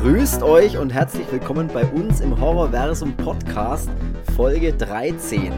Grüßt 0.00 0.42
euch 0.42 0.78
und 0.78 0.94
herzlich 0.94 1.30
willkommen 1.30 1.68
bei 1.68 1.84
uns 1.84 2.20
im 2.20 2.40
Horrorversum 2.40 3.14
Podcast 3.18 3.90
Folge 4.34 4.72
13. 4.72 5.52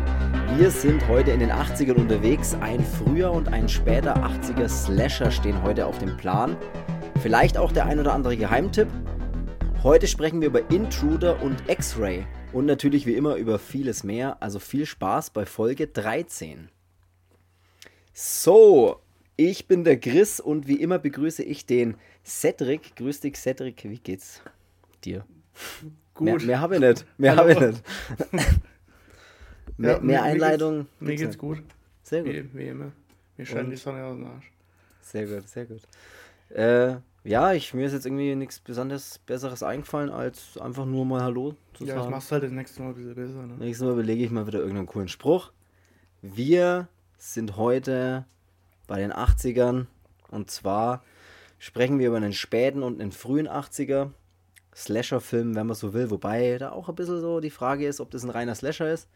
Wir 0.56 0.68
sind 0.72 1.06
heute 1.06 1.30
in 1.30 1.38
den 1.38 1.52
80ern 1.52 1.94
unterwegs. 1.94 2.56
Ein 2.60 2.84
früher 2.84 3.30
und 3.30 3.46
ein 3.46 3.68
später 3.68 4.16
80er 4.16 4.68
Slasher 4.68 5.30
stehen 5.30 5.62
heute 5.62 5.86
auf 5.86 5.98
dem 5.98 6.16
Plan. 6.16 6.56
Vielleicht 7.22 7.56
auch 7.56 7.70
der 7.70 7.86
ein 7.86 8.00
oder 8.00 8.14
andere 8.14 8.36
Geheimtipp. 8.36 8.88
Heute 9.84 10.08
sprechen 10.08 10.40
wir 10.40 10.48
über 10.48 10.68
Intruder 10.72 11.40
und 11.40 11.70
X-Ray 11.70 12.26
und 12.52 12.66
natürlich 12.66 13.06
wie 13.06 13.14
immer 13.14 13.36
über 13.36 13.60
vieles 13.60 14.02
mehr. 14.02 14.38
Also 14.42 14.58
viel 14.58 14.86
Spaß 14.86 15.30
bei 15.30 15.46
Folge 15.46 15.86
13. 15.86 16.68
So, 18.12 19.01
ich 19.36 19.66
bin 19.66 19.84
der 19.84 19.98
Chris 19.98 20.40
und 20.40 20.66
wie 20.68 20.80
immer 20.80 20.98
begrüße 20.98 21.42
ich 21.42 21.66
den 21.66 21.96
Cedric. 22.24 22.94
Grüß 22.96 23.20
dich, 23.20 23.36
Cedric. 23.36 23.84
Wie 23.84 23.98
geht's 23.98 24.40
dir? 25.04 25.24
Gut. 26.14 26.24
Mehr, 26.26 26.40
mehr 26.42 26.60
habe 26.60 26.74
ich 26.76 26.80
nicht. 26.80 27.06
Mehr 27.18 27.36
habe 27.36 27.52
ich 27.52 27.60
nicht. 27.60 27.82
mehr, 29.76 29.92
Ja, 29.92 30.00
mehr 30.00 30.00
mir- 30.00 30.22
Einleitung. 30.22 30.86
Mir 31.00 31.10
geht's 31.16 31.22
nicht. 31.22 31.38
gut. 31.38 31.62
Sehr 32.02 32.22
gut. 32.22 32.32
Wie, 32.32 32.54
wie 32.54 32.68
immer. 32.68 32.92
Mir 33.36 33.46
scheint 33.46 33.72
die 33.72 33.76
Sonne 33.76 34.04
aus 34.04 34.16
dem 34.16 34.26
Arsch. 34.26 34.52
Sehr 35.00 35.26
gut, 35.26 35.48
sehr 35.48 35.64
gut. 35.66 35.80
Äh, 36.50 36.96
ja, 37.24 37.52
ich, 37.54 37.72
mir 37.72 37.86
ist 37.86 37.92
jetzt 37.92 38.04
irgendwie 38.06 38.34
nichts 38.34 38.58
besonders 38.60 39.18
Besseres 39.20 39.62
eingefallen, 39.62 40.10
als 40.10 40.58
einfach 40.58 40.84
nur 40.84 41.04
mal 41.06 41.22
Hallo 41.22 41.54
zu 41.74 41.84
Ja, 41.84 41.94
ich 41.94 42.00
sagen. 42.00 42.10
mach's 42.10 42.30
halt 42.30 42.42
das 42.44 42.50
nächste 42.50 42.82
Mal 42.82 42.88
ein 42.90 42.94
bisschen 42.94 43.14
besser. 43.14 43.46
Ne? 43.46 43.54
Nächstes 43.58 43.86
Mal 43.86 43.92
überlege 43.94 44.24
ich 44.24 44.30
mal 44.30 44.46
wieder 44.46 44.58
irgendeinen 44.58 44.86
coolen 44.86 45.08
Spruch. 45.08 45.52
Wir 46.20 46.88
sind 47.16 47.56
heute 47.56 48.26
bei 48.86 48.98
den 48.98 49.12
80ern 49.12 49.86
und 50.30 50.50
zwar 50.50 51.02
sprechen 51.58 51.98
wir 51.98 52.08
über 52.08 52.16
einen 52.16 52.32
späten 52.32 52.82
und 52.82 53.00
einen 53.00 53.12
frühen 53.12 53.48
80er 53.48 54.10
Slasher-Film, 54.74 55.54
wenn 55.54 55.66
man 55.66 55.76
so 55.76 55.92
will, 55.92 56.10
wobei 56.10 56.56
da 56.58 56.72
auch 56.72 56.88
ein 56.88 56.94
bisschen 56.94 57.20
so 57.20 57.40
die 57.40 57.50
Frage 57.50 57.86
ist, 57.86 58.00
ob 58.00 58.10
das 58.10 58.24
ein 58.24 58.30
reiner 58.30 58.54
Slasher 58.54 58.90
ist. 58.90 59.08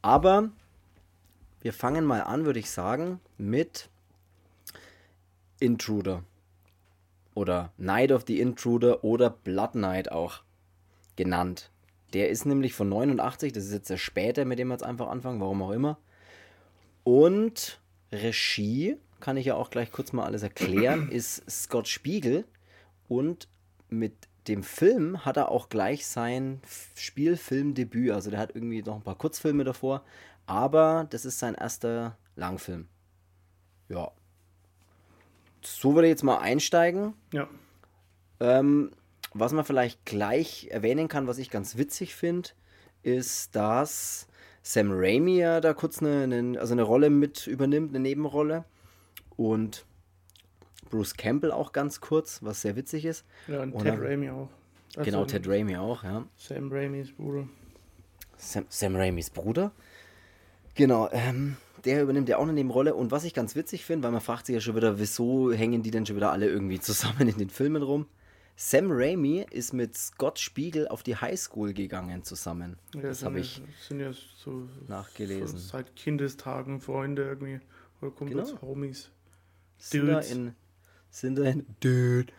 Aber 0.00 0.50
wir 1.60 1.72
fangen 1.72 2.04
mal 2.04 2.22
an, 2.22 2.44
würde 2.44 2.60
ich 2.60 2.70
sagen, 2.70 3.20
mit 3.36 3.88
Intruder. 5.60 6.24
Oder 7.34 7.72
Night 7.78 8.12
of 8.12 8.24
the 8.26 8.40
Intruder 8.40 9.04
oder 9.04 9.30
Blood 9.30 9.74
Night 9.74 10.12
auch 10.12 10.42
genannt. 11.16 11.70
Der 12.12 12.28
ist 12.28 12.44
nämlich 12.44 12.74
von 12.74 12.88
89, 12.88 13.52
das 13.52 13.64
ist 13.64 13.72
jetzt 13.72 13.90
der 13.90 13.96
später, 13.96 14.44
mit 14.44 14.58
dem 14.58 14.68
wir 14.68 14.74
jetzt 14.74 14.84
einfach 14.84 15.08
anfangen, 15.08 15.40
warum 15.40 15.62
auch 15.62 15.70
immer. 15.70 15.98
Und 17.04 17.80
Regie, 18.12 18.96
kann 19.20 19.36
ich 19.36 19.46
ja 19.46 19.54
auch 19.54 19.70
gleich 19.70 19.90
kurz 19.90 20.12
mal 20.12 20.24
alles 20.24 20.42
erklären, 20.42 21.08
ist 21.10 21.48
Scott 21.50 21.88
Spiegel. 21.88 22.44
Und 23.08 23.48
mit 23.88 24.14
dem 24.48 24.62
Film 24.62 25.24
hat 25.24 25.36
er 25.36 25.50
auch 25.50 25.68
gleich 25.68 26.06
sein 26.06 26.60
Spielfilmdebüt. 26.94 28.10
Also 28.10 28.30
der 28.30 28.40
hat 28.40 28.54
irgendwie 28.54 28.82
noch 28.82 28.96
ein 28.96 29.02
paar 29.02 29.18
Kurzfilme 29.18 29.64
davor. 29.64 30.04
Aber 30.46 31.06
das 31.10 31.24
ist 31.24 31.38
sein 31.38 31.54
erster 31.54 32.16
Langfilm. 32.36 32.88
Ja. 33.88 34.10
So 35.62 35.94
würde 35.94 36.08
ich 36.08 36.12
jetzt 36.12 36.24
mal 36.24 36.38
einsteigen. 36.38 37.14
Ja. 37.32 37.48
Ähm, 38.40 38.90
was 39.32 39.52
man 39.52 39.64
vielleicht 39.64 40.04
gleich 40.04 40.68
erwähnen 40.70 41.08
kann, 41.08 41.26
was 41.26 41.38
ich 41.38 41.50
ganz 41.50 41.76
witzig 41.76 42.14
finde, 42.14 42.50
ist, 43.02 43.54
dass 43.54 44.26
Sam 44.62 44.90
Raimi 44.92 45.38
ja 45.38 45.60
da 45.60 45.74
kurz 45.74 46.00
eine, 46.00 46.22
eine, 46.22 46.60
also 46.60 46.72
eine 46.72 46.82
Rolle 46.82 47.10
mit 47.10 47.46
übernimmt, 47.46 47.90
eine 47.90 48.00
Nebenrolle. 48.00 48.64
Und 49.36 49.84
Bruce 50.90 51.16
Campbell 51.16 51.50
auch 51.52 51.72
ganz 51.72 52.00
kurz, 52.00 52.42
was 52.42 52.62
sehr 52.62 52.76
witzig 52.76 53.04
ist. 53.04 53.24
Ja, 53.48 53.62
und 53.62 53.72
Und 53.72 53.82
Ted 53.82 53.94
dann- 53.94 54.00
Raimi 54.02 54.30
auch. 54.30 54.48
Also 54.94 55.10
genau, 55.10 55.24
Ted 55.24 55.48
Raimi 55.48 55.76
auch, 55.76 56.04
ja. 56.04 56.26
Sam 56.36 56.70
Raimis 56.70 57.12
Bruder. 57.12 57.48
Sam, 58.36 58.66
Sam 58.68 58.94
Raimis 58.94 59.30
Bruder. 59.30 59.72
Genau, 60.74 61.08
ähm, 61.12 61.56
der 61.86 62.02
übernimmt 62.02 62.28
ja 62.28 62.36
auch 62.36 62.42
eine 62.42 62.52
Nebenrolle. 62.52 62.94
Und 62.94 63.10
was 63.10 63.24
ich 63.24 63.32
ganz 63.32 63.56
witzig 63.56 63.84
finde, 63.86 64.04
weil 64.04 64.12
man 64.12 64.20
fragt 64.20 64.46
sich 64.46 64.54
ja 64.54 64.60
schon 64.60 64.76
wieder, 64.76 64.98
wieso 64.98 65.50
hängen 65.52 65.82
die 65.82 65.90
denn 65.90 66.04
schon 66.04 66.16
wieder 66.16 66.30
alle 66.30 66.46
irgendwie 66.46 66.78
zusammen 66.80 67.26
in 67.28 67.38
den 67.38 67.48
Filmen 67.50 67.82
rum? 67.82 68.06
Sam 68.56 68.88
Raimi 68.90 69.44
ist 69.50 69.72
mit 69.72 69.96
Scott 69.96 70.38
Spiegel 70.38 70.86
auf 70.88 71.02
die 71.02 71.16
Highschool 71.16 71.72
gegangen 71.72 72.22
zusammen. 72.22 72.76
Ja, 72.94 73.02
das 73.02 73.24
habe 73.24 73.40
ich 73.40 73.62
sind 73.88 74.00
ja 74.00 74.12
so, 74.12 74.68
nachgelesen. 74.88 75.58
so 75.58 75.58
seit 75.58 75.96
Kindestagen 75.96 76.80
Freunde 76.80 77.22
irgendwie. 77.24 77.60
Oder 78.00 78.10
Kumpels, 78.10 78.50
Genau. 78.50 78.62
Homies. 78.62 79.10
sind 79.78 80.06
da 80.06 80.20
in 80.20 80.54
sind 81.10 81.38
da 81.38 81.44
in 81.44 81.66
Dude 81.80 82.32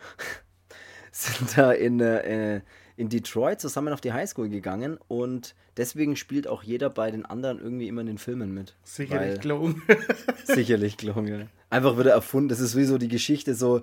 sind 1.11 1.57
da 1.57 1.71
in, 1.71 1.99
äh, 1.99 2.61
in 2.97 3.09
Detroit 3.09 3.61
zusammen 3.61 3.93
auf 3.93 4.01
die 4.01 4.13
Highschool 4.13 4.49
gegangen 4.49 4.97
und 5.07 5.55
deswegen 5.77 6.15
spielt 6.15 6.47
auch 6.47 6.63
jeder 6.63 6.89
bei 6.89 7.11
den 7.11 7.25
anderen 7.25 7.59
irgendwie 7.59 7.87
immer 7.87 8.01
in 8.01 8.07
den 8.07 8.17
Filmen 8.17 8.53
mit. 8.53 8.75
Sicherlich 8.83 9.41
gelungen. 9.41 9.81
Sicherlich 10.45 10.97
gelungen. 10.97 11.49
Einfach 11.69 11.97
wieder 11.97 12.11
erfunden. 12.11 12.49
Das 12.49 12.59
ist 12.59 12.75
wie 12.75 12.85
so 12.85 12.97
die 12.97 13.07
Geschichte 13.07 13.55
so. 13.55 13.81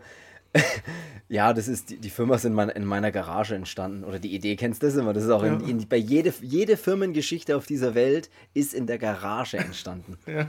ja, 1.28 1.52
das 1.52 1.68
ist 1.68 1.90
die, 1.90 1.96
die 1.98 2.10
Firma 2.10 2.34
ist 2.36 2.44
in, 2.44 2.52
mein, 2.52 2.68
in 2.70 2.84
meiner 2.84 3.10
Garage 3.12 3.54
entstanden. 3.54 4.04
Oder 4.04 4.18
die 4.18 4.34
Idee 4.34 4.56
kennst 4.56 4.82
du 4.82 4.86
das 4.86 4.96
immer. 4.96 5.12
Das 5.12 5.24
ist 5.24 5.30
auch 5.30 5.42
in, 5.42 5.60
Ja. 5.60 5.66
in, 5.68 5.88
bei 5.88 5.96
jede, 5.96 6.32
jede 6.42 6.76
Firmengeschichte 6.76 7.56
auf 7.56 7.66
dieser 7.66 7.94
Welt 7.94 8.30
ist 8.54 8.74
in 8.74 8.86
der 8.86 8.98
Garage 8.98 9.58
entstanden. 9.58 10.18
ja. 10.26 10.46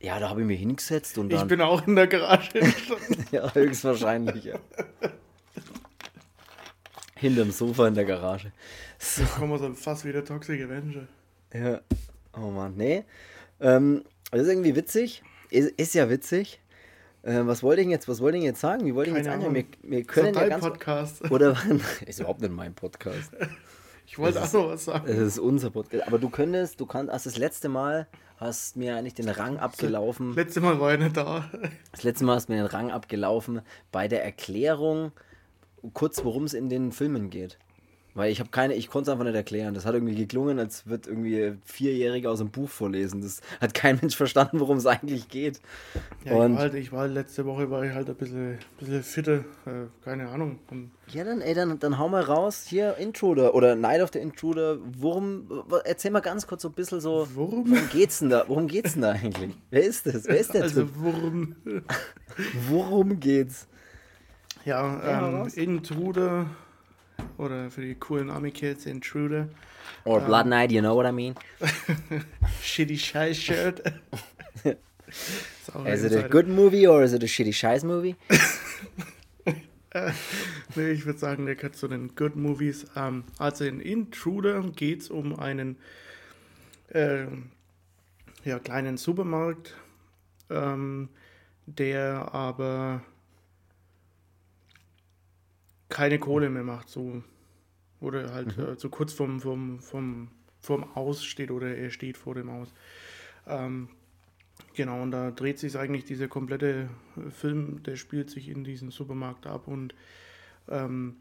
Ja, 0.00 0.20
da 0.20 0.30
habe 0.30 0.42
ich 0.42 0.46
mich 0.46 0.60
hingesetzt 0.60 1.18
und 1.18 1.32
Ich 1.32 1.38
dann. 1.38 1.48
bin 1.48 1.60
auch 1.60 1.84
in 1.86 1.96
der 1.96 2.06
Garage 2.06 2.60
entstanden. 2.60 3.24
ja, 3.32 3.52
höchstwahrscheinlich. 3.52 4.44
Ja. 4.44 4.58
Hinterm 7.16 7.50
Sofa 7.50 7.88
in 7.88 7.94
der 7.94 8.04
Garage. 8.04 8.52
So. 8.98 9.24
Kommen 9.24 9.50
wir 9.50 9.58
so 9.58 9.72
fast 9.74 10.04
wie 10.04 10.12
der 10.12 10.24
Toxic 10.24 10.62
Avenger. 10.62 11.08
Ja. 11.52 11.80
Oh 12.36 12.50
Mann, 12.50 12.74
nee. 12.76 13.04
Ähm, 13.60 14.04
das 14.30 14.42
ist 14.42 14.48
irgendwie 14.48 14.76
witzig. 14.76 15.22
Ist, 15.50 15.70
ist 15.72 15.94
ja 15.94 16.08
witzig. 16.10 16.60
Äh, 17.22 17.40
was 17.46 17.62
wollte 17.62 17.82
ich 17.82 17.88
jetzt, 17.88 18.08
was 18.08 18.20
wollte 18.20 18.38
ich 18.38 18.44
jetzt 18.44 18.60
sagen? 18.60 18.86
Wie 18.86 18.94
wollte 18.94 19.10
ich 19.10 19.16
jetzt 19.16 19.28
anfangen? 19.28 19.54
Wir, 19.54 19.64
wir 19.82 20.04
Das 20.04 20.08
ist 20.08 20.08
können 20.08 20.34
ja 20.34 20.40
dein 20.40 20.50
ganz. 20.50 20.64
Podcast. 20.64 21.30
Oder 21.30 21.56
ist 22.06 22.20
überhaupt 22.20 22.40
nicht 22.40 22.52
mein 22.52 22.74
Podcast. 22.74 23.32
Ich 24.10 24.18
wollte 24.18 24.38
Das 24.40 24.54
auch 24.54 24.62
noch 24.62 24.70
was 24.70 24.86
sagen. 24.86 25.06
Es 25.06 25.18
ist 25.18 25.38
unser 25.38 25.70
Podcast. 25.70 26.06
Aber 26.06 26.18
du 26.18 26.30
könntest, 26.30 26.80
du 26.80 26.86
kannst, 26.86 27.12
hast 27.12 27.26
das 27.26 27.36
letzte 27.36 27.68
Mal 27.68 28.06
hast 28.38 28.74
mir 28.74 28.96
eigentlich 28.96 29.12
den 29.12 29.28
Rang 29.28 29.58
abgelaufen. 29.58 30.34
Letztes 30.34 30.62
Mal 30.62 30.80
war 30.80 30.92
er 30.92 30.96
nicht 30.96 31.14
da. 31.14 31.44
Das 31.92 32.04
letzte 32.04 32.24
Mal 32.24 32.36
hast 32.36 32.48
mir 32.48 32.56
den 32.56 32.64
Rang 32.64 32.90
abgelaufen 32.90 33.60
bei 33.92 34.08
der 34.08 34.24
Erklärung, 34.24 35.12
kurz 35.92 36.24
worum 36.24 36.44
es 36.44 36.54
in 36.54 36.70
den 36.70 36.90
Filmen 36.90 37.28
geht. 37.28 37.58
Weil 38.18 38.32
ich 38.32 38.40
habe 38.40 38.50
keine, 38.50 38.74
ich 38.74 38.88
konnte 38.90 39.08
es 39.08 39.12
einfach 39.12 39.24
nicht 39.24 39.36
erklären. 39.36 39.74
Das 39.74 39.86
hat 39.86 39.94
irgendwie 39.94 40.16
geklungen, 40.16 40.58
als 40.58 40.88
wird 40.88 41.06
irgendwie 41.06 41.54
Vierjährige 41.64 42.28
aus 42.28 42.40
einem 42.40 42.50
Buch 42.50 42.68
vorlesen. 42.68 43.22
Das 43.22 43.40
hat 43.60 43.74
kein 43.74 43.96
Mensch 44.00 44.16
verstanden, 44.16 44.58
worum 44.58 44.76
es 44.78 44.86
eigentlich 44.86 45.28
geht. 45.28 45.60
Ja, 46.24 46.34
Und- 46.34 46.50
ich, 46.52 46.56
war 46.56 46.62
halt, 46.62 46.74
ich 46.74 46.92
war 46.92 47.00
halt 47.02 47.14
letzte 47.14 47.46
Woche 47.46 47.70
war 47.70 47.84
ich 47.84 47.92
halt 47.94 48.08
ein 48.10 48.16
bisschen, 48.16 48.58
bisschen 48.80 49.02
fitter, 49.04 49.36
äh, 49.66 49.86
keine 50.04 50.28
Ahnung. 50.30 50.58
Und 50.68 50.90
Ja, 51.12 51.22
dann, 51.22 51.40
ey, 51.40 51.54
dann, 51.54 51.78
dann 51.78 51.96
hau 51.96 52.08
mal 52.08 52.22
raus. 52.22 52.64
Hier, 52.68 52.96
Intruder 52.96 53.54
oder 53.54 53.76
Night 53.76 54.02
of 54.02 54.10
the 54.12 54.18
Intruder. 54.18 54.78
Worum, 54.98 55.48
erzähl 55.84 56.10
mal 56.10 56.18
ganz 56.18 56.44
kurz 56.46 56.62
so 56.62 56.68
ein 56.70 56.74
bisschen 56.74 57.00
so. 57.00 57.28
Worum? 57.34 57.70
Worum 57.70 57.88
geht's 57.90 58.18
denn 58.18 58.30
da? 58.30 58.44
Worum 58.48 58.66
geht's 58.66 58.94
denn 58.94 59.02
da 59.02 59.12
eigentlich? 59.12 59.54
Wer 59.70 59.84
ist 59.84 60.06
das? 60.06 60.26
Wer 60.26 60.40
ist 60.40 60.52
der 60.54 60.64
also 60.64 60.82
Typ? 60.82 60.90
worum? 60.96 61.54
Worum 62.68 63.20
geht's? 63.20 63.68
Ja, 64.64 65.40
ähm. 65.44 65.48
Intruder 65.54 66.46
oder 67.36 67.70
für 67.70 67.82
die 67.82 67.94
coolen 67.94 68.30
Army-Kids 68.30 68.86
Intruder. 68.86 69.48
Or 70.04 70.20
Blood 70.20 70.46
Night, 70.46 70.72
you 70.72 70.80
know 70.80 70.94
what 70.94 71.06
I 71.06 71.12
mean? 71.12 71.34
Shitty 72.62 72.98
Scheiß 72.98 73.36
Shirt. 73.36 73.82
Ist 75.08 75.74
auch 75.74 75.86
Is 75.86 76.04
it 76.04 76.12
a 76.14 76.28
good 76.28 76.48
movie 76.48 76.86
or 76.86 77.02
is 77.02 77.12
it 77.12 77.22
a 77.22 77.26
shitty 77.26 77.52
scheiß 77.52 77.84
movie? 77.84 78.16
Nee, 80.76 80.90
ich 80.90 81.06
würde 81.06 81.18
sagen, 81.18 81.46
der 81.46 81.56
gehört 81.56 81.74
zu 81.74 81.88
den 81.88 82.14
Good 82.14 82.36
Movies. 82.36 82.86
Ähm, 82.94 83.24
also 83.38 83.64
in 83.64 83.80
Intruder 83.80 84.62
geht 84.76 85.00
es 85.00 85.10
um 85.10 85.36
einen 85.38 85.76
ähm, 86.92 87.50
ja, 88.44 88.58
kleinen 88.58 88.96
Supermarkt, 88.98 89.74
ähm, 90.50 91.08
der 91.66 92.32
aber 92.32 93.02
keine 95.88 96.18
Kohle 96.18 96.50
mehr 96.50 96.64
macht, 96.64 96.88
so 96.88 97.22
oder 98.00 98.32
halt 98.32 98.56
äh, 98.58 98.76
so 98.76 98.88
kurz 98.88 99.12
vom, 99.12 99.40
vom, 99.40 99.80
vom, 99.80 100.28
vom 100.60 100.84
Aus 100.96 101.24
steht 101.24 101.50
oder 101.50 101.76
er 101.76 101.90
steht 101.90 102.16
vor 102.16 102.34
dem 102.34 102.48
Aus. 102.48 102.72
Ähm, 103.46 103.88
genau, 104.74 105.02
und 105.02 105.10
da 105.10 105.30
dreht 105.30 105.58
sich 105.58 105.76
eigentlich 105.76 106.04
dieser 106.04 106.28
komplette 106.28 106.88
äh, 107.16 107.30
Film, 107.30 107.82
der 107.82 107.96
spielt 107.96 108.30
sich 108.30 108.48
in 108.48 108.64
diesem 108.64 108.90
Supermarkt 108.90 109.46
ab 109.46 109.66
und 109.66 109.94
ähm, 110.68 111.16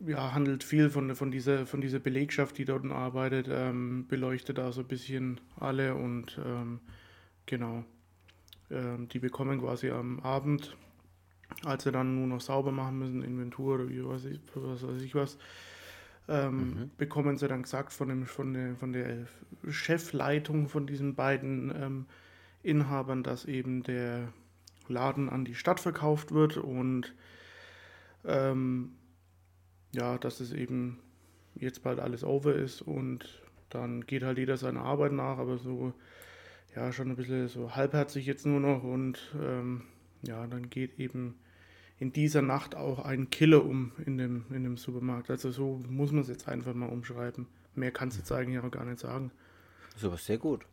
ja, 0.00 0.32
handelt 0.32 0.64
viel 0.64 0.88
von, 0.88 1.14
von, 1.14 1.30
dieser, 1.30 1.66
von 1.66 1.80
dieser 1.80 1.98
Belegschaft, 1.98 2.56
die 2.56 2.64
dort 2.64 2.86
arbeitet, 2.86 3.48
ähm, 3.50 4.06
beleuchtet 4.08 4.58
da 4.58 4.72
so 4.72 4.80
ein 4.80 4.88
bisschen 4.88 5.40
alle 5.56 5.94
und 5.94 6.40
ähm, 6.44 6.80
genau, 7.44 7.84
ähm, 8.70 9.08
die 9.08 9.18
bekommen 9.18 9.60
quasi 9.60 9.90
am 9.90 10.20
Abend 10.20 10.76
als 11.64 11.84
sie 11.84 11.92
dann 11.92 12.14
nur 12.16 12.26
noch 12.26 12.40
sauber 12.40 12.72
machen 12.72 12.98
müssen, 12.98 13.22
Inventur 13.22 13.76
oder 13.76 13.88
wie 13.88 14.04
weiß 14.04 14.24
ich, 14.26 14.40
was 14.54 14.86
weiß 14.86 15.02
ich 15.02 15.14
was, 15.14 15.38
ähm, 16.28 16.56
mhm. 16.56 16.90
bekommen 16.96 17.36
sie 17.38 17.48
dann 17.48 17.62
gesagt 17.62 17.92
von, 17.92 18.08
dem, 18.08 18.26
von, 18.26 18.54
der, 18.54 18.76
von 18.76 18.92
der 18.92 19.26
Chefleitung 19.68 20.68
von 20.68 20.86
diesen 20.86 21.14
beiden 21.14 21.72
ähm, 21.74 22.06
Inhabern, 22.62 23.22
dass 23.22 23.46
eben 23.46 23.82
der 23.82 24.32
Laden 24.88 25.28
an 25.28 25.44
die 25.44 25.54
Stadt 25.54 25.80
verkauft 25.80 26.32
wird 26.32 26.56
und 26.56 27.14
ähm, 28.24 28.92
ja, 29.92 30.18
dass 30.18 30.40
es 30.40 30.52
eben 30.52 30.98
jetzt 31.54 31.82
bald 31.82 32.00
alles 32.00 32.22
over 32.24 32.54
ist 32.54 32.82
und 32.82 33.42
dann 33.70 34.02
geht 34.06 34.22
halt 34.22 34.38
jeder 34.38 34.56
seiner 34.56 34.82
Arbeit 34.82 35.12
nach, 35.12 35.38
aber 35.38 35.58
so, 35.58 35.92
ja, 36.74 36.92
schon 36.92 37.10
ein 37.10 37.16
bisschen 37.16 37.48
so 37.48 37.74
halbherzig 37.74 38.26
jetzt 38.26 38.46
nur 38.46 38.60
noch 38.60 38.82
und 38.82 39.34
ähm, 39.40 39.82
ja, 40.22 40.46
dann 40.46 40.70
geht 40.70 40.98
eben 40.98 41.38
in 41.98 42.12
dieser 42.12 42.42
Nacht 42.42 42.74
auch 42.74 43.04
ein 43.04 43.30
Killer 43.30 43.64
um 43.64 43.92
in 44.04 44.18
dem, 44.18 44.46
in 44.50 44.64
dem 44.64 44.76
Supermarkt. 44.76 45.30
Also 45.30 45.50
so 45.50 45.82
muss 45.88 46.12
man 46.12 46.22
es 46.22 46.28
jetzt 46.28 46.48
einfach 46.48 46.74
mal 46.74 46.88
umschreiben. 46.88 47.46
Mehr 47.74 47.90
kannst 47.90 48.16
du 48.16 48.20
jetzt 48.20 48.32
eigentlich 48.32 48.58
auch 48.58 48.70
gar 48.70 48.84
nicht 48.84 49.00
sagen. 49.00 49.30
So 49.96 50.10
was 50.10 50.24
sehr 50.24 50.38
gut. 50.38 50.64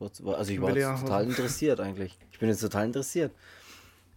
Also 0.00 0.52
ich 0.52 0.60
war 0.60 0.74
jetzt 0.74 1.02
total 1.02 1.24
interessiert 1.28 1.80
eigentlich. 1.80 2.18
Ich 2.32 2.38
bin 2.38 2.48
jetzt 2.48 2.60
total 2.60 2.86
interessiert. 2.86 3.32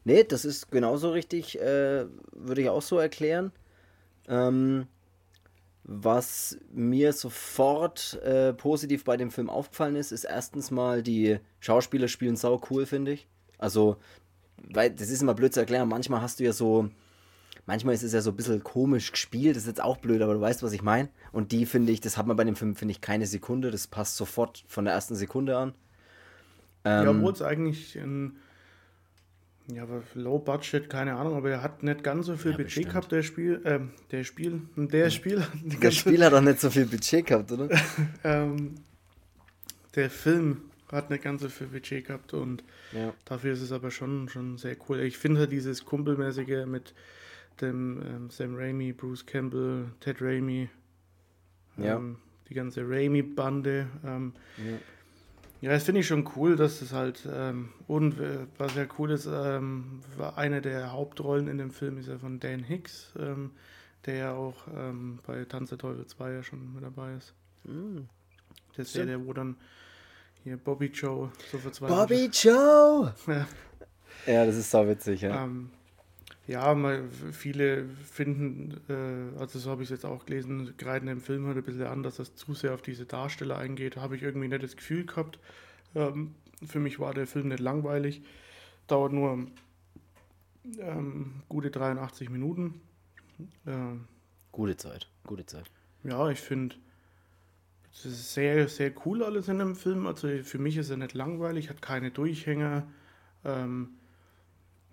Nee, 0.06 0.24
das 0.24 0.46
ist 0.46 0.72
genauso 0.72 1.12
richtig, 1.12 1.60
äh, 1.60 2.06
würde 2.32 2.62
ich 2.62 2.70
auch 2.70 2.82
so 2.82 2.98
erklären. 2.98 3.52
Ähm, 4.28 4.88
was 5.84 6.58
mir 6.72 7.12
sofort 7.12 8.22
äh, 8.24 8.54
positiv 8.54 9.04
bei 9.04 9.18
dem 9.18 9.32
Film 9.32 9.50
aufgefallen 9.50 9.98
ist, 9.98 10.12
ist 10.12 10.24
erstens 10.24 10.72
mal, 10.72 11.04
die 11.04 11.40
Schauspieler 11.60 12.08
spielen 12.08 12.38
sau 12.38 12.62
cool, 12.70 12.86
finde 12.86 13.14
ich. 13.14 13.28
Also, 13.58 13.98
weil 14.72 14.92
das 14.92 15.10
ist 15.10 15.22
immer 15.22 15.34
blöd 15.34 15.54
zu 15.54 15.60
erklären. 15.60 15.88
Manchmal 15.88 16.22
hast 16.22 16.40
du 16.40 16.44
ja 16.44 16.54
so, 16.54 16.90
manchmal 17.66 17.96
ist 17.96 18.04
es 18.04 18.14
ja 18.14 18.22
so 18.22 18.32
ein 18.32 18.36
bisschen 18.36 18.64
komisch 18.64 19.12
gespielt. 19.12 19.56
Das 19.56 19.64
ist 19.64 19.70
jetzt 19.70 19.84
auch 19.84 19.98
blöd, 19.98 20.22
aber 20.22 20.34
du 20.34 20.42
weißt, 20.42 20.64
was 20.64 20.74
ich 20.74 20.82
meine. 20.82 21.10
Und 21.32 21.52
die 21.52 21.66
finde 21.66 21.92
ich, 21.92 22.02
das 22.02 22.18
hat 22.18 22.28
man 22.28 22.38
bei 22.38 22.44
dem 22.44 22.56
Film, 22.56 22.76
finde 22.76 22.92
ich, 22.94 23.02
keine 23.02 23.28
Sekunde. 23.28 23.72
Das 23.72 23.88
passt 23.88 24.18
sofort 24.18 24.64
von 24.68 24.86
der 24.86 24.94
ersten 24.94 25.16
Sekunde 25.16 25.58
an. 25.58 25.74
Ähm, 26.86 27.06
ja, 27.06 27.12
obwohl 27.12 27.34
es 27.34 27.42
eigentlich 27.42 27.96
ein 27.98 28.38
ja, 29.72 29.88
Low 30.16 30.40
Budget, 30.40 30.90
keine 30.90 31.16
Ahnung, 31.16 31.36
aber 31.36 31.52
er 31.52 31.64
hat 31.64 31.84
nicht 31.84 32.04
ganz 32.04 32.26
so 32.26 32.36
viel 32.36 32.52
ja, 32.52 32.58
Budget 32.58 32.66
bestimmt. 32.66 32.90
gehabt, 32.90 33.12
der 33.12 33.24
Spiel, 33.24 33.62
äh, 33.64 33.80
der 34.12 34.24
Spiel, 34.24 34.62
der 34.76 35.10
Spiel. 35.10 35.44
Der 35.82 35.92
Spiel 35.92 36.24
hat 36.24 36.34
auch 36.34 36.42
nicht 36.42 36.60
so 36.60 36.70
viel 36.70 36.86
Budget 36.86 37.26
gehabt, 37.26 37.52
oder? 37.52 37.70
ähm, 38.24 38.76
der 39.96 40.10
Film 40.10 40.64
hat 40.94 41.10
nicht 41.10 41.24
ganz 41.24 41.42
so 41.42 41.50
viel 41.50 41.68
Budget 41.68 42.08
gehabt 42.08 42.34
und 42.34 42.64
ja. 42.92 43.14
dafür 43.26 43.54
ist 43.54 43.62
es 43.62 43.72
aber 43.72 43.92
schon, 43.92 44.30
schon 44.30 44.58
sehr 44.58 44.78
cool. 44.88 45.00
Ich 45.02 45.18
finde 45.18 45.42
halt 45.42 45.52
dieses 45.52 45.86
Kumpelmäßige 45.86 46.66
mit 46.66 46.94
dem 47.62 48.02
ähm, 48.02 48.30
Sam 48.30 48.56
Raimi, 48.56 48.94
Bruce 48.94 49.26
Campbell, 49.26 49.88
Ted 50.00 50.22
Raimi, 50.22 50.70
ja. 51.78 51.96
Ähm, 51.96 52.18
die 52.50 52.54
ganze 52.54 52.88
Raimi-Bande. 52.88 53.88
Ähm, 54.06 54.34
ja 54.58 54.78
ja, 55.64 55.70
das 55.70 55.86
finde 55.86 56.02
ich 56.02 56.08
schon 56.08 56.30
cool, 56.36 56.58
dass 56.58 56.82
es 56.82 56.92
halt, 56.92 57.26
ähm, 57.32 57.70
und 57.88 58.20
äh, 58.20 58.48
was 58.58 58.76
ja 58.76 58.86
cool 59.00 59.12
ist, 59.12 59.30
ähm, 59.32 60.02
war 60.18 60.38
eine 60.38 60.62
der 60.62 60.92
Hauptrollen 60.92 61.48
in 61.48 61.58
dem 61.58 61.72
Film 61.72 61.98
ist 61.98 62.10
ja 62.10 62.18
von 62.18 62.42
Dan 62.42 62.66
Hicks, 62.66 63.14
ähm, 63.18 63.52
der 64.06 64.16
ja 64.16 64.34
auch 64.34 64.68
ähm, 64.76 65.20
bei 65.26 65.46
Tanz 65.46 65.70
der 65.70 65.78
Teufel 65.78 66.06
2 66.06 66.32
ja 66.34 66.44
schon 66.44 66.74
mit 66.74 66.84
dabei 66.84 67.14
ist. 67.14 67.34
Mhm. 67.64 68.10
Das 68.76 68.90
ist 68.90 68.96
ja 68.98 69.06
der, 69.06 69.26
wo 69.26 69.32
dann 69.32 69.56
hier 70.44 70.58
Bobby 70.58 70.88
Joe 70.88 71.32
so 71.52 71.58
verzweifelt 71.58 72.00
Bobby 72.00 72.30
Joe! 72.32 73.14
ja. 73.28 73.48
ja, 74.26 74.46
das 74.46 74.56
ist 74.56 74.72
so 74.72 74.88
witzig, 74.88 75.22
ja. 75.22 75.44
Ähm, 75.44 75.70
ja, 76.46 76.74
mal, 76.76 77.08
viele 77.32 77.86
finden, 77.88 78.82
äh, 78.90 79.40
also 79.40 79.60
so 79.60 79.72
habe 79.72 79.84
ich 79.84 79.88
es 79.88 79.92
jetzt 79.92 80.06
auch 80.06 80.26
gelesen, 80.26 80.74
gerade 80.78 81.10
im 81.10 81.22
Film 81.22 81.48
halt 81.48 81.58
ein 81.58 81.64
bisschen 81.64 81.88
an, 81.88 82.04
dass 82.04 82.18
das 82.18 82.36
zu 82.36 82.54
sehr 82.54 82.74
auf 82.74 82.82
diese 82.82 83.06
Darsteller 83.06 83.58
eingeht. 83.58 83.96
Habe 83.96 84.18
ich 84.18 84.24
irgendwie 84.24 84.50
nicht 84.50 84.62
das 84.62 84.76
Gefühl 84.76 85.06
gehabt. 85.06 85.40
Ähm, 85.96 86.36
für 86.66 86.80
mich 86.80 87.00
war 87.00 87.14
der 87.14 87.28
Film 87.28 87.48
nicht 87.48 87.62
langweilig. 87.62 88.24
Dauert 88.88 89.14
nur 89.14 89.48
ähm, 90.80 91.44
gute 91.48 91.72
83 91.72 92.30
Minuten. 92.30 92.82
Äh, 93.66 93.96
gute 94.52 94.76
Zeit, 94.76 95.10
gute 95.26 95.46
Zeit. 95.46 95.72
Ja, 96.04 96.30
ich 96.30 96.40
finde, 96.40 96.76
es 97.94 98.06
ist 98.06 98.34
sehr, 98.34 98.68
sehr 98.68 98.92
cool 99.06 99.24
alles 99.24 99.48
in 99.48 99.60
dem 99.60 99.76
Film. 99.76 100.08
Also 100.08 100.28
für 100.44 100.58
mich 100.58 100.78
ist 100.78 100.90
er 100.90 100.98
nicht 100.98 101.14
langweilig, 101.14 101.70
hat 101.70 101.82
keine 101.82 102.12
Durchhänger. 102.12 102.88
Ähm, 103.46 103.90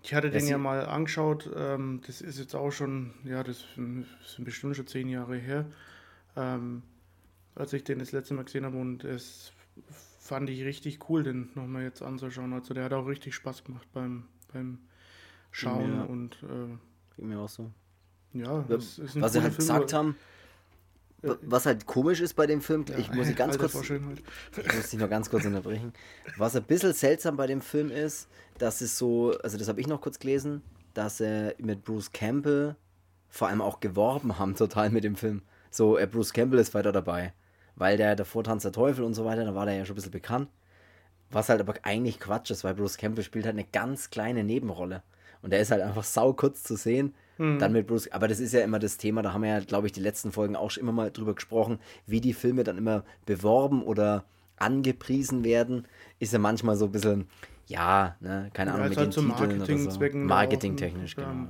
ich 0.03 0.13
hatte 0.13 0.31
den 0.31 0.47
ja 0.47 0.57
mal 0.57 0.85
angeschaut, 0.85 1.49
ähm, 1.55 2.01
das 2.07 2.21
ist 2.21 2.39
jetzt 2.39 2.55
auch 2.55 2.71
schon, 2.71 3.13
ja, 3.23 3.43
das 3.43 3.63
sind 3.75 4.07
bestimmt 4.39 4.75
schon 4.75 4.87
zehn 4.87 5.09
Jahre 5.09 5.37
her, 5.37 5.65
ähm, 6.35 6.81
als 7.53 7.73
ich 7.73 7.83
den 7.83 7.99
das 7.99 8.11
letzte 8.11 8.33
Mal 8.33 8.45
gesehen 8.45 8.65
habe 8.65 8.77
und 8.77 9.03
es 9.03 9.51
fand 10.19 10.49
ich 10.49 10.63
richtig 10.63 11.07
cool, 11.09 11.21
den 11.21 11.49
nochmal 11.53 11.83
jetzt 11.83 12.01
anzuschauen. 12.01 12.53
Also 12.53 12.73
der 12.73 12.85
hat 12.85 12.93
auch 12.93 13.05
richtig 13.05 13.35
Spaß 13.35 13.63
gemacht 13.63 13.87
beim, 13.93 14.23
beim 14.53 14.79
Schauen 15.51 15.95
ja. 15.95 16.03
und 16.03 16.41
äh, 16.43 16.77
Ging 17.17 17.29
mir 17.29 17.39
auch 17.39 17.49
so. 17.49 17.69
Ja, 18.33 18.63
das 18.67 18.97
ist 18.97 19.15
ein 19.15 19.21
Was 19.21 19.33
sie 19.33 19.41
halt 19.41 19.53
Film, 19.53 19.67
gesagt 19.67 19.93
haben, 19.93 20.15
was 21.21 21.65
halt 21.65 21.85
komisch 21.85 22.19
ist 22.19 22.33
bei 22.33 22.47
dem 22.47 22.61
Film, 22.61 22.85
ja, 22.89 22.97
ich 22.97 23.11
muss 23.11 23.27
ihn 23.29 23.35
ganz 23.35 23.57
kurz. 23.57 23.75
Ich 23.75 24.75
muss 24.75 24.89
dich 24.89 24.99
noch 24.99 25.09
ganz 25.09 25.29
kurz 25.29 25.45
unterbrechen. 25.45 25.93
Was 26.37 26.55
ein 26.55 26.63
bisschen 26.63 26.93
seltsam 26.93 27.37
bei 27.37 27.47
dem 27.47 27.61
Film 27.61 27.91
ist, 27.91 28.27
dass 28.57 28.81
es 28.81 28.97
so, 28.97 29.33
also 29.43 29.57
das 29.57 29.67
habe 29.67 29.79
ich 29.79 29.87
noch 29.87 30.01
kurz 30.01 30.19
gelesen, 30.19 30.61
dass 30.93 31.19
er 31.19 31.55
mit 31.59 31.83
Bruce 31.83 32.11
Campbell 32.11 32.75
vor 33.29 33.47
allem 33.47 33.61
auch 33.61 33.79
geworben 33.79 34.37
haben, 34.39 34.55
total 34.57 34.89
mit 34.89 35.03
dem 35.03 35.15
Film. 35.15 35.41
So, 35.69 35.97
äh, 35.97 36.07
Bruce 36.07 36.33
Campbell 36.33 36.59
ist 36.59 36.73
weiter 36.73 36.91
dabei. 36.91 37.33
Weil 37.75 37.97
der 37.97 38.15
davor 38.15 38.43
Tanz 38.43 38.63
der 38.63 38.73
Teufel 38.73 39.03
und 39.05 39.13
so 39.13 39.23
weiter, 39.23 39.45
da 39.45 39.55
war 39.55 39.65
der 39.65 39.75
ja 39.75 39.85
schon 39.85 39.93
ein 39.93 39.95
bisschen 39.95 40.11
bekannt. 40.11 40.49
Was 41.29 41.47
halt 41.47 41.61
aber 41.61 41.75
eigentlich 41.83 42.19
Quatsch 42.19 42.51
ist, 42.51 42.65
weil 42.65 42.73
Bruce 42.73 42.97
Campbell 42.97 43.23
spielt 43.23 43.45
halt 43.45 43.55
eine 43.55 43.63
ganz 43.63 44.09
kleine 44.09 44.43
Nebenrolle. 44.43 45.01
Und 45.41 45.51
der 45.51 45.61
ist 45.61 45.71
halt 45.71 45.81
einfach 45.81 46.03
sau 46.03 46.33
kurz 46.33 46.63
zu 46.63 46.75
sehen. 46.75 47.15
Mhm. 47.41 47.57
Dann 47.57 47.71
mit 47.71 47.87
Bruce, 47.87 48.11
aber 48.11 48.27
das 48.27 48.39
ist 48.39 48.53
ja 48.53 48.61
immer 48.61 48.77
das 48.77 48.97
Thema, 48.97 49.23
da 49.23 49.33
haben 49.33 49.41
wir 49.41 49.49
ja, 49.49 49.59
glaube 49.61 49.87
ich, 49.87 49.93
die 49.93 49.99
letzten 49.99 50.31
Folgen 50.31 50.55
auch 50.55 50.69
schon 50.69 50.83
immer 50.83 50.91
mal 50.91 51.09
drüber 51.09 51.33
gesprochen, 51.33 51.79
wie 52.05 52.21
die 52.21 52.33
Filme 52.33 52.63
dann 52.63 52.77
immer 52.77 53.03
beworben 53.25 53.81
oder 53.81 54.25
angepriesen 54.57 55.43
werden, 55.43 55.87
ist 56.19 56.33
ja 56.33 56.39
manchmal 56.39 56.75
so 56.75 56.85
ein 56.85 56.91
bisschen, 56.91 57.27
ja, 57.65 58.15
ne, 58.19 58.51
keine 58.53 58.73
Ahnung, 58.73 58.83
ja, 58.83 58.89
mit 58.89 58.97
halt 58.99 59.07
den 59.07 59.11
Titeln 59.11 59.27
Marketing 59.57 59.87
oder 59.87 59.91
so. 59.91 60.17
Marketingtechnisch, 60.17 61.15
genau. 61.15 61.29
Ja. 61.29 61.47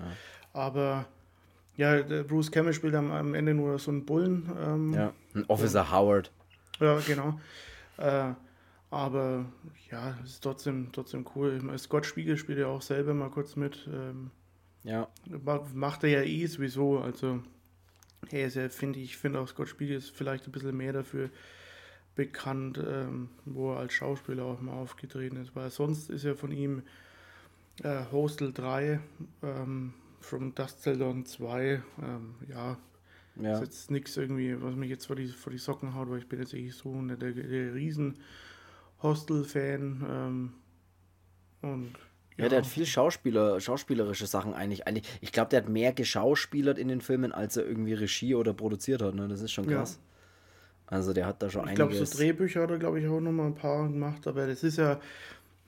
Aber 0.53 1.05
ja, 1.75 2.01
Bruce 2.24 2.51
Campbell 2.51 2.74
spielt 2.74 2.95
am, 2.95 3.12
am 3.12 3.33
Ende 3.33 3.53
nur 3.53 3.77
so 3.77 3.91
einen 3.91 4.05
Bullen. 4.05 4.50
Ähm, 4.65 4.93
ja, 4.93 5.12
ein 5.36 5.43
Officer 5.50 5.81
und, 5.81 5.91
Howard. 5.91 6.31
Ja, 6.79 7.00
genau. 7.05 7.38
Äh, 7.98 8.33
aber 8.91 9.45
ja, 9.89 10.15
ist 10.24 10.41
trotzdem, 10.41 10.89
trotzdem 10.93 11.25
cool. 11.36 11.60
Scott 11.77 12.05
Spiegel 12.05 12.38
spielt 12.38 12.60
ja 12.60 12.67
auch 12.67 12.81
selber 12.81 13.13
mal 13.13 13.29
kurz 13.29 13.57
mit. 13.57 13.89
Ähm, 13.91 14.31
ja. 14.83 15.07
Macht 15.73 16.03
er 16.03 16.09
ja 16.09 16.21
eh 16.21 16.45
sowieso. 16.45 17.00
Also, 17.00 17.41
er 18.29 18.47
ist 18.47 18.55
ja, 18.55 18.69
finde 18.69 19.00
ich, 19.00 19.17
finde 19.17 19.39
auch 19.39 19.47
Scott 19.47 19.69
Spiegel 19.69 19.97
ist 19.97 20.11
vielleicht 20.11 20.45
ein 20.45 20.51
bisschen 20.51 20.75
mehr 20.77 20.93
dafür 20.93 21.29
bekannt, 22.15 22.79
ähm, 22.85 23.29
wo 23.45 23.73
er 23.73 23.79
als 23.79 23.93
Schauspieler 23.93 24.43
auch 24.43 24.61
mal 24.61 24.73
aufgetreten 24.73 25.38
ist. 25.38 25.55
Weil 25.55 25.69
sonst 25.69 26.09
ist 26.09 26.23
ja 26.23 26.35
von 26.35 26.51
ihm 26.51 26.83
äh, 27.83 28.03
Hostel 28.11 28.53
3, 28.53 29.00
ähm, 29.43 29.93
From 30.19 30.53
Dust 30.53 30.83
Till 30.83 30.97
Dawn 30.97 31.25
2, 31.25 31.81
ähm, 32.01 32.35
ja, 32.47 32.77
ja. 33.35 33.53
Ist 33.53 33.61
jetzt 33.61 33.91
nichts 33.91 34.17
irgendwie, 34.17 34.61
was 34.61 34.75
mich 34.75 34.89
jetzt 34.89 35.05
vor 35.05 35.15
die, 35.15 35.27
vor 35.27 35.51
die 35.51 35.57
Socken 35.57 35.95
haut, 35.95 36.09
weil 36.09 36.19
ich 36.19 36.27
bin 36.27 36.39
jetzt 36.39 36.53
eigentlich 36.53 36.75
so 36.75 37.01
der, 37.01 37.17
der, 37.17 37.31
der 37.31 37.73
riesen 37.73 38.19
Hostel-Fan. 39.01 40.05
Ähm, 40.09 40.53
und 41.61 41.93
ja. 42.38 42.50
der 42.50 42.59
hat 42.59 42.67
viel 42.67 42.85
Schauspieler, 42.85 43.59
schauspielerische 43.59 44.25
Sachen 44.25 44.53
eigentlich. 44.53 44.88
eigentlich 44.88 45.07
ich 45.21 45.31
glaube, 45.31 45.50
der 45.50 45.61
hat 45.61 45.69
mehr 45.69 45.93
geschauspielert 45.93 46.77
in 46.77 46.88
den 46.88 47.01
Filmen, 47.01 47.31
als 47.31 47.57
er 47.57 47.65
irgendwie 47.65 47.93
Regie 47.93 48.35
oder 48.35 48.53
produziert 48.53 49.01
hat. 49.01 49.15
Ne? 49.15 49.27
Das 49.27 49.41
ist 49.41 49.51
schon 49.51 49.67
krass. 49.67 50.00
Ja. 50.01 50.11
Also 50.97 51.13
der 51.13 51.25
hat 51.25 51.41
da 51.41 51.50
schon 51.50 51.63
ich 51.63 51.69
einiges. 51.69 51.93
Ich 51.93 51.95
glaube, 51.95 52.05
so 52.05 52.17
Drehbücher 52.17 52.61
hat 52.63 52.71
er, 52.71 52.77
glaube 52.77 53.00
ich, 53.00 53.07
auch 53.07 53.21
noch 53.21 53.31
mal 53.31 53.47
ein 53.47 53.55
paar 53.55 53.88
gemacht, 53.88 54.27
aber 54.27 54.45
das 54.47 54.63
ist 54.63 54.77
ja, 54.77 55.00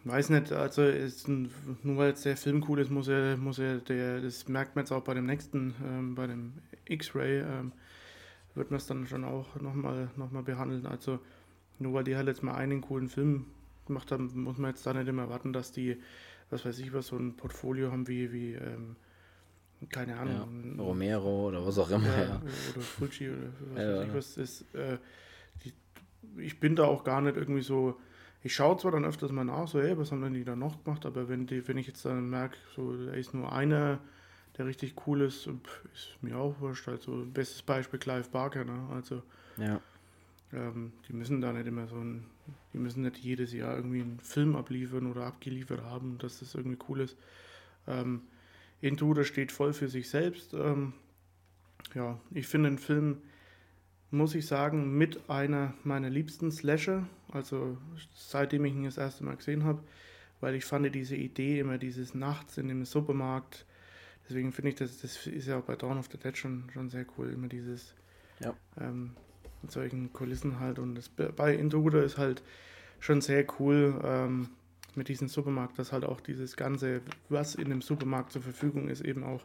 weiß 0.03 0.29
nicht, 0.29 0.51
also 0.51 0.83
ist 0.83 1.27
ein, 1.29 1.49
nur 1.83 1.97
weil 1.97 2.09
jetzt 2.09 2.25
der 2.25 2.35
Film 2.35 2.65
cool 2.67 2.79
ist, 2.79 2.91
muss 2.91 3.07
er, 3.07 3.37
muss 3.37 3.57
er, 3.57 3.77
der, 3.77 4.19
das 4.19 4.47
merkt 4.49 4.75
man 4.75 4.83
jetzt 4.83 4.91
auch 4.91 5.03
bei 5.03 5.13
dem 5.13 5.25
nächsten, 5.25 5.75
ähm, 5.85 6.15
bei 6.15 6.27
dem 6.27 6.53
X-Ray, 6.85 7.39
ähm, 7.39 7.71
wird 8.55 8.69
man 8.69 8.77
es 8.77 8.85
dann 8.85 9.07
schon 9.07 9.23
auch 9.23 9.55
nochmal 9.61 10.09
noch 10.17 10.31
mal 10.31 10.43
behandeln. 10.43 10.85
Also 10.85 11.19
nur 11.79 11.93
weil 11.93 12.03
die 12.03 12.15
halt 12.15 12.27
jetzt 12.27 12.43
mal 12.43 12.55
einen 12.55 12.81
coolen 12.81 13.07
Film 13.07 13.45
gemacht 13.87 14.11
haben, 14.11 14.29
muss 14.43 14.57
man 14.57 14.71
jetzt 14.71 14.85
da 14.85 14.93
nicht 14.93 15.07
immer 15.07 15.23
erwarten, 15.23 15.53
dass 15.53 15.71
die, 15.71 15.97
was 16.53 16.65
weiß 16.65 16.79
ich 16.79 16.93
was, 16.93 17.07
so 17.07 17.17
ein 17.17 17.35
Portfolio 17.35 17.91
haben 17.91 18.07
wie, 18.07 18.31
wie 18.31 18.53
ähm, 18.53 18.95
keine 19.89 20.17
Ahnung. 20.17 20.75
Ja, 20.77 20.83
Romero 20.83 21.47
oder 21.47 21.65
was 21.65 21.77
auch 21.77 21.89
immer. 21.89 22.07
Ja, 22.07 22.23
ja. 22.23 22.41
Oder 22.71 22.81
Fulci 22.81 23.29
oder 23.29 23.49
was 23.73 23.85
weiß 23.85 24.07
ich 24.07 24.13
was. 24.13 24.37
Ist, 24.37 24.75
äh, 24.75 24.97
die, 25.63 25.73
ich 26.41 26.59
bin 26.59 26.75
da 26.75 26.85
auch 26.85 27.03
gar 27.03 27.21
nicht 27.21 27.35
irgendwie 27.35 27.61
so 27.61 27.99
ich 28.43 28.53
schaue 28.53 28.77
zwar 28.77 28.91
dann 28.91 29.05
öfters 29.05 29.31
mal 29.31 29.45
nach, 29.45 29.67
so, 29.69 29.81
hey, 29.81 29.97
was 29.97 30.11
haben 30.11 30.21
denn 30.21 30.33
die 30.33 30.43
da 30.43 30.55
noch 30.55 30.83
gemacht, 30.83 31.05
aber 31.05 31.29
wenn, 31.29 31.47
die, 31.47 31.65
wenn 31.67 31.77
ich 31.77 31.87
jetzt 31.87 32.03
dann 32.03 32.29
merke, 32.29 32.57
so, 32.75 32.93
da 33.05 33.13
ist 33.13 33.33
nur 33.33 33.51
einer, 33.51 33.99
der 34.57 34.65
richtig 34.65 34.95
cool 35.07 35.21
ist, 35.21 35.47
ist 35.93 36.17
mir 36.21 36.37
auch 36.37 36.59
wurscht. 36.59 36.87
Also, 36.89 37.25
bestes 37.25 37.61
Beispiel 37.61 37.99
Clive 37.99 38.29
Barker, 38.29 38.65
ne? 38.65 38.87
Also, 38.93 39.23
Ja. 39.57 39.79
Ähm, 40.53 40.93
die 41.07 41.13
müssen 41.13 41.41
da 41.41 41.51
nicht 41.51 41.67
immer 41.67 41.87
so 41.87 41.97
ein, 41.97 42.25
die 42.73 42.77
müssen 42.77 43.01
nicht 43.03 43.17
jedes 43.17 43.53
Jahr 43.53 43.75
irgendwie 43.75 44.01
einen 44.01 44.19
Film 44.19 44.55
abliefern 44.55 45.07
oder 45.09 45.25
abgeliefert 45.25 45.81
haben, 45.81 46.17
dass 46.19 46.39
das 46.39 46.55
irgendwie 46.55 46.77
cool 46.89 47.01
ist. 47.01 47.17
Ähm, 47.87 48.21
Intruder 48.81 49.23
steht 49.23 49.51
voll 49.51 49.73
für 49.73 49.87
sich 49.87 50.09
selbst. 50.09 50.53
Ähm, 50.53 50.93
ja, 51.95 52.19
ich 52.31 52.47
finde 52.47 52.69
den 52.69 52.77
Film, 52.77 53.17
muss 54.11 54.35
ich 54.35 54.45
sagen, 54.45 54.97
mit 54.97 55.29
einer 55.29 55.73
meiner 55.83 56.09
liebsten 56.09 56.51
Slasher, 56.51 57.07
also 57.31 57.77
seitdem 58.13 58.65
ich 58.65 58.73
ihn 58.73 58.83
das 58.83 58.97
erste 58.97 59.23
Mal 59.23 59.35
gesehen 59.35 59.63
habe, 59.63 59.81
weil 60.39 60.55
ich 60.55 60.65
fand 60.65 60.93
diese 60.93 61.15
Idee 61.15 61.59
immer 61.59 61.77
dieses 61.77 62.13
Nachts 62.13 62.57
in 62.57 62.67
dem 62.67 62.85
Supermarkt, 62.85 63.65
deswegen 64.27 64.51
finde 64.51 64.69
ich, 64.69 64.75
das, 64.75 64.99
das 65.01 65.25
ist 65.25 65.47
ja 65.47 65.57
auch 65.57 65.63
bei 65.63 65.75
Dawn 65.75 65.97
of 65.97 66.09
the 66.11 66.17
Dead 66.17 66.37
schon, 66.37 66.69
schon 66.73 66.89
sehr 66.89 67.05
cool, 67.17 67.31
immer 67.31 67.47
dieses 67.47 67.95
Ja. 68.39 68.53
ähm, 68.79 69.11
mit 69.63 69.71
solchen 69.71 70.13
Kulissen 70.13 70.59
halt 70.59 70.77
und 70.77 70.93
das 70.95 71.09
bei 71.09 71.55
Intruder 71.55 72.03
ist 72.03 72.19
halt 72.19 72.43
schon 72.99 73.21
sehr 73.21 73.45
cool 73.59 73.99
ähm, 74.03 74.49
mit 74.95 75.07
diesem 75.07 75.27
Supermarkt, 75.27 75.79
dass 75.79 75.91
halt 75.91 76.05
auch 76.05 76.21
dieses 76.21 76.55
Ganze, 76.55 77.01
was 77.29 77.55
in 77.55 77.69
dem 77.69 77.81
Supermarkt 77.81 78.31
zur 78.31 78.43
Verfügung 78.43 78.87
ist, 78.89 79.01
eben 79.01 79.23
auch 79.23 79.41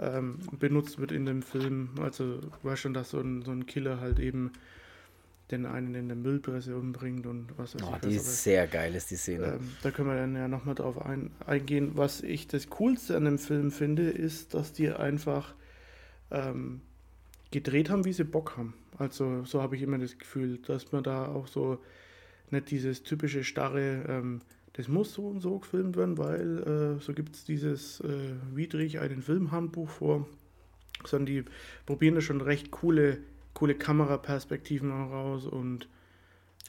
ähm, 0.00 0.38
benutzt 0.58 0.98
wird 0.98 1.12
in 1.12 1.24
dem 1.24 1.42
Film. 1.42 1.90
Also 2.00 2.40
weißt 2.64 2.82
schon, 2.82 2.94
dass 2.94 3.10
so 3.10 3.20
ein, 3.20 3.42
so 3.42 3.52
ein 3.52 3.66
Killer 3.66 4.00
halt 4.00 4.18
eben 4.18 4.50
den 5.50 5.66
einen 5.66 5.94
in 5.94 6.08
der 6.08 6.16
Müllpresse 6.16 6.76
umbringt 6.76 7.26
und 7.26 7.48
was 7.58 7.74
weiß 7.74 7.82
Oh, 7.84 7.94
ich. 8.02 8.08
die 8.08 8.14
ist 8.16 8.42
sehr 8.42 8.66
geil, 8.66 8.94
ist 8.94 9.10
die 9.10 9.16
Szene. 9.16 9.58
ähm, 9.60 9.70
da 9.82 9.90
können 9.90 10.08
wir 10.08 10.16
dann 10.16 10.34
ja 10.34 10.48
nochmal 10.48 10.74
drauf 10.74 11.04
ein, 11.04 11.30
eingehen. 11.46 11.92
Was 11.94 12.22
ich 12.22 12.48
das 12.48 12.68
Coolste 12.70 13.16
an 13.16 13.26
dem 13.26 13.38
Film 13.38 13.70
finde, 13.70 14.08
ist, 14.10 14.54
dass 14.54 14.72
die 14.72 14.90
einfach 14.90 15.54
ähm, 16.30 16.80
gedreht 17.52 17.90
haben, 17.90 18.04
wie 18.04 18.12
sie 18.12 18.24
Bock 18.24 18.56
haben. 18.56 18.74
Also 18.98 19.44
so 19.44 19.62
habe 19.62 19.76
ich 19.76 19.82
immer 19.82 19.98
das 19.98 20.18
Gefühl, 20.18 20.58
dass 20.58 20.90
man 20.90 21.04
da 21.04 21.26
auch 21.26 21.46
so 21.46 21.78
nicht 22.50 22.70
dieses 22.70 23.02
typische 23.02 23.44
starre, 23.44 24.04
ähm, 24.08 24.40
das 24.74 24.88
muss 24.88 25.14
so 25.14 25.28
und 25.28 25.40
so 25.40 25.58
gefilmt 25.58 25.96
werden, 25.96 26.18
weil 26.18 26.96
äh, 26.98 27.00
so 27.00 27.12
gibt 27.12 27.36
es 27.36 27.44
dieses 27.44 28.00
äh, 28.00 28.34
widrig 28.52 29.00
einen 29.00 29.22
Filmhandbuch 29.22 29.88
vor, 29.88 30.26
sondern 31.04 31.26
die 31.26 31.44
probieren 31.86 32.14
da 32.14 32.20
schon 32.20 32.40
recht 32.40 32.70
coole, 32.70 33.18
coole 33.54 33.74
Kameraperspektiven 33.74 34.90
raus 34.90 35.46
und 35.46 35.88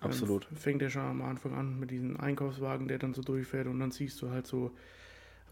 ähm, 0.01 0.09
Absolut. 0.09 0.47
fängt 0.53 0.81
ja 0.81 0.89
schon 0.89 1.03
am 1.03 1.21
Anfang 1.21 1.53
an 1.53 1.79
mit 1.79 1.91
diesem 1.91 2.19
Einkaufswagen, 2.19 2.87
der 2.87 2.99
dann 2.99 3.13
so 3.13 3.21
durchfährt 3.21 3.67
und 3.67 3.79
dann 3.79 3.91
siehst 3.91 4.21
du 4.21 4.29
halt 4.29 4.47
so, 4.47 4.71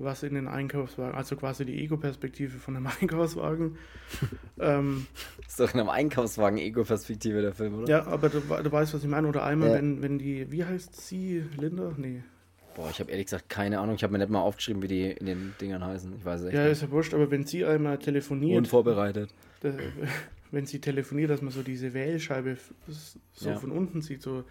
was 0.04 0.24
in 0.24 0.34
den 0.36 0.48
Einkaufswagen, 0.48 1.16
also 1.16 1.36
quasi 1.36 1.66
die 1.66 1.82
Ego-Perspektive 1.84 2.58
von 2.58 2.76
einem 2.76 2.88
Einkaufswagen. 3.02 3.78
ähm, 4.60 5.06
Ist 5.48 5.60
doch 5.60 5.74
in 5.74 5.80
einem 5.80 5.90
Einkaufswagen 5.90 6.58
Ego-Perspektive 6.58 7.42
der 7.42 7.54
Film, 7.54 7.76
oder? 7.80 7.88
ja, 7.90 8.06
aber 8.08 8.30
du, 8.30 8.40
du 8.40 8.72
weißt, 8.72 8.94
was 8.94 9.04
ich 9.04 9.10
meine. 9.10 9.28
Oder 9.28 9.44
einmal, 9.44 9.70
Ja. 9.70 9.76
wenn, 9.76 10.02
wenn 10.02 10.18
die, 10.20 10.52
wie 10.52 10.64
heißt 10.66 10.96
sie, 11.00 11.44
Linda? 11.58 11.94
Nee. 11.98 12.24
Boah, 12.76 12.90
ich 12.90 13.00
habe 13.02 13.12
ehrlich 13.12 13.26
gesagt 13.26 13.50
keine 13.50 13.80
Ahnung. 13.80 13.96
Ich 13.96 14.04
habe 14.04 14.14
mir 14.14 14.20
nicht 14.20 14.30
mal 14.32 14.40
aufgeschrieben, 14.42 14.82
wie 14.82 14.88
die 14.88 15.12
in 15.12 15.26
den 15.26 15.54
Dingern 15.60 15.84
heißen. 15.84 16.16
Ich 16.16 16.24
weiß 16.24 16.40
es 16.42 16.46
echt 16.48 16.56
Ja, 16.56 16.64
nicht. 16.64 16.72
ist 16.72 16.82
ja 16.84 16.92
wurscht, 16.92 17.14
aber 17.14 17.30
wenn 17.30 17.46
sie 17.46 17.66
einmal 17.66 17.98
telefoniert, 17.98 18.58
Unvorbereitet. 18.58 19.30
da, 19.60 19.74
wenn 20.52 20.66
sie 20.66 20.80
telefoniert, 20.80 21.30
dass 21.32 21.42
man 21.42 21.52
so 21.52 21.64
diese 21.64 21.94
Wählscheibe 21.94 22.58
so 23.34 23.50
Ja. 23.50 23.58
von 23.58 23.72
unten 23.72 24.02
sieht, 24.02 24.22
so 24.22 24.46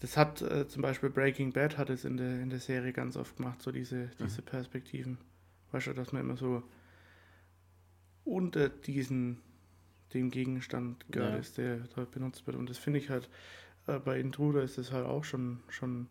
das 0.00 0.16
hat 0.16 0.42
äh, 0.42 0.68
zum 0.68 0.82
Beispiel 0.82 1.10
Breaking 1.10 1.52
Bad 1.52 1.78
hat 1.78 1.90
es 1.90 2.04
in 2.04 2.16
der, 2.16 2.40
in 2.40 2.50
der 2.50 2.58
Serie 2.60 2.92
ganz 2.92 3.16
oft 3.16 3.36
gemacht, 3.36 3.62
so 3.62 3.72
diese, 3.72 4.10
diese 4.20 4.42
Mhm. 4.42 4.46
Perspektiven. 4.46 5.18
Weißt 5.72 5.86
du, 5.88 5.92
dass 5.94 6.12
man 6.12 6.22
immer 6.22 6.36
so 6.36 6.62
unter 8.24 8.68
diesen 8.68 9.40
dem 10.12 10.30
Gegenstand 10.30 11.04
gerade 11.10 11.34
Ja. 11.34 11.40
ist, 11.40 11.58
der 11.58 11.78
da 11.96 12.04
benutzt 12.04 12.46
wird. 12.46 12.56
Und 12.56 12.70
das 12.70 12.78
finde 12.78 13.00
ich 13.00 13.10
halt, 13.10 13.28
äh, 13.88 13.98
bei 13.98 14.20
Intruder 14.20 14.62
ist 14.62 14.78
das 14.78 14.92
halt 14.92 15.06
auch 15.06 15.24
schon, 15.24 15.60
schon, 15.68 16.08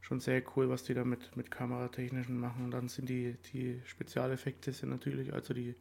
schon 0.00 0.20
sehr 0.20 0.42
cool, 0.54 0.68
was 0.68 0.82
die 0.84 0.92
da 0.94 1.04
mit, 1.04 1.34
mit 1.36 1.50
Kameratechnischen 1.50 2.38
machen. 2.38 2.64
Und 2.66 2.70
dann 2.72 2.88
sind 2.88 3.08
die, 3.08 3.36
die 3.52 3.80
Spezialeffekte 3.86 4.72
sind 4.72 4.90
natürlich, 4.90 5.32
also 5.32 5.54
die 5.54 5.74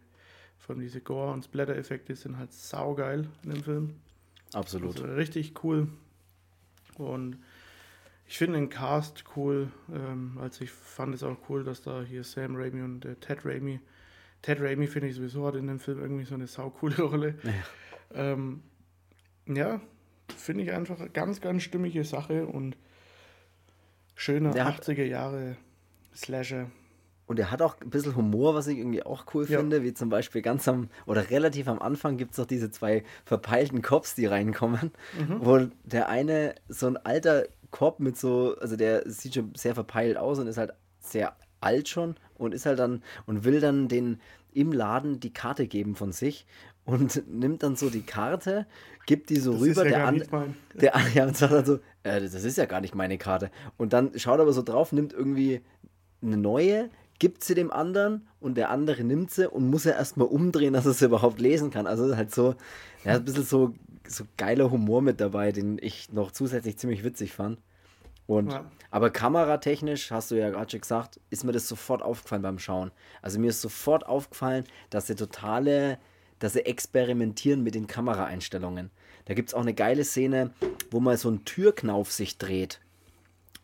von 0.58 0.80
diese 0.80 1.02
Gore- 1.02 1.34
und 1.34 1.44
Splatter-Effekte 1.44 2.16
sind 2.16 2.38
halt 2.38 2.54
saugeil 2.54 3.28
in 3.44 3.50
dem 3.50 3.64
Film. 3.64 3.96
Absolut. 4.54 4.96
Also 5.02 5.14
richtig 5.14 5.64
cool. 5.64 5.88
Und 6.98 7.38
ich 8.28 8.38
finde 8.38 8.60
den 8.60 8.70
Cast 8.70 9.24
cool. 9.36 9.72
Ähm, 9.94 10.38
also 10.42 10.64
ich 10.64 10.72
fand 10.72 11.14
es 11.16 11.24
auch 11.24 11.38
cool, 11.50 11.64
dass 11.64 11.82
da 11.82 12.02
hier 12.02 12.24
Sam 12.24 12.56
Raimi 12.56 12.82
und 12.82 13.06
äh, 13.06 13.16
Ted 13.16 13.46
Raimi. 13.46 13.80
Ted 14.42 14.60
Raimi 14.62 14.88
finde 14.88 15.08
ich 15.10 15.16
sowieso 15.16 15.46
hat 15.46 15.56
in 15.56 15.68
dem 15.68 15.80
Film 15.80 16.00
irgendwie 16.00 16.26
so 16.26 16.36
eine 16.36 16.48
saucoole 16.48 16.96
Rolle. 17.02 17.36
Ja. 17.44 17.54
Ähm, 18.34 18.62
ja, 19.48 19.82
finde 20.38 20.64
ich 20.64 20.72
einfach 20.72 21.12
ganz, 21.14 21.42
ganz 21.42 21.64
stimmige 21.64 22.04
Sache 22.04 22.46
und 22.48 22.78
schöner 24.16 24.52
Der 24.52 24.66
hat- 24.66 24.82
80er 24.88 25.04
Jahre 25.06 25.58
Slasher. 26.16 26.70
Und 27.32 27.40
er 27.40 27.50
hat 27.50 27.62
auch 27.62 27.80
ein 27.80 27.90
bisschen 27.90 28.16
Humor, 28.16 28.56
was 28.56 28.68
ich 28.68 28.78
irgendwie 28.78 29.04
auch 29.04 29.24
cool 29.34 29.46
Ja. 29.50 29.58
finde, 29.60 29.84
wie 29.84 29.94
zum 29.94 30.10
Beispiel 30.10 30.42
ganz 30.42 30.68
am 30.68 30.90
oder 31.06 31.30
relativ 31.30 31.68
am 31.70 31.80
Anfang 31.80 32.18
gibt 32.18 32.34
es 32.34 32.38
noch 32.38 32.46
diese 32.46 32.70
zwei 32.72 33.04
verpeilten 33.26 33.82
Cops, 33.82 34.16
die 34.16 34.26
reinkommen, 34.26 34.92
Mhm. 35.18 35.38
wo 35.40 35.68
der 35.86 36.10
eine 36.10 36.56
so 36.68 36.88
ein 36.88 36.98
alter 36.98 37.46
Cop 37.72 38.02
mit 38.02 38.18
so, 38.18 38.56
also 38.60 38.76
der 38.76 39.10
sieht 39.10 39.34
schon 39.36 39.54
sehr 39.56 39.76
verpeilt 39.76 40.18
aus 40.18 40.40
und 40.40 40.48
ist 40.48 40.58
halt 40.58 40.74
sehr 41.00 41.36
alt 41.62 41.88
schon 41.88 42.16
und 42.36 42.54
ist 42.54 42.66
halt 42.66 42.80
dann 42.80 43.02
und 43.26 43.46
will 43.46 43.62
dann 43.62 43.88
den 43.88 44.20
im 44.54 44.74
Laden 44.74 45.22
die 45.22 45.32
Karte 45.32 45.68
geben 45.68 45.96
von 45.96 46.12
sich 46.12 46.46
und 46.84 47.24
nimmt 47.32 47.64
dann 47.64 47.78
so 47.78 47.90
die 47.90 48.02
Karte, 48.02 48.66
gibt 49.06 49.30
die 49.30 49.38
so 49.38 49.54
Das 49.54 49.62
rüber, 49.62 49.84
ja 49.86 49.90
der 49.90 49.98
gar 50.00 50.08
an, 50.10 50.16
nicht 50.16 50.32
mein. 50.34 50.56
der, 50.74 50.92
ja, 51.14 51.26
und 51.26 51.38
sagt 51.38 51.54
dann 51.54 51.66
so, 51.66 51.76
äh, 52.04 52.20
das 52.20 52.34
ist 52.44 52.58
ja 52.58 52.66
gar 52.66 52.82
nicht 52.82 52.94
meine 52.94 53.18
Karte. 53.18 53.52
Und 53.78 53.94
dann 53.94 54.12
schaut 54.20 54.40
er 54.40 54.42
aber 54.42 54.52
so 54.54 54.64
drauf, 54.64 54.92
nimmt 54.92 55.14
irgendwie 55.14 55.62
eine 56.24 56.38
neue, 56.38 56.90
gibt 57.22 57.44
sie 57.44 57.54
dem 57.54 57.70
anderen 57.70 58.28
und 58.40 58.56
der 58.56 58.72
andere 58.72 59.04
nimmt 59.04 59.30
sie 59.30 59.48
und 59.48 59.70
muss 59.70 59.86
er 59.86 59.96
erstmal 59.96 60.28
umdrehen, 60.28 60.74
dass 60.74 60.88
er 60.88 60.94
sie 60.94 61.06
überhaupt 61.06 61.40
lesen 61.40 61.70
kann. 61.70 61.86
Also 61.86 62.18
halt 62.18 62.34
so, 62.34 62.56
ja, 63.06 63.13
ein 63.13 63.24
bisschen 63.24 63.44
so, 63.44 63.75
so 64.08 64.24
geiler 64.38 64.72
Humor 64.72 65.04
mit 65.04 65.22
dabei, 65.22 65.51
den 65.51 65.78
ich 65.80 66.12
noch 66.12 66.32
zusätzlich 66.32 66.80
ziemlich 66.80 67.04
witzig 67.04 67.34
fand. 67.34 67.60
Und, 68.25 68.51
Ja. 68.51 68.66
aber 68.90 69.12
kameratechnisch, 69.12 70.10
hast 70.10 70.32
du 70.32 70.36
ja 70.36 70.50
gerade 70.50 70.72
schon 70.72 70.82
gesagt, 70.82 71.20
ist 71.30 71.44
mir 71.44 71.51
das 71.51 71.68
sofort 71.68 72.01
aufgefallen 72.01 72.42
beim 72.42 72.58
Schauen. 72.58 72.90
Also 73.22 73.38
mir 73.40 73.50
ist 73.51 73.62
sofort 73.62 74.04
aufgefallen, 74.08 74.63
dass 74.90 75.06
sie 75.06 75.13
totale, 75.13 76.00
dass 76.40 76.54
sie 76.54 76.66
experimentieren 76.66 77.62
mit 77.62 77.75
den 77.75 77.86
Kameraeinstellungen. 77.86 78.90
Da 79.25 79.36
gibt 79.36 79.50
es 79.50 79.54
auch 79.54 79.62
eine 79.62 79.75
geile 79.75 80.04
Szene, 80.06 80.50
wo 80.90 81.00
mal 81.00 81.18
so 81.18 81.30
ein 81.30 81.46
Türknauf 81.46 82.12
sich 82.12 82.40
dreht. 82.40 82.81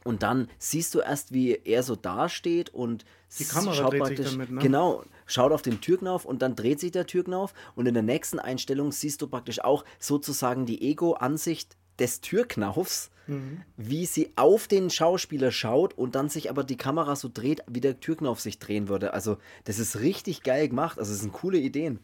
Und 0.08 0.24
dann 0.24 0.48
siehst 0.58 0.96
du 0.96 1.00
erst, 1.00 1.34
wie 1.34 1.52
er 1.66 1.84
so 1.84 1.98
dasteht 1.98 2.70
und 2.70 3.04
Die 3.38 3.44
Kamera 3.44 3.74
schaut 3.74 3.92
dreht 3.92 4.06
sich 4.08 4.16
praktisch, 4.16 4.30
dann 4.30 4.38
mit, 4.38 4.52
ne? 4.52 4.62
Genau, 4.62 5.04
schaut 5.26 5.52
auf 5.52 5.62
den 5.62 5.82
Türknauf 5.82 6.24
und 6.24 6.42
dann 6.42 6.56
dreht 6.56 6.80
sich 6.80 6.92
der 6.92 7.06
Türknauf 7.06 7.54
und 7.76 7.88
in 7.88 7.94
der 7.94 8.04
nächsten 8.04 8.40
Einstellung 8.40 8.94
siehst 8.94 9.22
du 9.22 9.28
praktisch 9.28 9.62
auch 9.62 9.84
sozusagen 10.00 10.66
die 10.66 10.82
Ego-Ansicht 10.82 11.76
des 12.00 12.22
Türknaufs, 12.22 13.10
Mhm. 13.28 13.64
wie 13.76 14.06
sie 14.06 14.32
auf 14.38 14.70
den 14.70 14.90
Schauspieler 14.90 15.52
schaut 15.52 15.94
und 15.98 16.16
dann 16.16 16.30
sich 16.30 16.50
aber 16.50 16.64
die 16.64 16.78
Kamera 16.78 17.18
so 17.18 17.30
dreht, 17.32 17.62
wie 17.68 17.82
der 17.82 18.00
Türknauf 18.00 18.40
sich 18.40 18.60
drehen 18.60 18.88
würde. 18.88 19.14
Also 19.14 19.38
das 19.66 19.80
ist 19.80 20.00
richtig 20.00 20.44
geil 20.44 20.70
gemacht. 20.70 20.98
Also 20.98 21.12
es 21.12 21.20
sind 21.20 21.34
coole 21.34 21.58
Ideen. 21.58 22.00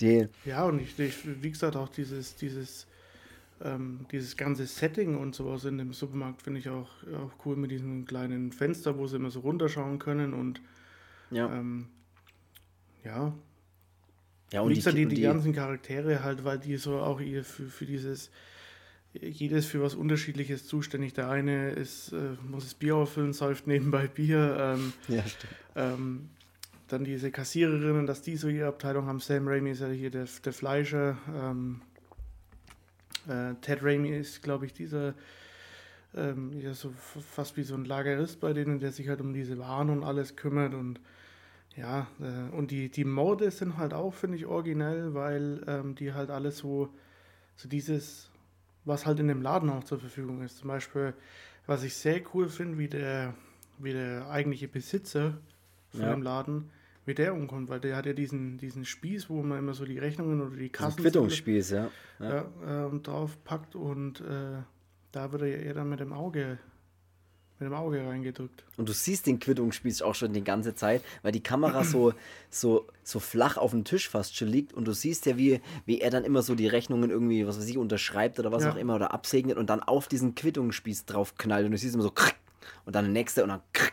Die, 0.00 0.28
Ja, 0.44 0.66
und 0.66 0.80
ich, 0.80 0.96
ich 1.00 1.14
wie 1.24 1.50
gesagt, 1.50 1.74
auch 1.74 1.88
dieses, 1.88 2.36
dieses, 2.36 2.86
ähm, 3.62 4.06
dieses 4.10 4.36
ganze 4.36 4.66
Setting 4.66 5.16
und 5.16 5.34
sowas 5.34 5.64
in 5.64 5.78
dem 5.78 5.92
Supermarkt 5.92 6.42
finde 6.42 6.60
ich 6.60 6.68
auch, 6.68 6.88
auch 7.14 7.44
cool 7.44 7.56
mit 7.56 7.70
diesem 7.70 8.06
kleinen 8.06 8.52
Fenster, 8.52 8.96
wo 8.98 9.06
sie 9.06 9.16
immer 9.16 9.30
so 9.30 9.40
runterschauen 9.40 9.98
können 9.98 10.34
und 10.34 10.60
ja, 11.30 11.52
ähm, 11.52 11.88
ja, 13.04 13.32
ja 14.52 14.60
und 14.62 14.74
die, 14.74 14.80
die, 14.80 15.06
die 15.06 15.14
die, 15.16 15.22
ganzen 15.22 15.52
Charaktere 15.52 16.22
halt, 16.24 16.44
weil 16.44 16.58
die 16.58 16.76
so 16.76 16.98
auch 16.98 17.20
ihr 17.20 17.44
für, 17.44 17.66
für 17.66 17.86
dieses, 17.86 18.30
jedes 19.12 19.66
für 19.66 19.82
was 19.82 19.94
Unterschiedliches 19.94 20.66
zuständig. 20.66 21.14
Der 21.14 21.28
eine 21.28 21.70
ist, 21.70 22.12
äh, 22.12 22.36
muss 22.48 22.64
das 22.64 22.74
Bier 22.74 22.96
auffüllen, 22.96 23.32
säuft 23.32 23.66
nebenbei 23.66 24.08
Bier, 24.08 24.56
ähm, 24.58 24.92
ja, 25.08 25.22
stimmt. 25.26 25.54
ähm, 25.76 26.28
dann 26.88 27.04
diese 27.04 27.30
Kassiererinnen, 27.30 28.06
dass 28.06 28.22
die 28.22 28.36
so 28.36 28.48
ihre 28.48 28.66
Abteilung 28.66 29.06
haben. 29.06 29.20
Sam 29.20 29.46
Raimi 29.46 29.70
ist 29.70 29.80
ja 29.80 29.88
hier 29.88 30.10
der, 30.10 30.26
der 30.44 30.52
Fleischer. 30.52 31.16
Äh, 33.28 33.54
Ted 33.60 33.82
Raimi 33.82 34.10
ist, 34.10 34.42
glaube 34.42 34.66
ich, 34.66 34.72
dieser, 34.72 35.14
ähm, 36.14 36.52
ja, 36.58 36.74
so 36.74 36.90
fast 36.90 37.56
wie 37.56 37.62
so 37.62 37.74
ein 37.74 37.84
Lagerist 37.84 38.40
bei 38.40 38.52
denen, 38.52 38.80
der 38.80 38.92
sich 38.92 39.08
halt 39.08 39.20
um 39.20 39.32
diese 39.32 39.58
Waren 39.58 39.90
und 39.90 40.02
alles 40.04 40.36
kümmert. 40.36 40.74
Und 40.74 41.00
ja, 41.76 42.08
äh, 42.20 42.54
und 42.54 42.70
die, 42.70 42.88
die 42.90 43.04
Morde 43.04 43.50
sind 43.50 43.76
halt 43.76 43.94
auch, 43.94 44.14
finde 44.14 44.36
ich, 44.36 44.46
originell, 44.46 45.14
weil 45.14 45.62
ähm, 45.66 45.94
die 45.94 46.12
halt 46.12 46.30
alles 46.30 46.58
so, 46.58 46.88
so 47.56 47.68
dieses, 47.68 48.30
was 48.84 49.06
halt 49.06 49.20
in 49.20 49.28
dem 49.28 49.42
Laden 49.42 49.70
auch 49.70 49.84
zur 49.84 50.00
Verfügung 50.00 50.42
ist. 50.42 50.58
Zum 50.58 50.68
Beispiel, 50.68 51.14
Was 51.66 51.84
ich 51.84 51.94
sehr 51.94 52.20
cool 52.34 52.48
finde, 52.48 52.78
wie 52.78 52.88
der, 52.88 53.34
wie 53.78 53.92
der 53.92 54.28
eigentliche 54.28 54.66
Besitzer 54.66 55.38
von 55.90 56.00
Ja. 56.00 56.10
dem 56.14 56.22
Laden, 56.22 56.70
wie 57.10 57.14
der 57.14 57.34
umkommt, 57.34 57.68
weil 57.68 57.80
der 57.80 57.96
hat 57.96 58.06
ja 58.06 58.12
diesen, 58.12 58.56
diesen 58.58 58.84
Spieß, 58.84 59.28
wo 59.28 59.42
man 59.42 59.58
immer 59.58 59.74
so 59.74 59.84
die 59.84 59.98
Rechnungen 59.98 60.40
oder 60.40 60.56
die 60.56 60.70
Kassen 60.70 61.02
Quittungsspieß, 61.02 61.70
ja. 61.70 61.90
ja. 62.20 62.44
ähm, 62.66 63.02
drauf 63.02 63.36
packt 63.44 63.74
und 63.74 64.20
äh, 64.20 64.62
da 65.12 65.32
wird 65.32 65.42
er 65.42 65.62
eher 65.62 65.74
dann 65.74 65.88
mit 65.88 66.00
dem 66.00 66.12
Auge 66.12 66.58
mit 67.58 67.68
dem 67.68 67.74
Auge 67.74 68.06
reingedrückt. 68.06 68.64
Und 68.78 68.88
du 68.88 68.94
siehst 68.94 69.26
den 69.26 69.38
Quittungsspieß 69.38 70.00
auch 70.00 70.14
schon 70.14 70.32
die 70.32 70.42
ganze 70.42 70.74
Zeit, 70.74 71.02
weil 71.20 71.32
die 71.32 71.42
Kamera 71.42 71.84
so, 71.84 72.14
so, 72.50 72.86
so 73.02 73.20
flach 73.20 73.58
auf 73.58 73.72
dem 73.72 73.84
Tisch 73.84 74.08
fast 74.08 74.34
schon 74.34 74.48
liegt 74.48 74.72
und 74.72 74.86
du 74.86 74.92
siehst 74.92 75.26
ja, 75.26 75.36
wie, 75.36 75.60
wie 75.84 76.00
er 76.00 76.08
dann 76.08 76.24
immer 76.24 76.40
so 76.40 76.54
die 76.54 76.66
Rechnungen 76.66 77.10
irgendwie, 77.10 77.46
was 77.46 77.58
weiß 77.58 77.68
ich, 77.68 77.76
unterschreibt 77.76 78.38
oder 78.38 78.50
was 78.50 78.64
Ja. 78.64 78.72
auch 78.72 78.76
immer 78.76 78.94
oder 78.94 79.12
absegnet 79.12 79.58
und 79.58 79.68
dann 79.68 79.82
auf 79.82 80.08
diesen 80.08 80.34
Quittungsspieß 80.34 81.04
drauf 81.04 81.36
knallt 81.36 81.66
und 81.66 81.72
du 81.72 81.78
siehst 81.78 81.94
immer 81.94 82.02
so 82.02 82.10
krrk, 82.10 82.36
und 82.86 82.96
dann 82.96 83.04
der 83.04 83.12
nächste 83.12 83.42
und 83.42 83.50
dann 83.50 83.60
krrk, 83.74 83.92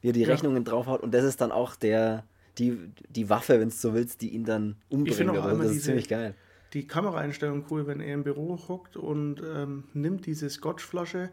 wie 0.00 0.10
er 0.10 0.12
die 0.12 0.20
Ja. 0.20 0.28
Rechnungen 0.28 0.64
draufhaut 0.64 1.02
und 1.02 1.12
das 1.12 1.24
ist 1.24 1.40
dann 1.40 1.50
auch 1.50 1.74
der, 1.74 2.24
die, 2.58 2.78
die 3.08 3.28
Waffe, 3.30 3.60
wenn 3.60 3.68
es 3.68 3.80
so 3.80 3.94
willst, 3.94 4.20
die 4.20 4.30
ihn 4.30 4.44
dann 4.44 4.76
umbringt. 4.88 5.16
finde 5.16 5.32
auch 5.32 5.44
einmal 5.46 5.58
das 5.58 5.66
ist 5.68 5.74
diese- 5.76 5.84
ziemlich 5.86 6.08
geil. 6.08 6.34
Die 6.74 6.86
Kameraeinstellung 6.86 7.64
cool, 7.70 7.86
wenn 7.86 8.00
er 8.00 8.12
im 8.12 8.24
Büro 8.24 8.58
hockt 8.68 8.96
und 8.96 9.42
ähm, 9.42 9.84
nimmt 9.94 10.26
diese 10.26 10.50
Scotchflasche, 10.50 11.30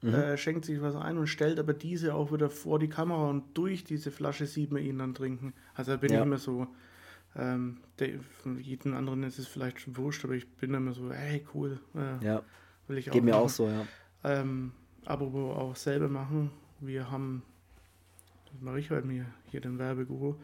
Mhm. 0.00 0.14
äh, 0.14 0.36
schenkt 0.36 0.64
sich 0.64 0.80
was 0.80 0.94
ein 0.94 1.18
und 1.18 1.26
stellt 1.26 1.58
aber 1.58 1.72
diese 1.74 2.14
auch 2.14 2.32
wieder 2.32 2.48
vor 2.50 2.78
die 2.78 2.88
Kamera 2.88 3.28
und 3.30 3.42
durch 3.58 3.82
diese 3.82 4.12
Flasche 4.12 4.46
sieht 4.46 4.70
man 4.70 4.80
ihn 4.84 4.98
dann 4.98 5.12
trinken. 5.14 5.52
Also 5.74 5.90
da 5.90 5.96
bin 5.96 6.12
Ja. 6.12 6.20
ich 6.20 6.26
immer 6.26 6.38
so, 6.38 6.68
ähm, 7.34 7.78
der, 7.98 8.20
von 8.42 8.60
jedem 8.60 8.94
anderen 8.94 9.24
ist 9.24 9.40
es 9.40 9.48
vielleicht 9.48 9.80
schon 9.80 9.96
wurscht, 9.96 10.24
aber 10.24 10.34
ich 10.34 10.48
bin 10.48 10.72
immer 10.72 10.92
so, 10.92 11.10
hey 11.12 11.44
cool, 11.54 11.80
äh, 11.96 12.24
Ja, 12.24 12.42
will 12.86 12.98
ich 12.98 13.10
auch 13.10 13.14
geht 13.14 13.24
mir 13.24 13.32
machen. 13.32 13.42
auch 13.42 13.48
so, 13.48 13.66
ja. 13.66 13.84
Ähm, 14.22 14.70
apropos 15.04 15.56
auch 15.56 15.74
selber 15.74 16.06
machen. 16.08 16.52
Wir 16.78 17.10
haben, 17.10 17.42
das 18.52 18.60
mache 18.60 18.78
ich 18.80 18.90
heute 18.90 19.06
mir 19.06 19.26
hier 19.50 19.60
den 19.60 19.78
Werbeguru. 19.78 20.36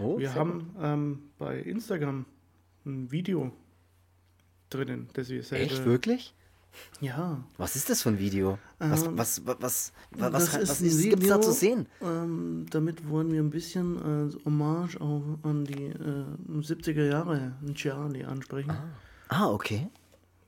Oh, 0.00 0.18
wir 0.18 0.34
haben 0.34 0.74
ähm, 0.80 1.22
bei 1.38 1.58
Instagram 1.58 2.24
ein 2.86 3.10
Video 3.10 3.52
drinnen, 4.70 5.08
das 5.14 5.28
wir 5.28 5.42
selber. 5.42 5.64
Echt, 5.64 5.84
wirklich? 5.84 6.34
Ja. 7.00 7.42
Was 7.56 7.74
ist 7.76 7.90
das 7.90 8.02
für 8.02 8.10
ein 8.10 8.18
Video? 8.18 8.58
Was, 8.78 9.04
Ähm, 9.04 9.18
was, 9.18 9.46
was, 9.46 9.56
was, 9.60 9.92
was, 10.10 10.32
das 10.32 10.32
was, 10.32 10.62
ist 10.62 10.70
was 10.70 10.80
ist, 10.82 11.02
gibt's 11.02 11.26
da 11.28 11.40
zu 11.40 11.52
sehen? 11.52 11.86
Ähm, 12.00 12.66
damit 12.70 13.08
wollen 13.08 13.32
wir 13.32 13.40
ein 13.40 13.50
bisschen 13.50 14.00
als 14.00 14.36
Hommage 14.44 15.00
auch 15.00 15.22
an 15.42 15.64
die 15.64 15.86
äh, 15.86 16.24
70er 16.60 17.06
Jahre 17.06 17.54
in 17.66 17.74
Charlie 17.74 18.24
ansprechen. 18.24 18.72
Ah, 19.28 19.48
okay. 19.50 19.88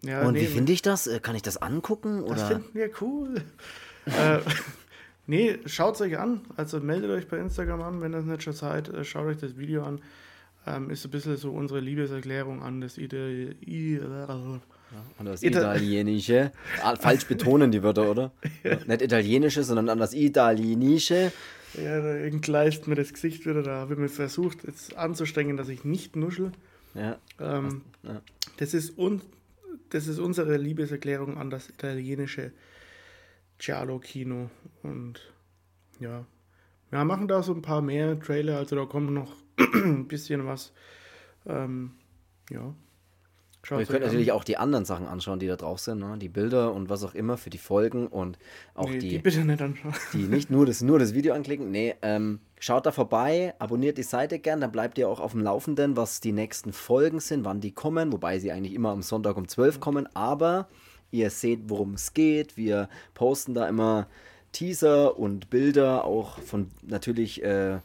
Ja, 0.02 0.26
Und 0.26 0.34
nee, 0.34 0.42
wie 0.42 0.46
finde 0.46 0.72
ich 0.72 0.82
das? 0.82 1.06
Äh, 1.06 1.20
Kann 1.20 1.34
ich 1.36 1.42
das 1.42 1.56
angucken? 1.56 2.24
Das 2.26 2.30
Oder? 2.30 2.46
finden 2.46 2.74
wir 2.74 2.90
cool. 3.00 3.42
äh, 4.06 4.38
nee, 5.30 5.58
schaut 5.66 5.94
es 5.94 6.00
euch 6.02 6.18
an. 6.18 6.42
Also 6.56 6.80
meldet 6.80 7.10
euch 7.10 7.28
bei 7.28 7.38
Instagram 7.38 7.80
an, 7.82 8.00
wenn 8.00 8.12
ihr 8.12 8.18
das 8.18 8.26
nicht 8.26 8.42
schon 8.42 8.52
seid. 8.52 8.88
Äh, 8.88 9.04
schaut 9.04 9.26
euch 9.26 9.38
das 9.38 9.56
Video 9.56 9.84
an. 9.84 10.00
Ähm, 10.66 10.90
ist 10.90 11.04
ein 11.06 11.10
bisschen 11.10 11.36
so 11.38 11.52
unsere 11.52 11.80
Liebeserklärung 11.80 12.62
an 12.62 12.80
das 12.82 12.98
Ide 12.98 13.54
I 13.66 13.98
Und 13.98 14.60
das 15.24 15.42
Ita- 15.42 15.60
Italienische. 15.74 16.52
Ah, 16.82 16.96
Falsch 16.96 17.26
betonen 17.26 17.70
die 17.70 17.82
Wörter, 17.82 18.10
oder? 18.10 18.32
Ja. 18.64 18.76
Nicht 18.86 19.02
Italienische, 19.02 19.62
sondern 19.62 19.88
an 19.88 19.98
das 19.98 20.12
Italienische. 20.12 21.32
Ja, 21.74 22.00
da 22.00 22.14
entgleist 22.16 22.88
mir 22.88 22.96
das 22.96 23.12
Gesicht 23.12 23.46
wieder. 23.46 23.62
Da 23.62 23.76
habe 23.76 23.94
ich 23.94 23.98
mir 24.00 24.08
versucht, 24.08 24.64
jetzt 24.64 24.96
anzustrengen, 24.96 25.56
dass 25.56 25.68
ich 25.68 25.84
nicht 25.84 26.16
nuschel. 26.16 26.50
Ja. 26.94 27.16
Ähm, 27.38 27.82
ja. 28.02 28.20
das, 28.58 28.74
ist 28.74 28.98
un 28.98 29.22
das 29.90 30.08
ist 30.08 30.18
unsere 30.18 30.56
Liebeserklärung 30.56 31.38
an 31.38 31.48
das 31.50 31.68
italienische 31.68 32.50
Giallo-Kino. 33.60 34.50
Und 34.82 35.32
ja, 36.00 36.24
wir 36.90 37.04
machen 37.04 37.28
da 37.28 37.42
so 37.42 37.54
ein 37.54 37.62
paar 37.62 37.82
mehr 37.82 38.18
Trailer, 38.18 38.58
also 38.58 38.74
da 38.74 38.84
kommt 38.86 39.12
noch 39.12 39.32
ein 39.74 40.08
bisschen 40.08 40.46
was. 40.46 40.72
Ähm, 41.46 41.92
ja. 42.50 42.74
Schaut 43.62 43.80
Wir 43.80 43.86
können 43.86 44.04
natürlich 44.06 44.32
auch 44.32 44.42
die 44.42 44.56
anderen 44.56 44.86
Sachen 44.86 45.06
anschauen, 45.06 45.38
die 45.38 45.46
da 45.46 45.56
drauf 45.56 45.80
sind, 45.80 45.98
ne? 45.98 46.16
die 46.18 46.30
Bilder 46.30 46.72
und 46.72 46.88
was 46.88 47.04
auch 47.04 47.14
immer 47.14 47.36
für 47.36 47.50
die 47.50 47.58
Folgen 47.58 48.06
und 48.06 48.38
auch 48.74 48.88
nee, 48.88 48.98
die, 48.98 49.08
die, 49.10 49.18
bitte 49.18 49.44
nicht 49.44 49.60
anschauen. 49.60 49.92
die 50.14 50.22
nicht 50.22 50.50
nur 50.50 50.64
das, 50.64 50.80
nur 50.80 50.98
das 50.98 51.12
Video 51.12 51.34
anklicken. 51.34 51.70
Nee, 51.70 51.94
ähm, 52.00 52.40
schaut 52.58 52.86
da 52.86 52.90
vorbei, 52.90 53.54
abonniert 53.58 53.98
die 53.98 54.02
Seite 54.02 54.38
gern, 54.38 54.62
dann 54.62 54.72
bleibt 54.72 54.96
ihr 54.96 55.10
auch 55.10 55.20
auf 55.20 55.32
dem 55.32 55.42
Laufenden, 55.42 55.94
was 55.94 56.20
die 56.20 56.32
nächsten 56.32 56.72
Folgen 56.72 57.20
sind, 57.20 57.44
wann 57.44 57.60
die 57.60 57.72
kommen, 57.72 58.12
wobei 58.12 58.38
sie 58.38 58.50
eigentlich 58.50 58.72
immer 58.72 58.92
am 58.92 59.02
Sonntag 59.02 59.36
um 59.36 59.46
12 59.46 59.78
kommen, 59.78 60.08
aber 60.14 60.66
ihr 61.10 61.30
seht, 61.30 61.68
worum 61.68 61.94
es 61.94 62.14
geht. 62.14 62.56
Wir 62.56 62.88
posten 63.14 63.54
da 63.54 63.68
immer 63.68 64.06
Teaser 64.52 65.18
und 65.18 65.50
Bilder, 65.50 66.04
auch 66.04 66.40
von 66.40 66.70
natürlich 66.82 67.42
äh, 67.42 67.78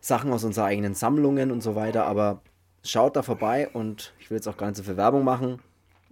Sachen 0.00 0.32
aus 0.32 0.44
unseren 0.44 0.66
eigenen 0.66 0.94
Sammlungen 0.94 1.50
und 1.50 1.60
so 1.60 1.74
weiter, 1.74 2.06
aber 2.06 2.42
schaut 2.84 3.16
da 3.16 3.22
vorbei 3.22 3.68
und 3.68 4.14
ich 4.18 4.30
will 4.30 4.36
jetzt 4.36 4.48
auch 4.48 4.56
gar 4.56 4.66
nicht 4.66 4.76
so 4.76 4.82
viel 4.82 4.96
Werbung 4.96 5.24
machen. 5.24 5.60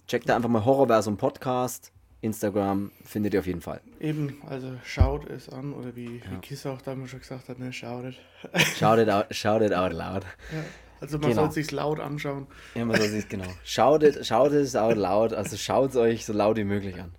Checkt 0.06 0.28
da 0.28 0.36
einfach 0.36 0.48
mal 0.48 0.64
Horrorversum 0.64 1.16
Podcast. 1.16 1.92
Instagram 2.20 2.90
findet 3.04 3.34
ihr 3.34 3.40
auf 3.40 3.46
jeden 3.46 3.60
Fall. 3.60 3.80
Eben, 4.00 4.42
also 4.48 4.72
schaut 4.84 5.28
es 5.30 5.48
an, 5.48 5.72
oder 5.72 5.94
wie, 5.94 6.20
wie 6.28 6.36
Kiss 6.42 6.66
auch 6.66 6.82
damals 6.82 7.10
schon 7.10 7.20
gesagt 7.20 7.48
hat, 7.48 7.58
ne, 7.60 7.72
schaut 7.72 8.06
es. 8.06 8.76
Shout 8.76 8.98
it 8.98 9.08
out, 9.10 9.26
shout 9.30 9.62
it 9.62 9.72
out 9.72 9.92
loud. 9.92 10.24
Ja, 10.52 10.64
also 11.00 11.18
man 11.18 11.30
Genau. 11.30 11.42
soll 11.42 11.52
sich 11.52 11.70
laut 11.70 12.00
anschauen. 12.00 12.46
Ja, 12.74 12.84
man 12.84 12.96
soll 12.96 13.08
sich 13.08 13.28
genau. 13.28 13.44
It, 14.02 14.26
shout 14.26 14.52
it 14.52 14.76
out 14.76 14.96
loud. 14.96 15.32
Also 15.32 15.56
schaut 15.56 15.90
es 15.90 15.96
euch 15.96 16.24
so 16.26 16.32
laut 16.32 16.56
wie 16.56 16.64
möglich 16.64 17.00
an. 17.00 17.12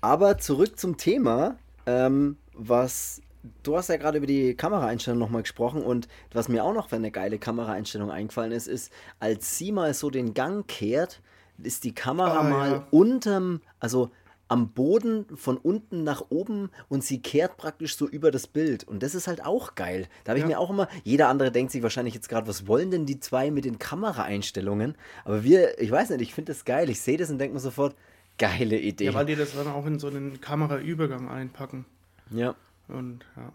Aber 0.00 0.38
zurück 0.38 0.78
zum 0.78 0.96
Thema, 0.96 1.56
ähm, 1.86 2.36
was 2.54 3.20
du 3.62 3.76
hast 3.76 3.88
ja 3.88 3.96
gerade 3.96 4.18
über 4.18 4.26
die 4.26 4.54
Kameraeinstellung 4.54 5.18
nochmal 5.18 5.42
gesprochen 5.42 5.82
und 5.82 6.08
was 6.32 6.48
mir 6.48 6.62
auch 6.64 6.74
noch 6.74 6.88
für 6.90 6.96
eine 6.96 7.10
geile 7.10 7.38
Kameraeinstellung 7.38 8.10
eingefallen 8.10 8.52
ist, 8.52 8.66
ist, 8.66 8.92
als 9.18 9.56
sie 9.56 9.72
mal 9.72 9.94
so 9.94 10.10
den 10.10 10.34
Gang 10.34 10.66
kehrt, 10.68 11.20
ist 11.62 11.84
die 11.84 11.94
Kamera 11.94 12.40
Ah, 12.40 12.42
mal 12.42 12.70
ja. 12.70 12.86
unterm, 12.90 13.60
also 13.80 14.10
am 14.50 14.70
Boden 14.70 15.24
von 15.36 15.56
unten 15.56 16.02
nach 16.04 16.24
oben 16.28 16.70
und 16.88 17.04
sie 17.04 17.22
kehrt 17.22 17.56
praktisch 17.56 17.96
so 17.96 18.08
über 18.08 18.30
das 18.30 18.46
Bild. 18.48 18.82
Und 18.84 19.02
das 19.02 19.14
ist 19.14 19.28
halt 19.28 19.44
auch 19.46 19.74
geil. 19.76 20.08
Da 20.24 20.30
habe 20.30 20.38
ich 20.38 20.42
Ja. 20.42 20.48
mir 20.48 20.58
auch 20.58 20.70
immer, 20.70 20.88
jeder 21.04 21.28
andere 21.28 21.52
denkt 21.52 21.70
sich 21.72 21.82
wahrscheinlich 21.82 22.14
jetzt 22.14 22.28
gerade, 22.28 22.48
was 22.48 22.66
wollen 22.66 22.90
denn 22.90 23.06
die 23.06 23.20
zwei 23.20 23.50
mit 23.50 23.64
den 23.64 23.78
Kameraeinstellungen? 23.78 24.96
Aber 25.24 25.44
wir, 25.44 25.80
ich 25.80 25.90
weiß 25.90 26.10
nicht, 26.10 26.20
ich 26.22 26.34
finde 26.34 26.52
das 26.52 26.64
geil. 26.64 26.90
Ich 26.90 27.00
sehe 27.00 27.16
das 27.16 27.30
und 27.30 27.38
denke 27.38 27.54
mir 27.54 27.60
sofort, 27.60 27.94
geile 28.38 28.76
Idee. 28.78 29.04
Ja, 29.06 29.14
weil 29.14 29.26
die 29.26 29.36
das 29.36 29.54
dann 29.54 29.68
auch 29.68 29.86
in 29.86 29.98
so 30.00 30.08
einen 30.08 30.40
Kameraübergang 30.40 31.28
einpacken. 31.28 31.84
ja. 32.30 32.54
Und 32.88 33.20
ja. 33.36 33.52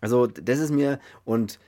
Also 0.00 0.28
das 0.28 0.60
ist 0.60 0.70
mir 0.70 1.00
und 1.24 1.58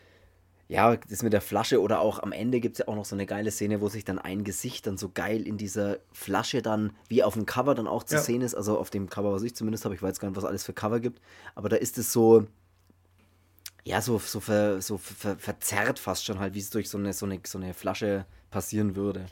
ja, 0.69 0.97
das 0.97 1.23
mit 1.23 1.33
der 1.33 1.43
Flasche 1.43 1.81
oder 1.81 2.01
auch 2.01 2.23
am 2.23 2.33
Ende 2.33 2.61
gibt 2.61 2.77
es 2.77 2.79
ja 2.81 2.89
auch 2.89 2.97
noch 2.97 3.05
so 3.05 3.15
eine 3.15 3.27
geile 3.27 3.51
Szene, 3.51 3.81
wo 3.81 3.89
sich 3.89 4.05
dann 4.05 4.19
ein 4.19 4.45
Gesicht 4.45 4.87
dann 4.87 4.97
so 4.97 5.11
geil 5.13 5.47
in 5.47 5.59
dieser 5.59 5.99
Flasche 6.13 6.63
dann, 6.63 6.93
wie 7.09 7.23
auf 7.23 7.35
dem 7.35 7.45
Cover 7.47 7.75
dann 7.75 7.87
auch 7.87 8.03
zu 8.03 8.15
Ja. 8.17 8.21
sehen 8.23 8.41
ist, 8.41 8.55
also 8.55 8.79
auf 8.79 8.89
dem 8.91 9.11
Cover, 9.11 9.33
was 9.33 9.43
ich 9.43 9.55
zumindest 9.55 9.85
habe, 9.85 9.95
ich 9.95 10.03
weiß 10.03 10.19
gar 10.21 10.29
nicht, 10.29 10.37
was 10.37 10.45
alles 10.45 10.65
für 10.65 10.73
Cover 10.73 11.01
gibt, 11.01 11.21
aber 11.55 11.69
da 11.69 11.77
ist 11.77 11.99
es 11.99 12.13
so, 12.13 12.47
ja, 13.85 14.01
so, 14.01 14.19
so, 14.19 14.41
ver, 14.41 14.81
so 14.81 14.97
ver, 14.97 15.37
verzerrt 15.37 15.99
fast 15.99 16.25
schon 16.25 16.39
halt, 16.39 16.55
wie 16.55 16.61
es 16.61 16.71
durch 16.71 16.89
so 16.89 16.97
eine, 16.97 17.13
so, 17.13 17.27
eine, 17.27 17.41
so 17.45 17.59
eine 17.59 17.75
Flasche 17.75 18.25
passieren 18.51 18.97
würde. 18.97 19.27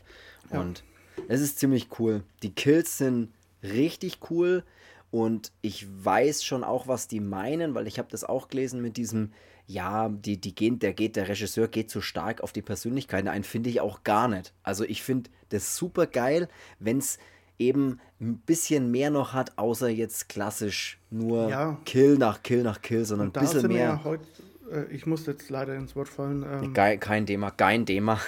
Ja. 0.53 0.61
Und 0.61 0.85
es 1.29 1.41
ist 1.41 1.59
ziemlich 1.59 1.89
cool. 1.99 2.23
Die 2.43 2.55
Kills 2.55 2.99
sind 2.99 3.33
richtig 3.63 4.19
cool 4.31 4.65
und 5.11 5.53
ich 5.63 5.87
weiß 6.05 6.45
schon 6.45 6.65
auch, 6.65 6.87
was 6.87 7.09
die 7.09 7.21
meinen, 7.21 7.75
weil 7.75 7.87
ich 7.87 7.99
habe 7.99 8.09
das 8.11 8.25
auch 8.25 8.49
gelesen 8.49 8.83
mit 8.83 8.99
diesem, 8.99 9.33
ja, 9.73 10.09
die, 10.09 10.39
die 10.41 10.55
gehen, 10.55 10.79
der 10.79 10.93
geht, 10.93 11.17
der 11.17 11.29
Regisseur 11.29 11.69
geht 11.69 11.91
zu 11.91 12.01
stark 12.01 12.43
auf 12.43 12.53
die 12.53 12.63
Persönlichkeiten 12.63 13.29
ein, 13.29 13.43
finde 13.43 13.71
ich 13.71 13.81
auch 13.81 14.05
gar 14.05 14.29
nicht. 14.29 14.53
Also 14.63 14.85
ich 14.85 15.03
finde 15.03 15.31
das 15.49 15.77
super 15.77 16.07
geil, 16.07 16.49
wenn 16.79 16.99
es 16.99 17.19
eben 17.59 18.01
ein 18.21 18.39
bisschen 18.39 18.91
mehr 18.91 19.11
noch 19.11 19.33
hat, 19.33 19.57
außer 19.57 19.89
jetzt 19.89 20.29
klassisch 20.29 20.99
nur 21.11 21.49
Ja. 21.49 21.81
Kill 21.85 22.19
nach 22.19 22.43
Kill 22.43 22.63
nach 22.63 22.83
Kill, 22.83 23.05
sondern 23.05 23.29
ein 23.29 23.33
bisschen 23.33 23.69
mehr. 23.69 23.79
ja 23.79 24.05
heute, 24.05 24.27
äh, 24.71 24.85
ich 24.93 25.07
muss 25.07 25.27
jetzt 25.27 25.49
leider 25.49 25.75
ins 25.75 25.97
Wort 25.97 26.09
fallen, 26.09 26.43
ähm, 26.43 26.75
Geil, 26.75 26.99
kein 26.99 27.27
Thema, 27.27 27.51
kein 27.51 27.87
Thema. 27.87 28.21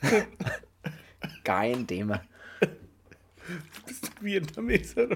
kein 1.44 1.86
Thema. 1.86 2.22
Vietnameser. 4.20 5.08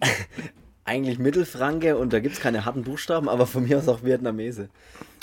Eigentlich 0.90 1.20
Mittelfranke 1.20 1.96
und 1.96 2.12
da 2.12 2.18
gibt 2.18 2.34
es 2.34 2.40
keine 2.40 2.64
harten 2.64 2.82
Buchstaben, 2.82 3.28
aber 3.28 3.46
von 3.46 3.62
mir 3.62 3.78
aus 3.78 3.86
auch 3.86 4.02
Vietnamese. 4.02 4.70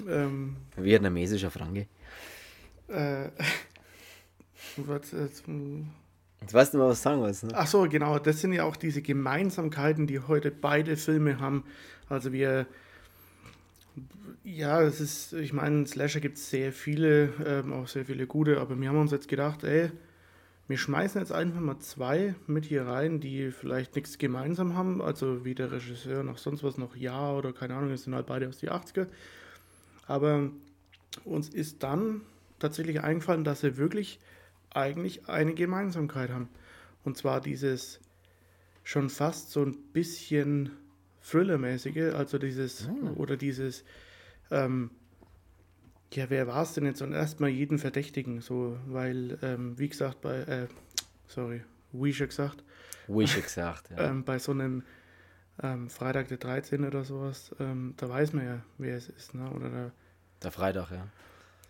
ähm, 0.08 0.56
Vietnamesischer 0.78 1.52
Franke. 1.52 1.88
äh, 2.88 3.28
was, 4.78 5.12
jetzt, 5.12 5.46
hm. 5.46 5.90
Jetzt 6.40 6.54
weißt 6.54 6.74
du 6.74 6.78
mal, 6.78 6.88
was 6.88 7.00
du 7.00 7.04
sagen 7.04 7.20
wolltest, 7.20 7.44
ne? 7.44 7.52
Ach 7.54 7.68
so, 7.68 7.86
genau, 7.90 8.18
das 8.18 8.40
sind 8.40 8.54
ja 8.54 8.64
auch 8.64 8.78
diese 8.78 9.02
Gemeinsamkeiten, 9.02 10.08
die 10.08 10.22
heute 10.22 10.52
beide 10.52 10.96
Filme 10.96 11.42
haben. 11.42 11.66
Also 12.08 12.32
wir, 12.32 12.66
ja, 14.46 14.82
es 14.82 15.02
ist, 15.02 15.34
ich 15.34 15.52
meine, 15.52 15.86
Slasher 15.86 16.22
gibt 16.22 16.38
es 16.38 16.50
sehr 16.50 16.72
viele, 16.72 17.34
ähm, 17.46 17.74
auch 17.74 17.90
sehr 17.90 18.06
viele 18.06 18.26
gute, 18.26 18.62
aber 18.62 18.80
wir 18.80 18.88
haben 18.88 19.02
uns 19.02 19.12
jetzt 19.12 19.28
gedacht, 19.28 19.66
ey, 19.66 19.92
wir 20.68 20.78
schmeißen 20.78 21.22
jetzt 21.22 21.32
einfach 21.32 21.62
mal 21.62 21.80
zwei 21.80 22.36
mit 22.46 22.66
hier 22.66 22.86
rein, 22.86 23.20
die 23.20 23.52
vielleicht 23.52 23.96
nichts 23.96 24.18
gemeinsam 24.18 24.76
haben, 24.76 25.02
also 25.02 25.46
wie 25.46 25.56
der 25.56 25.72
Regisseur 25.72 26.24
noch 26.24 26.38
sonst 26.38 26.64
was, 26.64 26.78
noch 26.78 26.96
Ja 26.96 27.32
oder 27.32 27.54
keine 27.54 27.76
Ahnung, 27.76 27.92
es 27.92 28.04
sind 28.04 28.14
halt 28.14 28.26
beide 28.26 28.50
aus 28.50 28.58
die 28.58 28.70
80er. 28.70 29.08
Aber 30.08 30.50
uns 31.24 31.50
ist 31.50 31.84
dann 31.84 32.22
tatsächlich 32.60 33.02
eingefallen, 33.02 33.44
dass 33.44 33.62
sie 33.62 33.78
wirklich 33.78 34.20
eigentlich 34.72 35.30
eine 35.30 35.54
Gemeinsamkeit 35.54 36.32
haben. 36.32 36.50
Und 37.04 37.18
zwar 37.18 37.40
dieses 37.40 38.00
schon 38.84 39.10
fast 39.10 39.52
so 39.52 39.64
ein 39.64 39.76
bisschen 39.94 40.72
Thriller-mäßige, 41.22 42.14
also 42.14 42.38
dieses, 42.38 42.88
Ah. 42.88 43.12
oder 43.16 43.38
dieses, 43.38 43.84
ähm, 44.52 44.92
ja, 46.14 46.30
wer 46.30 46.48
war 46.48 46.64
es 46.64 46.74
denn 46.74 46.86
jetzt? 46.86 47.02
Und 47.02 47.14
erstmal 47.14 47.50
jeden 47.50 47.80
Verdächtigen, 47.80 48.42
so, 48.42 48.78
weil, 48.88 49.38
ähm, 49.42 49.78
wie 49.78 49.90
gesagt, 49.90 50.22
bei, 50.22 50.38
äh, 50.40 50.68
sorry, 51.28 51.64
wie 51.92 52.14
schon 52.14 52.28
gesagt, 52.28 52.64
Wish 53.08 53.42
gesagt, 53.42 53.90
ja. 53.92 53.98
ähm, 54.10 54.24
bei 54.24 54.40
so 54.40 54.52
einem 54.52 54.84
ähm, 55.62 55.90
Freitag 55.90 56.28
der 56.28 56.38
13. 56.38 56.86
oder 56.86 57.04
sowas, 57.04 57.56
ähm, 57.60 57.94
da 57.98 58.10
weiß 58.10 58.34
man 58.34 58.46
ja, 58.46 58.62
wer 58.78 58.98
es 58.98 59.10
ist, 59.10 59.34
ne? 59.34 59.50
Oder 59.52 59.70
der, 59.70 59.92
Der 60.44 60.52
Freitag, 60.52 60.92
ja. 60.92 61.08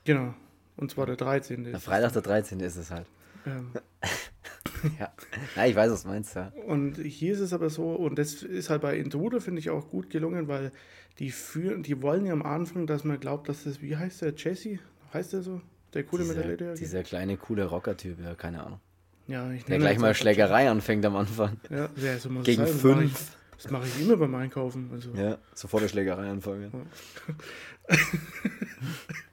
genau, 0.03 0.33
und 0.75 0.91
zwar 0.91 1.05
der 1.05 1.15
13. 1.15 1.63
Der. 1.63 1.79
Freitag, 1.79 2.13
der 2.13 2.21
13. 2.21 2.59
ist 2.59 2.75
es 2.75 2.91
halt. 2.91 3.07
Ähm, 3.45 3.71
Ja. 4.99 5.11
Nein, 5.55 5.69
ich 5.71 5.75
weiß, 5.75 5.91
was 5.91 6.03
du 6.03 6.09
meinst, 6.09 6.35
ja. 6.35 6.51
Und 6.65 6.97
hier 6.97 7.33
ist 7.33 7.39
es 7.39 7.53
aber 7.53 7.69
so, 7.69 7.93
und 7.93 8.17
das 8.17 8.43
ist 8.43 8.69
halt 8.69 8.81
bei 8.81 8.97
Intruder, 8.97 9.41
finde 9.41 9.59
ich, 9.59 9.69
auch 9.69 9.89
gut 9.89 10.09
gelungen, 10.09 10.47
weil 10.47 10.71
die 11.19 11.31
führen, 11.31 11.83
die 11.83 12.01
wollen 12.01 12.25
ja 12.25 12.33
am 12.33 12.43
Anfang, 12.43 12.87
dass 12.87 13.03
man 13.03 13.19
glaubt, 13.19 13.49
dass 13.49 13.63
das, 13.63 13.81
wie 13.81 13.95
heißt 13.95 14.21
der, 14.21 14.33
Jesse? 14.35 14.79
Heißt 15.13 15.33
der 15.33 15.41
so? 15.41 15.61
Der 15.93 16.03
coole 16.03 16.25
mit 16.25 16.37
der 16.37 16.57
Dieser, 16.57 16.73
dieser 16.75 17.03
kleine, 17.03 17.37
coole 17.37 17.65
Rocker-Typ, 17.65 18.19
ja, 18.23 18.35
keine 18.35 18.63
Ahnung. 18.63 18.79
Ja, 19.27 19.51
ich 19.51 19.65
Der 19.65 19.77
gleich 19.79 19.99
mal 19.99 20.13
Schlägerei 20.13 20.69
anfängt 20.69 21.05
am 21.05 21.15
Anfang. 21.15 21.57
Ja, 21.69 21.89
ja, 21.97 22.17
so 22.17 22.29
muss 22.29 22.45
Gegen 22.45 22.65
sein. 22.65 22.73
Das 22.73 22.83
mache 22.83 22.95
fünf. 22.95 23.11
Ich, 23.11 23.63
das 23.63 23.71
mache 23.71 23.87
ich 23.87 24.01
immer 24.01 24.17
beim 24.17 24.35
Einkaufen. 24.35 24.89
Also. 24.93 25.11
Ja, 25.13 25.37
sofort 25.53 25.81
eine 25.83 25.89
Schlägerei 25.89 26.29
anfangen. 26.29 26.71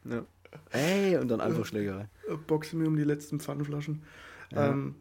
ja. 0.04 0.24
Ey, 0.70 1.16
und 1.16 1.28
dann 1.28 1.40
einfach 1.40 1.64
Schlägerei. 1.64 2.08
boxe 2.46 2.76
mir 2.76 2.88
um 2.88 2.96
die 2.96 3.04
letzten 3.04 3.38
Pfannflaschen. 3.38 4.02
Ähm, 4.52 4.96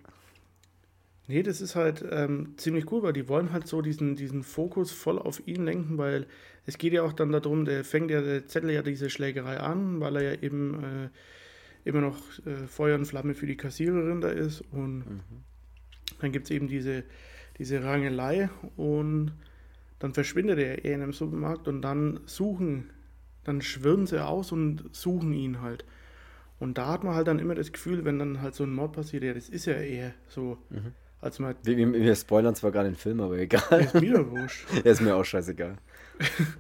nee, 1.28 1.44
das 1.44 1.62
ist 1.62 1.76
halt 1.76 2.04
ähm, 2.10 2.54
ziemlich 2.58 2.92
cool, 2.92 3.04
weil 3.04 3.14
die 3.14 3.28
wollen 3.28 3.52
halt 3.52 3.68
so 3.68 3.82
diesen, 3.82 4.16
diesen 4.16 4.44
Fokus 4.44 4.92
voll 4.92 5.20
auf 5.20 5.46
ihn 5.48 5.66
lenken, 5.66 5.98
weil 5.98 6.28
es 6.66 6.78
geht 6.78 6.94
ja 6.94 7.04
auch 7.04 7.14
dann 7.14 7.32
darum, 7.32 7.66
der 7.66 7.84
fängt 7.84 8.12
ja, 8.12 8.22
der 8.22 8.48
Zettel 8.48 8.72
ja 8.72 8.82
diese 8.82 9.10
Schlägerei 9.10 9.58
an, 9.58 10.00
weil 10.00 10.16
er 10.18 10.34
ja 10.34 10.42
eben 10.42 10.84
äh, 10.84 11.10
immer 11.86 12.02
noch 12.02 12.18
äh, 12.46 12.68
Feuer 12.68 12.96
und 12.98 13.06
Flamme 13.06 13.34
für 13.34 13.48
die 13.48 13.58
Kassiererin 13.58 14.22
da 14.22 14.30
ist 14.30 14.62
und 14.72 15.22
dann 16.20 16.32
gibt 16.32 16.46
es 16.46 16.52
eben 16.52 16.68
diese, 16.68 17.04
diese 17.58 17.84
Rangelei 17.84 18.50
und 18.78 19.34
dann 20.00 20.14
verschwindet 20.14 20.60
er 20.60 20.84
eher 20.84 20.96
in 20.96 21.02
einem 21.02 21.14
Supermarkt 21.14 21.68
und 21.68 21.82
dann 21.82 22.20
suchen, 22.26 22.90
dann 23.44 23.62
schwirren 23.62 24.06
sie 24.06 24.26
aus 24.26 24.52
und 24.52 24.90
suchen 24.92 25.34
ihn 25.34 25.62
halt. 25.62 25.86
Und 26.60 26.78
da 26.78 26.88
hat 26.88 27.04
man 27.04 27.16
halt 27.16 27.28
dann 27.28 27.40
immer 27.40 27.56
das 27.56 27.72
Gefühl, 27.72 28.06
wenn 28.06 28.20
dann 28.20 28.42
halt 28.42 28.56
so 28.56 28.64
ein 28.64 28.74
Mord 28.74 28.94
passiert, 28.94 29.24
ja, 29.24 29.34
das 29.34 29.50
ist 29.50 29.66
ja 29.66 29.74
eher 29.74 30.14
so, 30.28 30.58
als 31.24 31.40
man, 31.40 31.56
Wir, 31.64 31.78
wir, 31.94 32.16
spoilern 32.16 32.54
zwar 32.56 32.72
gerade 32.72 32.90
den 32.90 32.96
Film, 32.98 33.20
aber 33.22 33.38
egal. 33.38 33.82
ist 33.82 33.94
mir 33.96 34.30
wurscht. 34.30 34.66
Er 34.84 34.92
ist 34.92 35.02
mir 35.02 35.16
auch 35.16 35.24
scheißegal. 35.26 35.78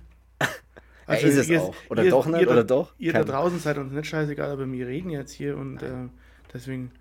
Also 1.06 1.28
ist 1.28 1.36
es 1.36 1.49
ihr- 1.49 1.62
auch. 1.62 1.76
Oder 1.89 2.06
ihr- 2.06 2.12
doch 2.12 2.26
nicht, 2.28 2.39
ihr 2.39 2.45
da- 2.45 2.52
oder 2.54 2.63
doch? 2.63 2.93
Ihr 2.97 3.12
da 3.12 3.19
Kein- 3.19 3.28
draußen 3.28 3.60
seid 3.60 3.78
uns 3.78 3.91
nicht 3.91 4.08
scheißegal, 4.08 4.49
aber 4.52 4.71
wir 4.71 4.88
reden 4.88 5.10
jetzt 5.10 5.34
hier 5.34 5.58
und 5.58 5.84
äh, 5.84 6.08
deswegen 6.54 6.91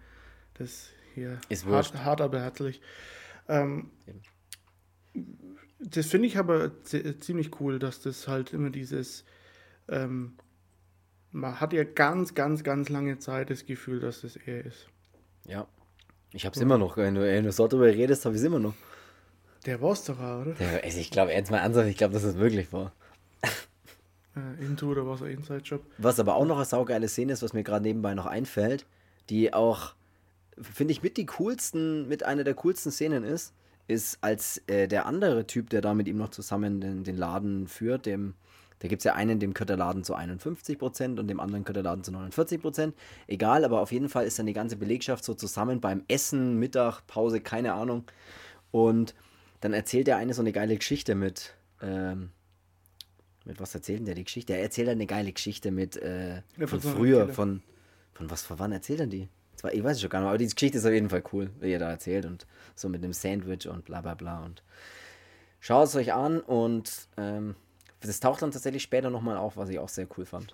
das 0.54 0.88
hier 1.14 1.38
Ist 1.48 1.66
hart, 1.66 1.94
hart, 2.04 2.20
aber 2.20 2.40
herzlich. 2.40 2.80
Ähm, 3.48 3.90
das 5.78 6.06
finde 6.06 6.26
ich 6.26 6.36
aber 6.36 6.82
zi- 6.82 7.16
ziemlich 7.20 7.60
cool, 7.60 7.78
dass 7.78 8.00
das 8.00 8.26
halt 8.26 8.52
immer 8.52 8.70
dieses, 8.70 9.24
ähm, 9.88 10.32
man 11.30 11.60
hat 11.60 11.72
ja 11.72 11.84
ganz, 11.84 12.34
ganz, 12.34 12.64
ganz 12.64 12.88
lange 12.88 13.18
Zeit 13.20 13.50
das 13.50 13.66
Gefühl, 13.66 14.00
dass 14.00 14.22
das 14.22 14.34
er 14.36 14.64
ist. 14.66 14.88
Ja. 15.44 15.68
Ich 16.32 16.46
hab's 16.46 16.58
immer 16.58 16.78
noch. 16.78 16.96
Wenn 16.96 17.14
du, 17.14 17.22
wenn 17.22 17.44
du 17.44 17.52
so 17.52 17.68
drüber 17.68 17.86
redest, 17.86 18.24
hab 18.24 18.34
ich's 18.34 18.42
immer 18.42 18.58
noch. 18.58 18.74
Der 19.66 19.80
war's 19.80 20.04
doch, 20.04 20.18
auch, 20.18 20.40
oder? 20.42 20.52
Der, 20.54 20.82
also 20.82 20.98
ich 20.98 21.10
glaube, 21.10 21.32
jetzt 21.32 21.50
mal 21.50 21.58
ernsthaft, 21.58 21.88
ich 21.88 21.96
glaube, 21.96 22.14
dass 22.14 22.24
es 22.24 22.36
wirklich 22.36 22.72
war. 22.72 22.92
Äh, 23.42 23.48
Into 24.64 24.90
oder 24.90 25.06
was, 25.06 25.20
Inside-Job. 25.20 25.84
Was 25.98 26.18
aber 26.18 26.34
auch 26.34 26.46
noch 26.46 26.56
eine 26.56 26.64
saugeile 26.64 27.08
Szene 27.08 27.32
ist, 27.32 27.42
was 27.42 27.52
mir 27.52 27.62
gerade 27.62 27.84
nebenbei 27.84 28.14
noch 28.14 28.26
einfällt, 28.26 28.86
die 29.30 29.52
auch, 29.54 29.94
finde 30.60 30.92
ich, 30.92 31.02
mit 31.02 31.16
die 31.16 31.26
coolsten, 31.26 32.08
mit 32.08 32.24
einer 32.24 32.44
der 32.44 32.54
coolsten 32.54 32.90
Szenen 32.90 33.22
ist, 33.24 33.54
ist, 33.86 34.18
als 34.20 34.62
äh, 34.66 34.88
der 34.88 35.06
andere 35.06 35.46
Typ, 35.46 35.70
der 35.70 35.80
da 35.80 35.94
mit 35.94 36.08
ihm 36.08 36.16
noch 36.16 36.30
zusammen 36.30 36.80
den, 36.80 37.04
den 37.04 37.16
Laden 37.16 37.68
führt, 37.68 38.06
dem, 38.06 38.34
da 38.82 38.88
gibt 38.88 38.98
es 38.98 39.04
ja 39.04 39.14
einen, 39.14 39.38
dem 39.38 39.54
gehört 39.54 39.68
der 39.68 39.76
Laden 39.76 40.02
zu 40.02 40.16
51% 40.16 41.20
und 41.20 41.28
dem 41.28 41.38
anderen 41.38 41.62
gehört 41.62 41.76
der 41.76 41.84
Laden 41.84 42.02
zu 42.02 42.10
49%. 42.10 42.92
Egal, 43.28 43.64
aber 43.64 43.80
auf 43.80 43.92
jeden 43.92 44.08
Fall 44.08 44.26
ist 44.26 44.40
dann 44.40 44.46
die 44.46 44.52
ganze 44.52 44.74
Belegschaft 44.74 45.22
so 45.22 45.34
zusammen 45.34 45.80
beim 45.80 46.02
Essen, 46.08 46.58
Mittag, 46.58 47.06
Pause, 47.06 47.40
keine 47.40 47.74
Ahnung. 47.74 48.02
Und 48.72 49.14
dann 49.60 49.72
erzählt 49.72 50.08
er 50.08 50.16
eine 50.16 50.34
so 50.34 50.42
eine 50.42 50.50
geile 50.50 50.76
Geschichte 50.76 51.14
mit, 51.14 51.54
ähm, 51.80 52.30
mit 53.44 53.60
was 53.60 53.72
erzählt 53.72 54.00
denn 54.00 54.06
der 54.06 54.16
die 54.16 54.24
Geschichte? 54.24 54.54
Er 54.54 54.62
erzählt 54.62 54.88
eine 54.88 55.06
geile 55.06 55.32
Geschichte 55.32 55.70
mit 55.70 55.96
äh, 55.98 56.42
Ja, 56.56 56.66
von 56.66 56.80
früher, 56.80 57.28
von, 57.28 57.62
von 58.14 58.30
was, 58.32 58.42
von 58.42 58.58
wann 58.58 58.72
erzählt 58.72 58.98
er 58.98 59.06
die? 59.06 59.28
Zwar, 59.54 59.72
ich 59.74 59.84
weiß 59.84 59.92
es 59.92 60.00
schon 60.00 60.10
gar 60.10 60.22
nicht, 60.22 60.28
aber 60.28 60.38
die 60.38 60.48
Geschichte 60.48 60.78
ist 60.78 60.86
auf 60.86 60.92
jeden 60.92 61.08
Fall 61.08 61.22
cool, 61.32 61.50
wie 61.60 61.70
er 61.70 61.78
da 61.78 61.88
erzählt 61.88 62.26
und 62.26 62.48
so 62.74 62.88
mit 62.88 63.04
dem 63.04 63.12
Sandwich 63.12 63.68
und 63.68 63.84
bla 63.84 64.00
bla 64.00 64.14
bla 64.14 64.44
und 64.44 64.64
schaut 65.60 65.86
es 65.86 65.94
euch 65.94 66.12
an 66.12 66.40
und 66.40 66.90
ähm, 67.16 67.54
das 68.08 68.20
taucht 68.20 68.42
dann 68.42 68.50
tatsächlich 68.50 68.82
später 68.82 69.10
nochmal 69.10 69.36
auf, 69.36 69.56
was 69.56 69.68
ich 69.68 69.78
auch 69.78 69.88
sehr 69.88 70.06
cool 70.16 70.24
fand. 70.24 70.52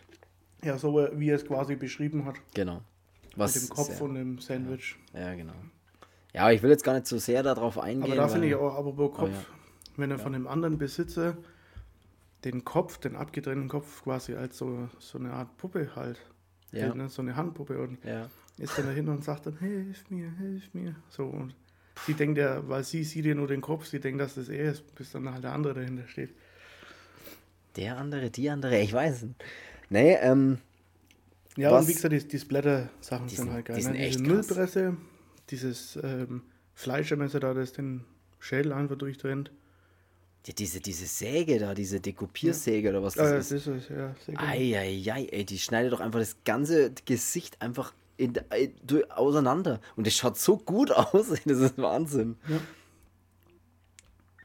Ja, 0.62 0.76
so 0.78 0.94
wie 1.12 1.30
er 1.30 1.37
es 1.37 1.46
quasi 1.46 1.76
beschrieben 1.76 2.24
hat. 2.24 2.37
Genau. 2.54 2.82
Was 3.37 3.54
mit 3.54 3.64
dem 3.70 3.74
Kopf 3.74 3.88
sehr, 3.88 4.02
und 4.02 4.14
dem 4.14 4.38
Sandwich. 4.38 4.96
Ja, 5.14 5.34
genau. 5.34 5.54
Ja, 6.34 6.42
aber 6.42 6.52
ich 6.52 6.62
will 6.62 6.70
jetzt 6.70 6.84
gar 6.84 6.94
nicht 6.94 7.06
zu 7.06 7.18
sehr 7.18 7.42
darauf 7.42 7.78
eingehen. 7.78 8.04
Aber 8.04 8.16
da 8.16 8.28
finde 8.28 8.48
ich 8.48 8.54
auch, 8.54 8.74
apropos 8.74 9.16
Kopf, 9.16 9.30
ja. 9.30 9.44
wenn 9.96 10.11
er 10.11 10.18
von 10.18 10.32
dem 10.32 10.46
anderen 10.46 10.78
Besitzer 10.78 11.37
den 12.44 12.64
Kopf, 12.64 12.98
den 12.98 13.16
abgetrennten 13.16 13.68
Kopf 13.68 14.02
quasi 14.04 14.34
als 14.34 14.58
so, 14.58 14.88
so 14.98 15.18
eine 15.18 15.32
Art 15.32 15.56
Puppe 15.56 15.94
halt, 15.96 16.18
Ja. 16.72 16.94
ne? 16.94 17.08
so 17.08 17.22
eine 17.22 17.37
Handpuppe 17.37 17.80
und 17.80 17.98
Ja. 18.04 18.28
ist 18.58 18.76
dann 18.78 18.87
dahinter 18.87 19.12
und 19.12 19.24
sagt 19.24 19.46
dann, 19.46 19.58
hilf 19.58 20.08
mir, 20.11 20.30
hilf 20.38 20.72
mir. 20.74 20.94
So 21.08 21.24
und 21.24 21.54
sie 22.06 22.14
denkt 22.14 22.38
ja, 22.38 22.68
weil 22.68 22.84
sie 22.84 23.04
sieht 23.04 23.24
ja 23.24 23.34
nur 23.34 23.48
den 23.48 23.61
Kopf, 23.61 23.87
sie 23.87 24.00
denkt, 24.00 24.20
dass 24.20 24.34
das 24.34 24.48
er 24.48 24.72
ist, 24.72 24.94
bis 24.94 25.12
dann 25.12 25.32
halt 25.32 25.42
der 25.44 25.52
andere 25.52 25.74
dahinter 25.74 26.06
steht. 26.06 26.34
Der 27.78 27.96
andere, 27.96 28.30
die 28.30 28.50
andere, 28.50 28.78
ich 28.80 28.92
weiß 28.92 29.22
nicht. 29.22 29.34
Nee, 29.88 30.14
ähm, 30.20 30.58
Ja, 31.56 31.72
Was- 31.72 31.82
und 31.84 31.88
wie 31.88 31.94
gesagt, 31.94 32.12
die, 32.12 32.28
die 32.28 32.38
Splatter-Sachen 32.38 33.28
sind, 33.28 33.36
sind- 33.38 33.52
halt 33.52 33.64
geil. 33.66 33.76
die 33.76 33.82
sind 33.82 33.92
ne? 33.94 33.98
echt 34.06 34.20
Diese. 34.20 34.30
Müllpresse, 34.30 34.96
dieses 35.50 35.98
ähm, 36.02 36.42
Fleischermesser 36.74 37.40
da, 37.40 37.54
das 37.54 37.72
den 37.72 38.04
Schädel 38.38 38.72
einfach 38.72 38.96
durchtrennt. 38.96 39.50
ja, 40.46 40.52
diese, 40.56 40.80
diese 40.80 41.06
Säge 41.06 41.58
da, 41.58 41.74
diese 41.74 42.00
Dekopiersäge 42.00 42.90
oder 42.90 43.02
was 43.02 43.14
das 43.14 43.26
Ah, 43.26 43.30
ja, 43.32 43.36
ist. 43.38 43.50
das 43.52 43.66
ist 43.66 43.66
es, 43.66 43.88
ja. 43.88 44.14
Eieiei, 44.36 45.26
ey, 45.30 45.44
die 45.44 45.58
schneidet 45.58 45.92
doch 45.92 46.00
einfach 46.00 46.20
das 46.20 46.36
ganze 46.44 46.92
Gesicht 47.04 47.60
einfach 47.60 47.92
in, 48.16 48.34
äh, 48.50 48.68
durch- 48.86 49.10
auseinander. 49.10 49.80
Und 49.96 50.06
das 50.06 50.14
schaut 50.14 50.38
so 50.38 50.56
gut 50.58 50.90
aus, 50.92 51.28
das 51.44 51.58
ist 51.58 51.78
Wahnsinn. 51.78 52.36
Ja. 52.48 52.60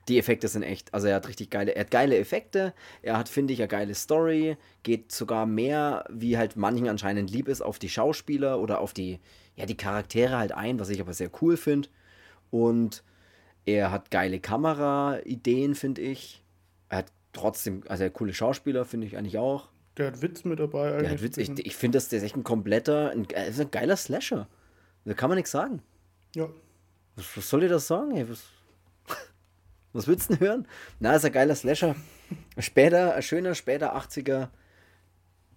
Die 0.09 0.17
Effekte 0.19 0.47
sind 0.49 0.63
echt, 0.63 0.93
also 0.93 1.07
er 1.07 1.15
hat 1.15 1.27
richtig 1.29 1.49
geile, 1.49 1.75
er 1.75 1.81
hat 1.81 1.91
geile 1.91 2.17
Effekte, 2.17 2.73
er 3.01 3.17
hat, 3.17 3.29
finde 3.29 3.53
ich, 3.53 3.59
eine 3.61 3.69
geile 3.69 3.95
Story, 3.95 4.57
geht 4.83 5.11
sogar 5.13 5.45
mehr, 5.45 6.05
wie 6.09 6.37
halt 6.37 6.57
manchen 6.57 6.89
anscheinend 6.89 7.31
lieb 7.31 7.47
ist, 7.47 7.61
auf 7.61 7.79
die 7.79 7.87
Schauspieler 7.89 8.59
oder 8.59 8.81
auf 8.81 8.93
die, 8.93 9.19
ja, 9.55 9.65
die 9.65 9.77
Charaktere 9.77 10.37
halt 10.37 10.51
ein, 10.51 10.79
was 10.79 10.89
ich 10.89 10.99
aber 10.99 11.13
sehr 11.13 11.29
cool 11.41 11.55
finde. 11.55 11.87
Und 12.51 13.03
er 13.65 13.91
hat 13.91 14.11
geile 14.11 14.39
Kamera-Ideen, 14.39 15.75
finde 15.75 16.01
ich. 16.01 16.43
Er 16.89 16.99
hat 16.99 17.11
trotzdem, 17.31 17.83
also 17.87 18.03
er 18.03 18.07
hat 18.09 18.13
coole 18.13 18.33
Schauspieler, 18.33 18.83
finde 18.85 19.07
ich 19.07 19.17
eigentlich 19.17 19.37
auch. 19.37 19.69
Der 19.97 20.07
hat 20.07 20.21
Witz 20.21 20.43
mit 20.43 20.59
dabei 20.59 20.89
Der 20.89 20.97
eigentlich. 20.97 21.11
hat 21.11 21.21
Witz, 21.21 21.37
ich 21.37 21.65
ich 21.65 21.75
finde, 21.75 21.97
das 21.97 22.09
der 22.09 22.17
ist 22.17 22.23
echt 22.25 22.35
ein 22.35 22.43
kompletter, 22.43 23.11
ein, 23.11 23.25
ein 23.35 23.71
geiler 23.71 23.95
Slasher. 23.95 24.47
Da 25.05 25.13
kann 25.13 25.29
man 25.29 25.37
nichts 25.37 25.51
sagen. 25.51 25.81
ja. 26.35 26.49
Was, 27.15 27.37
was 27.37 27.47
soll 27.47 27.63
ich 27.63 27.69
das 27.69 27.85
sagen? 27.87 28.15
Ey? 28.15 28.27
Was, 28.27 28.43
was 29.93 30.08
willst 30.08 30.29
du 30.29 30.36
denn 30.36 30.47
hören? 30.47 30.67
Na, 30.99 31.15
ist 31.15 31.25
ein 31.25 31.32
geiler 31.32 31.56
Slasher. 31.56 31.95
Später, 32.58 33.15
ein 33.15 33.21
schöner, 33.21 33.56
später 33.56 33.95
80er, 33.95 34.49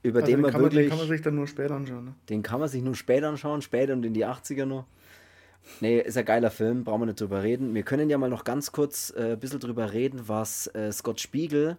über 0.03 0.21
Also 0.21 0.27
den 0.31 0.37
den, 0.37 0.41
man 0.43 0.53
kann 0.53 0.61
man, 0.61 0.71
den 0.71 0.77
wirklich, 0.77 0.91
kann 0.91 0.99
man 0.99 1.09
sich 1.09 1.23
dann 1.23 1.35
nur 1.35 1.47
später 1.47 1.75
anschauen. 1.75 2.05
Ne? 2.05 2.15
den 2.29 2.43
kann 2.43 2.61
man 2.61 2.69
sich 2.69 2.83
nur 2.83 2.95
später 2.95 3.29
anschauen, 3.29 3.63
später 3.63 3.93
und 3.93 4.05
in 4.05 4.15
die 4.15 4.25
80er 4.25 4.65
noch. 4.65 4.87
Nee, 5.81 5.99
ist 5.99 6.17
ein 6.17 6.25
geiler 6.25 6.51
Film, 6.51 6.85
brauchen 6.85 7.03
wir 7.03 7.07
nicht 7.07 7.21
drüber 7.21 7.43
reden. 7.43 7.75
Wir 7.75 7.83
können 7.83 8.09
ja 8.09 8.19
mal 8.19 8.31
noch 8.31 8.45
ganz 8.45 8.71
kurz 8.71 9.13
äh, 9.17 9.33
ein 9.33 9.41
bisschen 9.41 9.59
drüber 9.59 9.93
reden, 9.93 10.29
was 10.29 10.69
äh, 10.69 10.93
Scott 10.93 11.21
Spiegel 11.21 11.77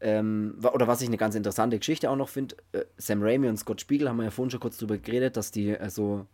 ähm, 0.00 0.58
oder 0.72 0.88
was 0.88 1.00
ich 1.02 1.08
eine 1.08 1.16
ganz 1.16 1.34
interessante 1.34 1.78
Geschichte 1.78 2.10
auch 2.10 2.16
noch 2.16 2.28
finde. 2.28 2.56
Äh, 2.72 2.84
Sam 2.96 3.22
Raimi 3.22 3.48
und 3.48 3.58
Scott 3.58 3.80
Spiegel 3.80 4.08
haben 4.08 4.16
wir 4.16 4.24
ja 4.24 4.30
vorhin 4.30 4.50
schon 4.50 4.60
kurz 4.60 4.76
drüber 4.78 4.98
geredet, 4.98 5.36
dass 5.36 5.52
die 5.52 5.70
äh, 5.70 5.88
so 5.88 6.26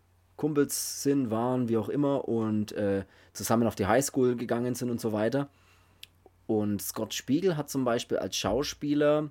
Kumpels 0.43 1.05
sind, 1.05 1.31
waren, 1.31 1.69
wie 1.69 1.77
auch 1.77 1.89
immer, 1.89 2.27
und 2.27 2.73
äh, 2.73 3.05
zusammen 3.33 3.69
auf 3.69 3.77
die 3.77 3.87
Highschool 3.87 4.35
gegangen 4.35 4.75
sind 4.75 4.91
und 4.91 5.01
so 5.01 5.13
weiter. 5.13 5.49
Und 6.49 6.83
Scott 6.83 7.15
Spiegel 7.15 7.57
hat 7.57 7.71
zum 7.71 7.85
Beispiel 7.85 8.19
als 8.19 8.37
Schauspieler 8.37 9.31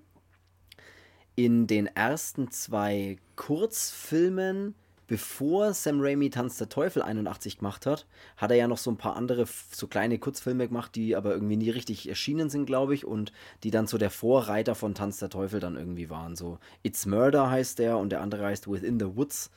in 1.36 1.68
den 1.68 1.88
ersten 1.88 2.50
zwei 2.50 3.18
Kurzfilmen 3.36 4.74
bevor 5.08 5.74
Sam 5.74 6.00
Raimi 6.00 6.30
Tanz 6.30 6.58
der 6.58 6.70
Teufel 6.70 7.02
81 7.02 7.58
gemacht 7.58 7.86
hat, 7.86 8.06
hat 8.38 8.50
er 8.50 8.56
ja 8.56 8.70
noch 8.70 8.78
so 8.78 8.90
ein 8.90 8.96
paar 8.96 9.18
andere, 9.18 9.46
so 9.70 9.88
kleine 9.88 10.18
Kurzfilme 10.18 10.70
gemacht, 10.70 10.96
die 10.96 11.18
aber 11.18 11.34
irgendwie 11.34 11.58
nie 11.58 11.72
richtig 11.72 12.08
erschienen 12.08 12.50
sind, 12.50 12.66
glaube 12.66 12.96
ich, 12.96 13.04
und 13.04 13.34
die 13.64 13.72
dann 13.72 13.88
so 13.88 13.98
der 13.98 14.12
Vorreiter 14.12 14.76
von 14.76 14.96
Tanz 14.96 15.20
der 15.20 15.30
Teufel 15.30 15.60
dann 15.60 15.76
irgendwie 15.76 16.10
waren. 16.10 16.38
So 16.38 16.60
It's 16.82 17.06
Murder 17.06 17.50
heißt 17.50 17.80
der 17.80 17.98
und 17.98 18.14
der 18.14 18.22
andere 18.22 18.46
heißt 18.46 18.72
Within 18.72 19.02
the 19.02 19.18
Woods, 19.18 19.52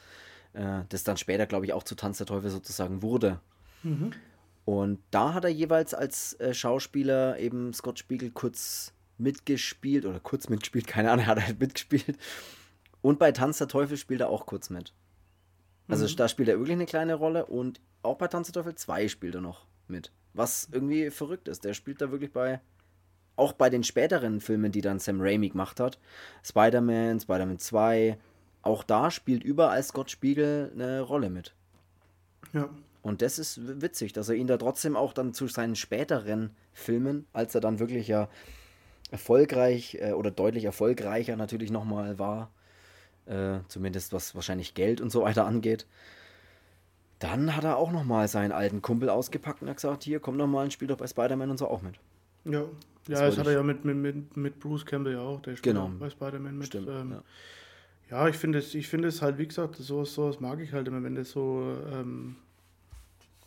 äh, 0.55 0.83
das 0.89 1.05
dann 1.05 1.17
später, 1.17 1.47
glaube 1.47 1.67
ich, 1.67 1.73
auch 1.73 1.83
zu 1.83 1.95
Tanz 1.95 2.19
der 2.19 2.27
Teufel 2.27 2.51
sozusagen 2.51 3.03
wurde. 3.03 3.41
Mhm. 3.83 4.13
Und 4.65 5.01
da 5.11 5.35
hat 5.35 5.45
er 5.45 5.51
jeweils 5.51 5.93
als 5.93 6.39
äh, 6.41 6.55
Schauspieler 6.55 7.39
eben 7.39 7.73
Scott 7.75 7.99
Spiegel 7.99 8.31
kurz 8.31 8.95
mitgespielt 9.19 10.07
oder 10.07 10.21
kurz 10.21 10.49
mitgespielt, 10.49 10.87
keine 10.87 11.11
Ahnung, 11.11 11.27
hat 11.29 11.39
er 11.39 11.47
halt 11.47 11.61
mitgespielt. 11.61 12.17
Und 13.03 13.19
bei 13.19 13.33
Tanz 13.33 13.59
der 13.59 13.69
Teufel 13.69 13.97
spielt 13.97 14.23
er 14.23 14.31
auch 14.31 14.47
kurz 14.47 14.71
mit. 14.71 14.95
Also 15.89 16.07
mhm. 16.07 16.17
da 16.17 16.29
spielt 16.29 16.49
er 16.49 16.59
wirklich 16.59 16.77
eine 16.77 16.87
kleine 16.87 17.15
Rolle 17.15 17.45
und 17.47 17.81
auch 18.03 18.17
bei 18.17 18.29
Tanz 18.29 18.51
der 18.51 18.55
Teufel 18.55 18.75
2 18.75 19.09
spielt 19.09 19.35
er 19.35 19.41
noch 19.43 19.67
mit. 19.87 20.13
Was 20.33 20.69
irgendwie 20.73 21.11
verrückt 21.11 21.49
ist. 21.49 21.65
Der 21.65 21.75
spielt 21.75 22.01
da 22.01 22.11
wirklich 22.11 22.33
bei, 22.33 22.61
auch 23.37 23.53
bei 23.53 23.69
den 23.69 23.85
späteren 23.85 24.41
Filmen, 24.41 24.73
die 24.73 24.81
dann 24.81 24.99
Sam 24.99 25.21
Raimi 25.21 25.51
gemacht 25.51 25.81
hat. 25.81 25.99
Spider-Man, 26.43 27.21
Spider-Man 27.21 27.59
2, 27.59 28.19
auch 28.65 28.83
da 28.83 29.11
spielt 29.11 29.45
überall 29.45 29.83
Scott 29.83 30.11
Spiegel 30.11 30.73
eine 30.75 31.01
Rolle 31.01 31.31
mit. 31.31 31.55
Ja. 32.53 32.69
Und 33.03 33.21
das 33.21 33.39
ist 33.39 33.61
witzig, 33.83 34.15
dass 34.15 34.31
er 34.31 34.35
ihn 34.35 34.47
da 34.47 34.57
trotzdem 34.57 34.97
auch 34.97 35.13
dann 35.13 35.35
zu 35.35 35.47
seinen 35.47 35.77
späteren 35.77 36.51
Filmen, 36.73 37.27
als 37.35 37.55
er 37.55 37.61
dann 37.61 37.79
wirklich 37.79 38.09
ja 38.09 38.29
erfolgreich 39.11 39.99
äh, 40.01 40.13
oder 40.13 40.31
deutlich 40.31 40.65
erfolgreicher 40.65 41.37
natürlich 41.37 41.71
nochmal 41.71 42.19
war, 42.19 42.51
äh, 43.27 43.59
zumindest 43.69 44.13
was 44.15 44.35
wahrscheinlich 44.35 44.75
Geld 44.75 45.01
und 45.03 45.11
so 45.11 45.23
weiter 45.23 45.47
angeht. 45.47 45.87
Dann 47.19 47.55
hat 47.55 47.65
er 47.65 47.77
auch 47.77 47.93
nochmal 47.93 48.27
seinen 48.29 48.53
alten 48.53 48.83
Kumpel 48.83 49.11
ausgepackt 49.11 49.63
und 49.63 49.69
hat 49.69 49.77
gesagt, 49.77 50.05
hier, 50.05 50.19
komm 50.19 50.39
doch 50.39 50.47
mal 50.47 50.65
und 50.65 50.73
spiel 50.73 50.89
doch 50.89 50.97
bei 50.97 51.07
Spider-Man 51.07 51.51
und 51.51 51.59
so 51.59 51.69
auch 51.69 51.83
mit. 51.83 51.97
Ja, 52.45 52.61
ja 52.61 52.67
das, 53.07 53.21
das 53.21 53.39
hat 53.39 53.47
er 53.47 53.53
ja 53.53 53.63
mit, 53.63 53.85
mit, 53.85 54.37
mit 54.37 54.61
Bruce 54.61 54.85
Campbell 54.85 55.13
ja 55.13 55.21
auch, 55.21 55.41
der 55.43 55.57
spielt 55.57 55.77
genau. 55.77 55.91
bei 55.99 56.09
Spider-Man 56.09 56.57
mit. 56.57 56.67
Stimmt, 56.69 56.89
ähm, 56.89 57.13
ja. 57.13 57.23
Ja. 58.11 58.29
ich 58.29 58.37
finde 58.37 58.59
es, 58.59 58.73
find 58.73 59.05
es 59.05 59.23
halt, 59.23 59.39
wie 59.39 59.47
gesagt, 59.47 59.77
sowas, 59.77 60.15
sowas 60.15 60.41
mag 60.41 60.61
ich 60.61 60.73
halt 60.73 60.89
immer, 60.89 61.03
wenn 61.03 61.15
das 61.15 61.31
so... 61.31 61.77
Ähm, 61.93 62.37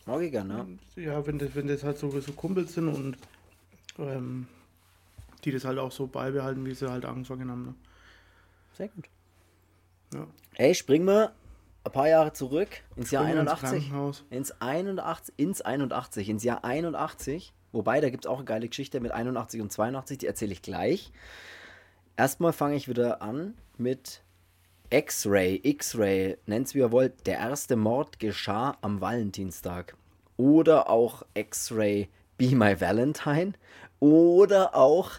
mag 0.06 0.22
ich 0.22 0.32
gerne, 0.32 0.65
ja. 0.96 1.04
Ja, 1.04 1.28
wenn 1.28 1.38
das, 1.38 1.56
wenn 1.56 1.67
das 1.67 1.84
halt 1.84 1.98
so, 1.98 2.10
so 2.20 2.32
Kumpels 2.34 2.74
sind 2.74 2.88
und 2.88 3.17
ähm, 4.00 4.48
die 5.43 5.52
das 5.52 5.65
halt 5.65 5.80
auch 5.80 5.91
so 5.91 6.08
beibehalten, 6.08 6.65
wie 6.65 6.74
sie 6.74 6.89
halt 6.89 7.06
angefangen 7.06 7.50
haben. 7.50 7.65
Ne? 7.65 7.76
Sehr 8.74 8.88
gut. 8.89 9.06
Ja. 10.13 10.28
Ey, 10.56 10.74
springen 10.76 11.06
wir 11.06 11.34
ein 11.84 11.91
paar 11.91 12.08
Jahre 12.08 12.34
zurück 12.34 12.70
ins 12.96 13.12
Jahr 13.12 13.26
81. 13.26 13.91
Ins, 14.30 14.52
81. 14.62 15.34
Ins 15.38 15.62
81, 15.62 16.30
ins 16.30 16.43
Jahr 16.43 16.63
81. 16.63 17.54
Wobei, 17.72 18.02
da 18.02 18.10
gibt 18.10 18.26
es 18.26 18.30
auch 18.30 18.38
eine 18.38 18.46
geile 18.46 18.67
Geschichte 18.67 19.00
mit 19.00 19.12
81 19.12 19.62
und 19.62 19.72
82, 19.72 20.17
die 20.20 20.28
erzähle 20.28 20.54
ich 20.54 20.62
gleich. 20.62 21.12
Erstmal 22.15 22.54
fange 22.54 22.76
ich 22.76 22.88
wieder 22.88 23.22
an 23.22 23.54
mit 23.78 24.22
X-Ray. 24.89 25.60
X-Ray, 25.63 26.38
nennt 26.45 26.67
es 26.67 26.76
wie 26.76 26.80
ihr 26.80 26.91
wollt. 26.91 27.28
Der 27.28 27.39
erste 27.39 27.76
Mord 27.76 28.19
geschah 28.19 28.78
am 28.82 29.02
Valentinstag. 29.02 29.95
Oder 30.38 30.89
auch 30.89 31.23
X-Ray 31.34 32.10
Be 32.38 32.56
My 32.56 32.80
Valentine. 32.80 33.54
Oder 34.00 34.76
auch 34.76 35.12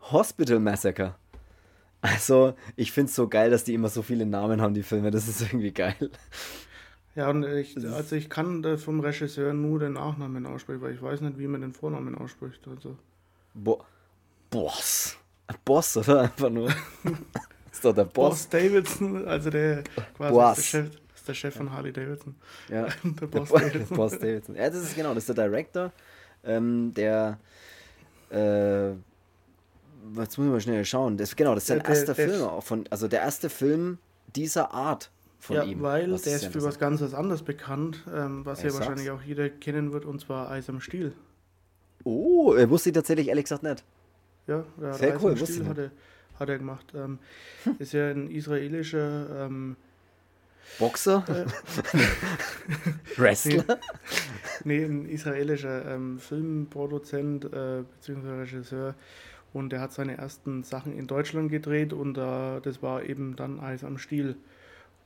Hospital 0.00 0.58
Massacre. 0.58 1.16
Also, 2.00 2.54
ich 2.76 2.92
finde 2.92 3.10
es 3.10 3.14
so 3.14 3.28
geil, 3.28 3.50
dass 3.50 3.64
die 3.64 3.74
immer 3.74 3.88
so 3.88 4.00
viele 4.00 4.24
Namen 4.24 4.62
haben, 4.62 4.72
die 4.72 4.82
Filme. 4.82 5.10
Das 5.10 5.28
ist 5.28 5.42
irgendwie 5.42 5.72
geil. 5.72 6.10
Ja, 7.14 7.28
und 7.28 7.44
ich, 7.44 7.76
also 7.76 8.16
ich 8.16 8.30
kann 8.30 8.78
vom 8.78 9.00
Regisseur 9.00 9.52
nur 9.52 9.80
den 9.80 9.94
Nachnamen 9.94 10.46
aussprechen, 10.46 10.80
weil 10.80 10.94
ich 10.94 11.02
weiß 11.02 11.20
nicht, 11.20 11.38
wie 11.38 11.48
man 11.48 11.60
den 11.60 11.74
Vornamen 11.74 12.14
ausspricht. 12.14 12.66
Also. 12.68 12.96
Bo 13.52 13.84
Boss. 14.48 15.16
Boss, 15.64 15.96
oder? 15.96 16.22
Einfach 16.22 16.48
nur. 16.48 16.72
ist 17.80 17.84
doch 17.84 17.94
der 17.94 18.04
Boss. 18.04 18.30
Boss 18.30 18.48
Davidson, 18.48 19.26
also 19.26 19.50
der 19.50 19.82
quasi 20.16 20.34
Boss. 20.34 20.58
Ist 20.58 20.74
der, 20.74 20.82
Chef, 20.82 20.90
ist 21.14 21.28
der 21.28 21.34
Chef 21.34 21.54
von 21.54 21.72
Harley 21.72 21.92
Davidson. 21.92 22.34
Ja. 22.68 22.86
der 23.02 23.26
Boss 23.26 23.48
der 23.48 23.60
Davidson. 23.60 23.96
Boss 23.96 24.18
Davidson. 24.18 24.54
Ja, 24.56 24.70
das 24.70 24.82
ist 24.82 24.94
genau, 24.94 25.14
das 25.14 25.28
ist 25.28 25.36
der 25.36 25.48
Director, 25.48 25.92
ähm, 26.44 26.92
der 26.94 27.38
äh, 28.30 28.90
jetzt 28.90 30.38
muss 30.38 30.46
ich 30.46 30.52
mal 30.52 30.60
schnell 30.60 30.84
schauen. 30.84 31.16
Das, 31.16 31.34
genau, 31.34 31.54
das 31.54 31.64
ist 31.64 31.68
sein 31.68 31.78
der, 31.78 31.88
erster 31.88 32.14
der, 32.14 32.28
Film 32.28 32.42
auch 32.42 32.62
von, 32.62 32.84
also 32.90 33.08
der 33.08 33.20
erste 33.20 33.48
Film 33.48 33.98
dieser 34.34 34.72
Art 34.72 35.10
von 35.38 35.56
ja, 35.56 35.64
ihm. 35.64 35.80
weil 35.80 36.12
was 36.12 36.22
der 36.22 36.36
ist 36.36 36.46
für 36.46 36.62
was 36.62 36.78
ganz 36.78 37.02
anderes 37.14 37.42
bekannt, 37.42 38.04
ähm, 38.14 38.44
was 38.44 38.62
ja 38.62 38.72
wahrscheinlich 38.74 39.10
auch 39.10 39.22
jeder 39.22 39.48
kennen 39.48 39.92
wird, 39.92 40.04
und 40.04 40.20
zwar 40.20 40.50
Eis 40.50 40.68
am 40.68 40.80
Stiel. 40.80 41.12
Oh, 42.04 42.52
er 42.54 42.68
wusste 42.68 42.90
ich 42.90 42.94
tatsächlich 42.94 43.28
ehrlich 43.28 43.44
gesagt 43.44 43.62
nicht. 43.62 43.82
Ja, 44.46 44.64
der 44.80 44.94
Sehr 44.94 45.14
Eis 45.14 45.22
cool, 45.22 45.30
am 45.32 45.36
Stiel 45.38 45.66
hat 45.66 45.78
er, 45.78 45.90
hat 46.40 46.48
er 46.48 46.58
gemacht. 46.58 46.92
Ähm, 46.94 47.18
hm. 47.64 47.76
Ist 47.78 47.92
ja 47.92 48.10
ein 48.10 48.30
israelischer 48.30 49.46
ähm, 49.46 49.76
Boxer? 50.78 51.24
Äh, 51.28 51.46
Wrestler? 53.16 53.64
Nee, 54.64 54.78
nee, 54.78 54.84
ein 54.84 55.08
israelischer 55.08 55.94
ähm, 55.94 56.18
Filmproduzent 56.18 57.44
äh, 57.44 57.82
bzw. 57.82 58.40
Regisseur, 58.40 58.94
und 59.52 59.72
er 59.72 59.80
hat 59.80 59.92
seine 59.92 60.16
ersten 60.16 60.62
Sachen 60.62 60.96
in 60.96 61.06
Deutschland 61.06 61.50
gedreht 61.50 61.92
und 61.92 62.16
äh, 62.16 62.60
das 62.60 62.82
war 62.82 63.02
eben 63.04 63.36
dann 63.36 63.58
Eis 63.60 63.82
am 63.82 63.98
Stiel. 63.98 64.36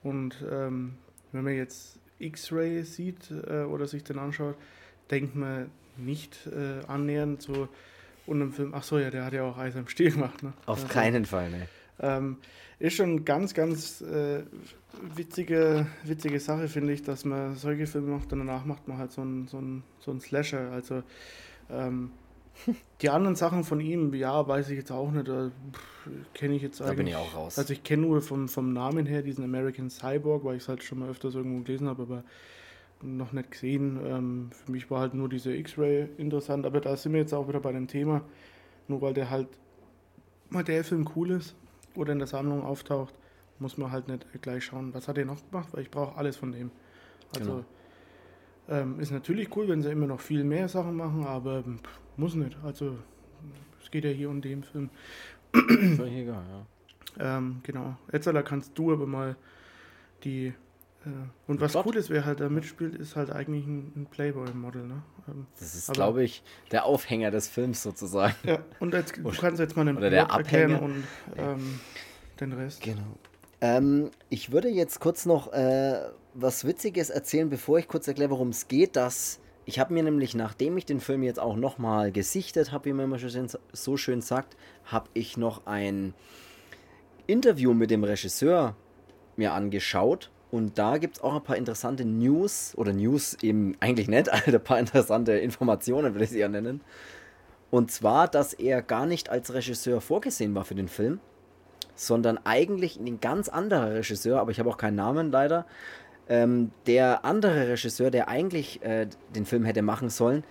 Und 0.03 0.45
ähm, 0.51 0.95
wenn 1.33 1.45
man 1.45 1.55
jetzt 1.55 1.99
X-Ray 2.19 2.85
sieht 2.85 3.31
äh, 3.31 3.63
oder 3.63 3.87
sich 3.87 4.05
den 4.05 4.19
anschaut, 4.19 4.57
denkt 5.11 5.35
man 5.35 5.71
nicht 5.97 6.47
äh, 6.47 6.85
annähernd 6.87 7.41
so 7.41 7.69
und 8.27 8.41
im 8.41 8.53
Film, 8.53 8.75
ach 8.75 8.83
so, 8.83 8.99
ja, 8.99 9.11
der 9.11 9.25
hat 9.25 9.33
ja 9.33 9.43
auch 9.43 9.59
Eis 9.59 9.77
am 9.77 9.89
Stiel 9.89 10.13
gemacht. 10.13 10.43
Ne? 10.43 10.53
Auf 10.67 10.83
also, 10.83 10.93
keinen 10.93 11.25
Fall, 11.25 11.51
ne. 11.51 11.69
Ähm, 12.01 12.39
ist 12.79 12.97
schon 12.97 13.25
ganz, 13.25 13.55
ganz 13.55 14.01
äh, 14.01 14.43
witzige, 15.15 15.87
witzige 16.03 16.41
Sache, 16.41 16.69
finde 16.69 16.93
ich, 16.93 17.03
dass 17.03 17.25
man 17.25 17.57
solche 17.57 17.87
Filme 17.87 18.17
macht 18.17 18.33
und 18.33 18.41
danach 18.41 18.65
macht 18.65 18.89
man 18.89 18.99
halt 18.99 19.13
so 19.13 19.23
einen 19.23 19.47
so 19.47 19.63
so 20.01 20.11
ein 20.11 20.21
Slasher. 20.21 20.73
Also 20.73 21.03
ähm, 21.71 22.11
die 23.01 23.11
anderen 23.11 23.37
Sachen 23.37 23.65
von 23.65 23.81
ihm, 23.81 24.13
ja, 24.15 24.47
weiß 24.47 24.71
ich 24.71 24.79
jetzt 24.79 24.93
auch 24.93 25.11
nicht. 25.11 25.27
Kenne 26.35 26.55
ich 26.55 26.63
jetzt 26.63 26.81
eigentlich. 26.81 26.91
Da 26.91 26.97
bin 26.97 27.07
ich 27.07 27.17
auch 27.17 27.35
raus. 27.35 27.59
Also 27.59 27.73
ich 27.73 27.83
kenne 27.83 28.03
nur 28.03 28.23
vom, 28.23 28.49
vom 28.49 28.73
Namen 28.73 29.07
her 29.07 29.23
diesen 29.23 29.45
American 29.45 29.91
Cyborg, 29.91 30.45
weil 30.45 30.57
ich 30.57 30.63
es 30.63 30.69
halt 30.69 30.83
schon 30.83 30.99
mal 30.99 31.09
öfters 31.09 31.35
irgendwo 31.35 31.63
gelesen 31.63 31.89
habe, 31.89 32.03
aber 32.03 32.25
noch 33.05 33.33
nicht 33.33 33.51
gesehen. 33.51 34.01
Ähm, 34.05 34.51
für 34.53 34.73
mich 34.73 34.91
war 34.91 35.01
halt 35.01 35.15
nur 35.15 35.29
dieser 35.29 35.53
X-Ray 35.53 36.09
interessant, 36.17 36.67
aber 36.67 36.81
da 36.81 36.97
sind 36.97 37.13
wir 37.13 37.21
jetzt 37.21 37.33
auch 37.33 37.49
wieder 37.49 37.61
bei 37.61 37.73
dem 37.73 37.87
Thema. 37.87 38.23
Nur 38.89 39.01
weil 39.03 39.15
der 39.15 39.31
halt, 39.31 39.49
weil 40.51 40.65
der 40.65 40.85
Film 40.85 41.09
cool 41.15 41.31
ist 41.31 41.55
oder 41.95 42.13
in 42.13 42.19
der 42.19 42.29
Sammlung 42.29 42.63
auftaucht, 42.63 43.15
muss 43.59 43.79
man 43.79 43.93
halt 43.93 44.09
nicht 44.09 44.27
gleich 44.43 44.65
schauen, 44.65 44.93
was 44.93 45.09
hat 45.09 45.19
er 45.19 45.25
noch 45.25 45.39
gemacht, 45.51 45.69
weil 45.73 45.83
ich 45.83 45.91
brauche 45.91 46.17
alles 46.17 46.37
von 46.37 46.53
dem. 46.53 46.71
Also 47.37 47.65
genau. 48.67 48.81
ähm, 48.81 49.01
ist 49.01 49.11
natürlich 49.11 49.55
cool, 49.57 49.69
wenn 49.69 49.83
sie 49.83 49.91
immer 49.91 50.07
noch 50.07 50.21
viel 50.21 50.45
mehr 50.45 50.69
Sachen 50.69 50.97
machen, 50.97 51.25
aber 51.25 51.63
pff, 51.63 52.01
muss 52.17 52.35
nicht. 52.35 52.57
Also 52.63 52.97
es 53.83 53.91
geht 53.91 54.05
ja 54.05 54.11
hier 54.11 54.31
um 54.31 54.41
den 54.41 54.65
Film. 54.65 54.91
Völlig 55.53 56.15
egal, 56.15 56.45
ja. 56.51 56.67
Ähm, 57.19 57.61
genau. 57.63 57.97
Jetzt 58.13 58.29
kannst 58.45 58.77
du 58.77 58.93
aber 58.93 59.07
mal 59.07 59.37
die. 60.25 60.53
Äh, 61.05 61.11
und 61.47 61.61
was 61.61 61.75
Gott. 61.75 61.87
cool 61.87 61.97
ist, 61.97 62.11
wer 62.11 62.25
halt 62.25 62.41
da 62.41 62.49
mitspielt, 62.49 62.95
ist 62.95 63.17
halt 63.17 63.31
eigentlich 63.31 63.67
ein, 63.67 63.93
ein 63.97 64.07
Playboy-Model. 64.07 64.87
Ne? 64.87 65.03
Ähm, 65.29 65.47
das 65.59 65.75
ist, 65.75 65.93
glaube 65.93 66.25
ich, 66.25 66.43
der 66.71 66.85
Aufhänger 66.85 67.31
des 67.31 67.49
Films 67.49 67.83
sozusagen. 67.83 68.35
Ja, 68.45 68.59
und 68.81 68.95
jetzt, 68.95 69.17
du 69.23 69.31
kannst 69.31 69.61
jetzt 69.61 69.77
mal 69.77 69.85
den 69.85 69.97
Oder 69.97 70.11
der 70.11 70.31
Abhänger. 70.31 70.83
und 70.83 71.05
ähm, 71.37 71.81
den 72.41 72.53
Rest. 72.53 72.83
Genau. 72.83 73.19
Ähm, 73.61 74.11
ich 74.29 74.53
würde 74.53 74.69
jetzt 74.69 75.01
kurz 75.01 75.27
noch 75.27 75.53
äh, 75.53 76.01
was 76.35 76.67
Witziges 76.67 77.11
erzählen, 77.11 77.49
bevor 77.49 77.79
ich 77.79 77.89
kurz 77.89 78.09
erkläre, 78.09 78.31
worum 78.31 78.49
es 78.49 78.69
geht, 78.69 78.97
dass 78.97 79.41
ich 79.67 79.79
habe 79.79 79.95
mir 79.95 80.03
nämlich, 80.03 80.35
nachdem 80.35 80.77
ich 80.77 80.85
den 80.85 81.01
Film 81.01 81.23
jetzt 81.23 81.41
auch 81.41 81.57
nochmal 81.57 82.13
gesichtet 82.13 82.73
habe, 82.73 82.87
wie 82.87 82.93
man 82.93 83.07
immer 83.07 83.19
so 83.73 83.97
schön 83.97 84.21
sagt, 84.21 84.57
habe 84.85 85.09
ich 85.15 85.37
noch 85.37 85.67
ein 85.67 86.13
Interview 87.27 87.73
mit 87.73 87.91
dem 87.91 88.05
Regisseur 88.05 88.77
mir 89.37 89.53
angeschaut. 89.53 90.31
Und 90.55 90.79
da 90.79 90.99
gibt 90.99 91.17
es 91.17 91.23
auch 91.25 91.35
ein 91.35 91.43
paar 91.43 91.57
interessante 91.57 92.05
News, 92.05 92.75
oder 92.77 92.93
News 92.93 93.37
eben 93.43 93.77
eigentlich 93.81 94.07
nicht, 94.07 94.29
ein 94.47 94.63
paar 94.63 94.79
interessante 94.79 95.33
Informationen, 95.33 96.15
würde 96.15 96.23
ich 96.23 96.31
sie 96.31 96.39
ja 96.39 96.47
nennen. 96.47 96.81
Und 97.73 97.91
zwar, 97.91 98.29
dass 98.29 98.53
er 98.55 98.81
gar 98.81 99.05
nicht 99.05 99.31
als 99.31 99.53
Regisseur 99.53 100.01
vorgesehen 100.01 100.55
war 100.55 100.65
für 100.65 100.77
den 100.77 100.87
Film, 100.87 101.19
sondern 101.97 102.39
eigentlich 102.45 103.01
ein 103.01 103.21
ganz 103.21 103.49
anderer 103.49 103.97
Regisseur, 103.97 104.39
aber 104.39 104.53
ich 104.53 104.61
habe 104.61 104.71
auch 104.71 104.77
keinen 104.77 104.95
Namen 104.95 105.33
leider, 105.33 105.67
Ähm, 106.29 106.71
der 106.87 107.25
andere 107.25 107.69
Regisseur, 107.69 108.11
der 108.11 108.29
eigentlich 108.29 108.83
äh, 108.83 109.09
den 109.35 109.45
Film 109.45 109.65
hätte 109.65 109.83
machen 109.83 110.09
sollen, 110.09 110.45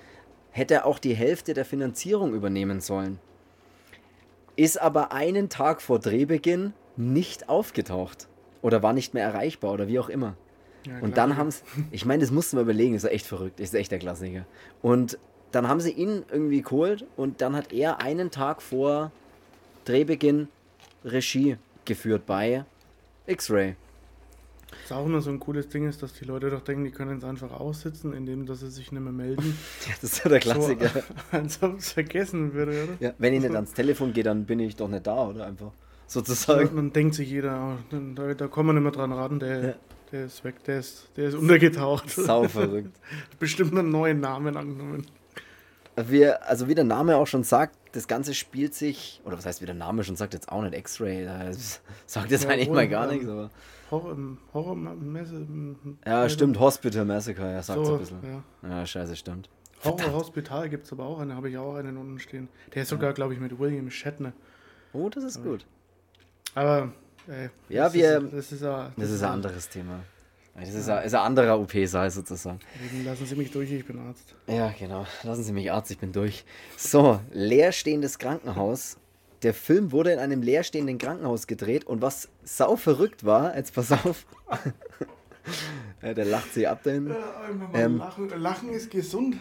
hätte 0.52 0.86
auch 0.86 1.00
die 1.00 1.16
Hälfte 1.16 1.54
der 1.56 1.66
Finanzierung 1.66 2.36
übernehmen 2.36 2.80
sollen. 2.82 3.20
Ist 4.56 4.80
aber 4.80 5.13
einen 5.13 5.50
Tag 5.50 5.82
vor 5.82 5.98
Drehbeginn 5.98 6.74
nicht 6.96 7.50
aufgetaucht. 7.50 8.28
Oder 8.63 8.82
war 8.82 8.93
nicht 8.93 9.13
mehr 9.13 9.23
erreichbar 9.23 9.71
oder 9.73 9.88
wie 9.88 9.99
auch 9.99 10.10
immer. 10.10 10.36
Ja, 10.88 10.97
Und 10.99 11.17
dann 11.17 11.38
haben 11.38 11.52
sie, 11.52 11.62
ich 11.91 12.06
meine, 12.06 12.21
das 12.21 12.32
mussten 12.32 12.58
wir 12.58 12.62
überlegen, 12.62 12.95
ist 12.95 13.04
ja 13.04 13.10
echt 13.10 13.28
verrückt, 13.28 13.60
ist 13.60 13.76
echt 13.76 13.91
der 13.91 13.99
Klassiker. 13.99 14.45
Und 14.82 15.19
dann 15.52 15.67
haben 15.67 15.80
sie 15.80 15.91
ihn 15.91 16.23
irgendwie 16.32 16.62
geholt 16.62 17.06
und 17.15 17.41
dann 17.41 17.56
hat 17.56 17.71
er 17.71 18.02
einen 18.02 18.32
Tag 18.32 18.62
vor 18.62 19.12
Drehbeginn 19.86 20.47
Regie 21.06 21.58
geführt 21.86 22.26
bei 22.26 22.65
X-Ray. 23.28 23.76
Was 24.82 24.91
auch 24.97 25.06
immer 25.06 25.21
so 25.21 25.30
ein 25.30 25.39
cooles 25.39 25.69
Ding 25.69 25.88
ist, 25.88 26.02
dass 26.02 26.13
die 26.13 26.26
Leute 26.26 26.49
doch 26.49 26.62
denken, 26.62 26.84
die 26.86 26.91
können 26.91 27.17
es 27.17 27.23
einfach 27.23 27.52
aussitzen, 27.52 28.13
indem 28.13 28.45
dass 28.45 28.62
sie 28.62 28.71
sich 28.71 28.91
nicht 28.91 29.02
mehr 29.02 29.13
melden. 29.13 29.58
Ja, 29.88 29.93
das 30.02 30.13
ist 30.13 30.23
ja 30.23 30.30
der 30.30 30.39
Klassiker. 30.39 30.89
So, 30.89 31.02
als 31.32 31.62
ob 31.62 31.78
es 31.78 31.91
vergessen 31.91 32.54
würde, 32.54 32.84
oder? 32.84 32.93
Ja, 32.99 33.13
wenn 33.17 33.34
ich 33.34 33.41
nicht 33.41 33.54
ans 33.54 33.73
Telefon 33.73 34.13
gehe, 34.13 34.23
dann 34.23 34.45
bin 34.45 34.60
ich 34.60 34.76
doch 34.76 34.88
nicht 34.88 35.06
da, 35.06 35.28
oder 35.28 35.45
einfach 35.45 35.71
sozusagen. 36.13 36.76
Dann 36.76 36.93
denkt 36.93 37.15
sich 37.15 37.30
jeder, 37.30 37.78
oh, 37.91 37.97
da, 38.15 38.34
da 38.34 38.47
kommen 38.47 38.69
wir 38.69 38.73
nicht 38.73 38.84
mehr 38.84 38.91
dran 38.91 39.12
ran, 39.12 39.39
der, 39.39 39.63
Ja. 39.69 39.73
der 40.12 40.26
ist 40.26 40.43
weg, 40.43 40.63
der 40.65 40.80
ist, 40.80 41.10
der 41.17 41.30
ist 41.30 41.36
untergetaucht. 41.36 42.10
Sau 42.10 42.47
verrückt. 42.47 42.95
Bestimmt 43.39 43.78
einen 43.78 43.89
neuen 43.91 44.19
Namen 44.19 44.56
angenommen. 44.56 45.06
Wir, 45.95 46.47
also 46.47 46.67
wie 46.67 46.73
der 46.76 46.86
Name 46.86 47.17
auch 47.17 47.28
schon 47.28 47.43
sagt, 47.43 47.76
das 47.91 48.08
Ganze 48.08 48.34
spielt 48.34 48.73
sich, 48.73 49.21
oder 49.26 49.38
was 49.38 49.45
heißt, 49.45 49.62
wie 49.62 49.67
der 49.67 49.76
Name 49.76 50.04
schon 50.04 50.15
sagt, 50.15 50.34
jetzt 50.34 50.52
auch 50.52 50.63
nicht 50.63 50.73
X-Ray, 50.73 51.28
sagt 52.08 52.32
jetzt 52.32 52.45
Ja, 52.45 52.49
eigentlich 52.49 52.69
mal 52.69 52.88
gar 52.88 53.06
ähm, 53.08 53.13
nichts, 53.13 53.30
aber. 53.30 53.52
Horror, 53.91 54.17
Horrormesse. 54.56 55.45
Ja, 56.04 56.28
stimmt, 56.30 56.60
Hospital 56.60 57.06
Massacre, 57.06 57.52
ja, 57.52 57.62
sagt 57.62 57.86
so, 57.86 57.93
ein 57.93 57.99
bisschen. 57.99 58.17
ja. 58.23 58.69
Ja, 58.69 58.86
scheiße, 58.88 59.15
stimmt. 59.15 59.49
Horror 59.84 60.13
Hospital 60.13 60.67
gibt 60.69 60.86
es 60.86 60.91
aber 60.93 61.06
auch 61.06 61.19
einen, 61.19 61.36
habe 61.36 61.49
ich 61.49 61.58
auch 61.60 61.76
einen 61.76 61.97
unten 61.97 62.17
stehen. 62.17 62.47
Der 62.73 62.84
ist 62.84 62.89
sogar, 62.89 63.13
glaube 63.13 63.36
ich, 63.36 63.39
mit 63.39 63.60
William 63.60 63.91
Shatner. 63.91 64.34
Oh, 64.93 65.10
das 65.10 65.23
ist 65.23 65.43
gut. 65.43 65.65
Aber, 66.56 66.92
ey, 67.28 67.50
Ja, 67.70 67.86
das 67.86 67.94
wir- 67.94 68.18
Ist, 68.24 68.34
das 68.34 68.52
ist 68.52 68.62
ja. 68.62 68.92
Das 68.98 69.10
ist 69.10 69.24
ein 69.24 69.32
anderes 69.32 69.70
Thema. 69.70 70.00
Das 70.56 70.70
ist, 70.72 70.88
ein, 70.88 71.04
ist 71.04 71.16
ein 71.16 71.22
anderer 71.22 71.60
OP-Saal 71.60 72.12
sozusagen. 72.12 72.60
Deswegen 72.84 73.06
Lassen 73.06 73.26
Sie 73.26 73.36
mich 73.36 73.50
durch, 73.52 73.72
ich 73.72 73.86
bin 73.86 73.98
Arzt. 74.00 74.36
Ja, 74.46 74.72
genau. 74.78 75.08
Lassen 75.24 75.44
Sie 75.44 75.52
mich 75.52 75.72
Arzt, 75.72 75.89
ich 75.89 75.98
bin 75.98 76.12
durch. 76.12 76.46
So, 76.78 77.20
leerstehendes 77.32 78.20
Krankenhaus. 78.20 78.98
Der 79.42 79.56
Film 79.56 79.92
wurde 79.92 80.12
in 80.12 80.20
einem 80.20 80.44
leerstehenden 80.44 81.00
Krankenhaus 81.00 81.48
gedreht 81.48 81.86
und 81.86 82.02
was 82.04 82.30
sau 82.44 82.76
verrückt 82.76 83.26
war, 83.26 83.58
jetzt 83.58 83.74
pass 83.74 83.92
auf. 83.92 84.26
ja, 86.04 86.13
der 86.13 86.26
lacht 86.26 86.54
sie 86.54 86.68
ab 86.68 86.82
da 86.84 86.92
hinten. 86.92 87.16
Ähm, 87.74 87.98
lachen, 87.98 88.30
lachen 88.39 88.70
ist 88.70 88.92
gesund. 88.92 89.36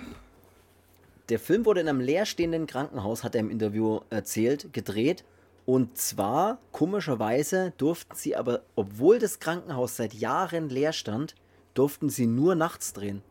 Der 1.29 1.39
Film 1.39 1.65
wurde 1.67 1.81
in 1.83 1.89
einem 1.89 2.01
leerstehenden 2.01 2.67
Krankenhaus, 2.67 3.23
hat 3.23 3.35
er 3.35 3.41
im 3.43 3.51
Interview 3.51 4.01
erzählt, 4.11 4.73
gedreht. 4.73 5.25
Und 5.65 5.97
zwar, 5.97 6.59
komischerweise, 6.73 7.73
durften 7.77 8.17
sie 8.17 8.35
aber, 8.35 8.63
obwohl 8.75 9.19
das 9.19 9.39
Krankenhaus 9.39 9.97
seit 9.97 10.13
Jahren 10.15 10.69
leer 10.69 10.93
stand, 10.93 11.35
durften 11.75 12.11
sie 12.11 12.27
nur 12.27 12.55
nachts 12.55 12.93
drehen. 12.93 13.23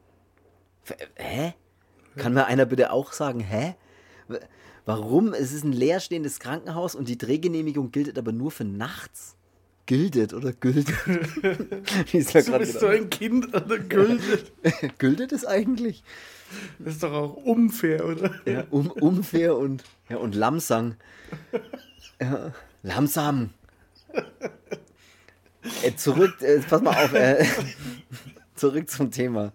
Hä? 1.15 1.54
Kann 2.15 2.34
mir 2.34 2.46
einer 2.46 2.65
bitte 2.65 2.91
auch 2.91 3.13
sagen, 3.13 3.39
hä? 3.39 3.76
Warum? 4.86 5.34
Es 5.34 5.54
ist 5.54 5.63
ein 5.63 5.74
leerstehendes 5.74 6.39
Krankenhaus 6.39 6.96
und 6.96 7.08
die 7.08 7.17
Drehgenehmigung 7.17 7.91
gilt 7.91 8.17
aber 8.17 8.32
nur 8.32 8.52
für 8.52 8.63
nachts. 8.63 9.36
Gildet 9.86 10.34
oder 10.34 10.54
gültet? 10.54 10.96
Ist 12.13 12.34
da 12.34 12.41
Du 12.41 12.58
bist 12.60 12.80
so 12.80 12.88
ein 12.88 13.10
Kind, 13.10 13.54
Alter, 13.54 13.80
gültet. 13.80 14.52
Gültet 15.00 15.32
es 15.34 15.44
eigentlich? 15.44 16.04
Das 16.80 16.96
ist 16.96 17.04
doch 17.04 17.12
auch 17.12 17.36
unfair, 17.36 18.06
oder? 18.06 18.32
Ja, 18.46 18.65
um, 18.70 18.91
unfair 18.91 19.58
und, 19.58 19.84
ja, 20.10 20.17
und 20.17 20.36
Lamsang. 20.36 20.96
Ja, 22.21 22.51
Lamsam. 22.84 23.49
Äh, 25.84 25.95
zurück, 25.95 26.41
äh, 26.41 26.60
pass 26.60 26.81
mal 26.81 27.05
auf, 27.05 27.13
äh, 27.13 27.43
zurück 28.55 28.89
zum 28.89 29.10
Thema. 29.10 29.51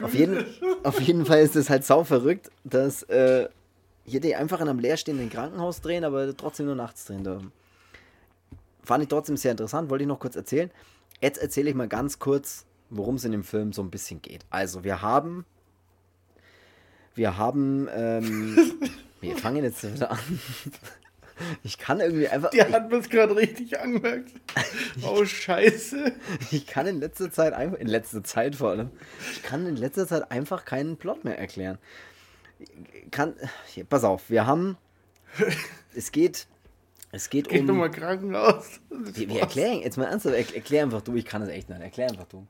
Auf 0.00 0.14
jeden, 0.14 0.44
auf 0.84 1.00
jeden 1.00 1.26
Fall 1.26 1.40
ist 1.40 1.56
es 1.56 1.68
halt 1.68 1.84
sau 1.84 2.04
verrückt, 2.04 2.50
dass 2.64 3.02
äh, 3.04 3.48
hier 4.04 4.20
die 4.20 4.36
einfach 4.36 4.60
in 4.60 4.68
einem 4.68 4.78
leerstehenden 4.78 5.30
Krankenhaus 5.30 5.80
drehen, 5.80 6.04
aber 6.04 6.36
trotzdem 6.36 6.66
nur 6.66 6.74
nachts 6.76 7.04
drehen 7.04 7.24
dürfen. 7.24 7.52
Fand 8.84 9.02
ich 9.02 9.08
trotzdem 9.08 9.36
sehr 9.36 9.52
interessant, 9.52 9.90
wollte 9.90 10.02
ich 10.02 10.08
noch 10.08 10.20
kurz 10.20 10.36
erzählen. 10.36 10.70
Jetzt 11.20 11.38
erzähle 11.38 11.70
ich 11.70 11.76
mal 11.76 11.88
ganz 11.88 12.18
kurz, 12.18 12.66
worum 12.90 13.16
es 13.16 13.24
in 13.24 13.32
dem 13.32 13.44
Film 13.44 13.72
so 13.72 13.82
ein 13.82 13.90
bisschen 13.90 14.22
geht. 14.22 14.44
Also, 14.50 14.84
wir 14.84 15.02
haben. 15.02 15.44
Wir 17.14 17.36
haben. 17.36 17.88
Ähm, 17.92 18.56
wir 19.20 19.36
fangen 19.36 19.62
jetzt 19.62 19.84
wieder 19.84 20.10
an. 20.10 20.40
Ich 21.62 21.78
kann 21.78 22.00
irgendwie 22.00 22.28
einfach. 22.28 22.50
Die 22.50 22.62
hat 22.62 22.90
mir 22.90 22.96
es 22.98 23.08
gerade 23.08 23.36
richtig 23.36 23.78
angemerkt. 23.80 24.32
Oh, 25.02 25.24
Scheiße. 25.24 26.12
Ich 26.50 26.66
kann 26.66 26.86
in 26.86 27.00
letzter 27.00 27.30
Zeit 27.30 27.54
einfach, 27.54 27.78
in 27.78 27.86
letzter 27.86 28.22
Zeit 28.22 28.56
vor 28.56 28.70
allem, 28.70 28.90
ich 29.32 29.42
kann 29.42 29.66
in 29.66 29.76
letzter 29.76 30.06
Zeit 30.06 30.30
einfach 30.30 30.64
keinen 30.64 30.96
Plot 30.96 31.24
mehr 31.24 31.38
erklären. 31.38 31.78
Kann, 33.10 33.34
hier, 33.66 33.84
pass 33.84 34.04
auf, 34.04 34.28
wir 34.28 34.46
haben, 34.46 34.76
es 35.94 36.12
geht, 36.12 36.46
es 37.10 37.30
geht 37.30 37.48
Geht 37.48 37.62
um, 37.62 37.66
nochmal 37.66 37.90
Krankenhaus. 37.90 38.80
wir, 38.90 39.28
wir 39.28 39.40
erklären, 39.40 39.80
jetzt 39.80 39.96
mal 39.96 40.04
ernsthaft, 40.04 40.36
er, 40.36 40.54
erklär 40.54 40.82
einfach 40.82 41.02
du, 41.02 41.16
ich 41.16 41.24
kann 41.24 41.42
es 41.42 41.48
echt 41.48 41.68
nicht, 41.68 41.80
erklär 41.80 42.08
einfach 42.08 42.26
du. 42.26 42.46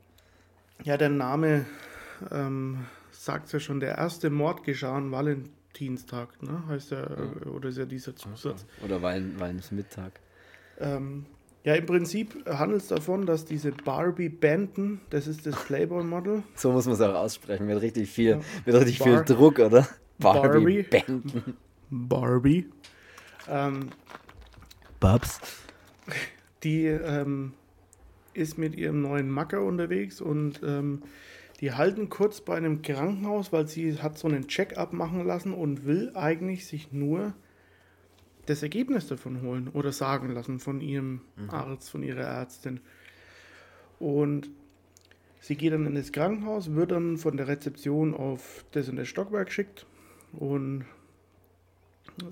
Ja, 0.83 0.97
der 0.97 1.09
Name 1.09 1.65
ähm, 2.31 2.85
sagt 3.11 3.51
ja 3.53 3.59
schon. 3.59 3.79
Der 3.79 3.97
erste 3.97 4.29
Mord 4.29 4.63
geschah 4.63 4.97
an 4.97 5.09
Valentinstag, 5.73 6.41
ne? 6.41 6.63
Heißt 6.67 6.91
ja, 6.91 7.01
äh, 7.03 7.47
oder 7.49 7.69
ist 7.69 7.77
ja 7.77 7.85
dieser 7.85 8.15
Zusatz. 8.15 8.65
Oder 8.83 9.01
weil, 9.01 9.39
weil 9.39 9.55
es 9.57 9.71
Mittag. 9.71 10.19
Ähm, 10.79 11.25
ja, 11.63 11.75
im 11.75 11.85
Prinzip 11.85 12.45
handelt 12.47 12.81
es 12.81 12.87
davon, 12.89 13.25
dass 13.25 13.45
diese 13.45 13.71
Barbie 13.71 14.29
Benton, 14.29 14.99
das 15.09 15.27
ist 15.27 15.45
das 15.45 15.55
Playboy-Model, 15.65 16.43
So 16.55 16.71
muss 16.71 16.85
man 16.85 16.95
es 16.95 17.01
auch 17.01 17.13
aussprechen, 17.15 17.65
mit 17.67 17.81
richtig 17.81 18.09
viel, 18.09 18.31
Ja. 18.31 18.41
mit 18.65 18.75
richtig 18.75 18.99
Bar- 18.99 19.07
viel 19.25 19.35
Druck, 19.35 19.59
oder? 19.59 19.87
Barbie. 20.19 20.83
Benton. 20.83 21.55
Barbie, 21.89 22.69
ähm, 23.47 23.89
Babs. 24.99 25.39
die 26.63 26.85
ähm, 26.85 27.53
ist 28.33 28.57
mit 28.57 28.75
ihrem 28.75 29.01
neuen 29.01 29.29
Macker 29.29 29.61
unterwegs 29.61 30.21
und 30.21 30.61
ähm, 30.63 31.03
die 31.59 31.71
halten 31.71 32.09
kurz 32.09 32.41
bei 32.41 32.55
einem 32.55 32.81
Krankenhaus, 32.81 33.53
weil 33.53 33.67
sie 33.67 34.01
hat 34.01 34.17
so 34.17 34.27
einen 34.27 34.47
Check-up 34.47 34.93
machen 34.93 35.25
lassen 35.25 35.53
und 35.53 35.85
will 35.85 36.11
eigentlich 36.15 36.65
sich 36.67 36.91
nur 36.91 37.33
das 38.45 38.63
Ergebnis 38.63 39.07
davon 39.07 39.41
holen 39.41 39.69
oder 39.69 39.91
sagen 39.91 40.29
lassen 40.31 40.59
von 40.59 40.81
ihrem 40.81 41.21
Arzt, 41.47 41.89
von 41.89 42.03
ihrer 42.03 42.23
Ärztin. 42.23 42.81
Und 43.99 44.49
sie 45.39 45.55
geht 45.55 45.73
dann 45.73 45.85
in 45.85 45.95
das 45.95 46.11
Krankenhaus, 46.11 46.73
wird 46.73 46.91
dann 46.91 47.17
von 47.17 47.37
der 47.37 47.47
Rezeption 47.47 48.13
auf 48.13 48.65
das 48.71 48.89
in 48.89 48.97
das 48.97 49.07
Stockwerk 49.07 49.47
geschickt 49.47 49.85
und 50.33 50.85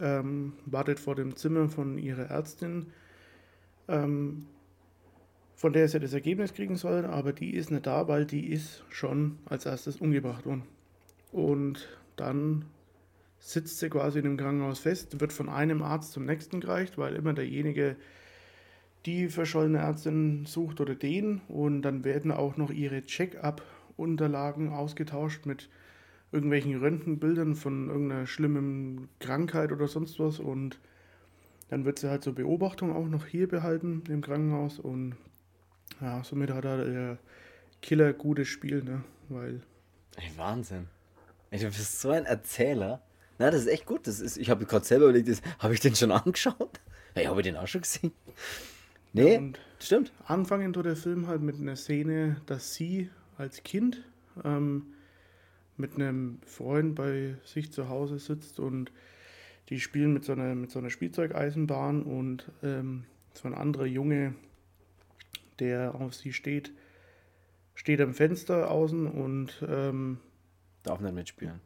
ähm, 0.02 0.54
wartet 0.66 1.00
vor 1.00 1.16
dem 1.16 1.36
Zimmer 1.36 1.70
von 1.70 1.98
ihrer 1.98 2.30
Ärztin, 2.30 2.88
ähm, 3.88 4.48
von 5.62 5.74
der 5.74 5.88
sie 5.88 6.00
das 6.00 6.14
Ergebnis 6.14 6.56
kriegen 6.56 6.76
soll, 6.76 7.06
aber 7.06 7.34
die 7.34 7.54
ist 7.54 7.70
nicht 7.70 7.86
da, 7.86 8.08
weil 8.08 8.26
die 8.26 8.48
ist 8.48 8.84
schon 8.90 9.38
als 9.46 9.68
erstes 9.68 9.98
umgebracht 9.98 10.48
worden. 10.48 10.64
Und 11.32 11.88
dann 12.16 12.66
sitzt 13.38 13.78
sie 13.78 13.92
quasi 13.92 14.18
in 14.18 14.24
dem 14.24 14.38
Krankenhaus 14.38 14.80
fest, 14.80 15.20
wird 15.20 15.32
von 15.32 15.50
einem 15.50 15.84
Arzt 15.84 16.14
zum 16.14 16.26
nächsten 16.26 16.62
gereicht, 16.62 16.98
weil 16.98 17.16
immer 17.16 17.34
derjenige 17.34 17.96
die 19.06 19.30
verschollene 19.30 19.78
Ärztin 19.78 20.48
sucht 20.48 20.82
oder 20.82 20.96
den. 20.96 21.42
Und 21.48 21.84
dann 21.84 22.04
werden 22.04 22.32
auch 22.32 22.58
noch 22.58 22.72
ihre 22.72 23.04
Check-up-Unterlagen 23.04 24.70
ausgetauscht 24.70 25.46
mit 25.46 25.70
irgendwelchen 26.32 26.76
Röntgenbildern 26.80 27.54
von 27.54 27.88
irgendeiner 27.88 28.26
schlimmen 28.26 29.10
Krankheit 29.20 29.72
oder 29.72 29.88
sonst 29.88 30.18
was. 30.18 30.40
Und 30.40 30.80
dann 31.70 31.86
wird 31.86 32.00
sie 32.00 32.10
halt 32.10 32.24
zur 32.24 32.34
Beobachtung 32.34 32.92
auch 32.92 33.08
noch 33.08 33.28
hier 33.28 33.48
behalten 33.48 34.02
im 34.10 34.22
Krankenhaus. 34.22 34.80
Und 34.80 35.18
ja, 36.00 36.24
somit 36.24 36.52
hat 36.52 36.66
er 36.66 36.86
der 36.86 37.18
Killer 37.82 38.14
gutes 38.14 38.48
Spiel, 38.48 38.84
ne? 38.84 39.04
Weil 39.30 39.62
Ey, 40.18 40.32
Wahnsinn. 40.36 40.88
Ey, 41.50 41.60
du 41.60 41.66
bist 41.66 42.02
so 42.02 42.12
ein 42.12 42.26
Erzähler. 42.26 43.02
Na, 43.40 43.50
das 43.50 43.62
ist 43.62 43.68
echt 43.68 43.86
gut. 43.86 44.08
Das 44.08 44.20
ist, 44.20 44.38
ich 44.38 44.50
habe 44.50 44.66
gerade 44.66 44.86
selber 44.86 45.06
überlegt, 45.06 45.42
habe 45.60 45.74
ich 45.74 45.80
den 45.80 45.96
schon 45.96 46.12
angeschaut? 46.12 46.80
Hey, 47.14 47.26
habe 47.26 47.42
ich 47.42 47.46
den 47.46 47.58
auch 47.58 47.68
schon 47.68 47.82
gesehen? 47.82 48.12
Nee, 49.14 49.38
und 49.38 49.60
stimmt. 49.80 50.14
anfangen 50.26 50.72
tut 50.74 50.86
der 50.86 50.96
Film 50.96 51.28
halt 51.28 51.42
mit 51.42 51.60
einer 51.60 51.76
Szene, 51.76 52.38
dass 52.46 52.74
sie 52.74 53.10
als 53.38 53.64
Kind 53.64 54.04
ähm, 54.46 54.94
mit 55.76 55.96
einem 55.96 56.40
Freund 56.46 56.96
bei 56.96 57.36
sich 57.44 57.72
zu 57.72 57.90
Hause 57.90 58.20
sitzt 58.20 58.60
und 58.60 58.92
die 59.70 59.80
spielen 59.80 60.14
mit 60.14 60.24
so 60.24 60.32
einer, 60.32 60.56
mit 60.56 60.72
so 60.72 60.80
einer 60.80 60.90
Spielzeugeisenbahn 60.90 62.04
und 62.04 62.50
ähm, 62.64 63.06
so 63.34 63.48
ein 63.48 63.54
anderer 63.54 63.86
Junge, 63.86 64.36
der 65.62 65.96
auf 65.96 66.14
sie 66.14 66.34
steht, 66.34 66.74
steht 67.76 68.02
am 68.02 68.14
Fenster 68.14 68.70
außen 68.70 69.08
und 69.08 69.64
ähm, 69.68 70.18
darf 70.84 71.00
nicht 71.00 71.16
mitspielen. 71.16 71.62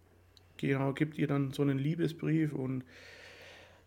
Genau, 0.57 0.93
gibt 0.93 1.17
ihr 1.17 1.27
dann 1.27 1.51
so 1.51 1.63
einen 1.63 1.79
Liebesbrief 1.79 2.53
und 2.53 2.83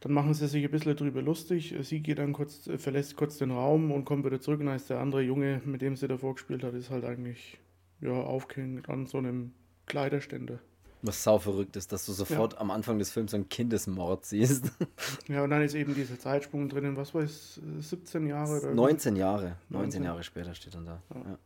dann 0.00 0.12
machen 0.12 0.34
sie 0.34 0.46
sich 0.46 0.64
ein 0.64 0.70
bisschen 0.70 0.96
drüber 0.96 1.22
lustig. 1.22 1.74
Sie 1.80 2.00
geht 2.00 2.18
dann 2.18 2.32
kurz, 2.32 2.70
verlässt 2.76 3.16
kurz 3.16 3.38
den 3.38 3.50
Raum 3.50 3.90
und 3.90 4.04
kommt 4.04 4.24
wieder 4.24 4.40
zurück. 4.40 4.61
Und 4.61 4.68
ist 4.68 4.90
der 4.90 5.00
andere 5.00 5.22
Junge, 5.22 5.61
mit 5.64 5.82
dem 5.82 5.96
sie 5.96 6.06
davor 6.06 6.34
gespielt 6.34 6.62
hat, 6.62 6.74
ist 6.74 6.90
halt 6.90 7.04
eigentlich 7.04 7.59
ja, 8.00 8.12
aufgehängt 8.12 8.88
an 8.88 9.06
so 9.06 9.18
einem 9.18 9.52
Kleiderständer. 9.86 10.61
Was 11.03 11.22
sau 11.22 11.38
verrückt 11.38 11.76
ist, 11.76 11.92
dass 11.92 12.07
du 12.07 12.12
sofort 12.12 12.55
ja. 12.55 12.61
am 12.61 12.70
Anfang 12.70 12.99
des 12.99 13.11
Films 13.11 13.30
so 13.30 13.36
einen 13.36 13.49
Kindesmord 13.49 14.24
siehst. 14.24 14.66
Ja, 15.28 15.44
und 15.44 15.51
dann 15.51 15.62
ist 15.62 15.74
eben 15.74 15.94
dieser 15.94 16.18
Zeitsprung 16.18 16.68
drinnen. 16.68 16.96
Was 16.96 17.14
war 17.14 17.22
es? 17.22 17.61
17 17.80 18.26
Jahre? 18.26 18.61
Oder 18.61 18.74
19 18.74 19.14
Jahre. 19.14 19.57
19, 19.68 19.70
19 19.70 20.05
Jahre 20.05 20.22
später 20.22 20.55
steht 20.55 20.74
dann 20.74 20.86
da. 20.86 21.03
Ja. 21.14 21.20
Ja. 21.20 21.38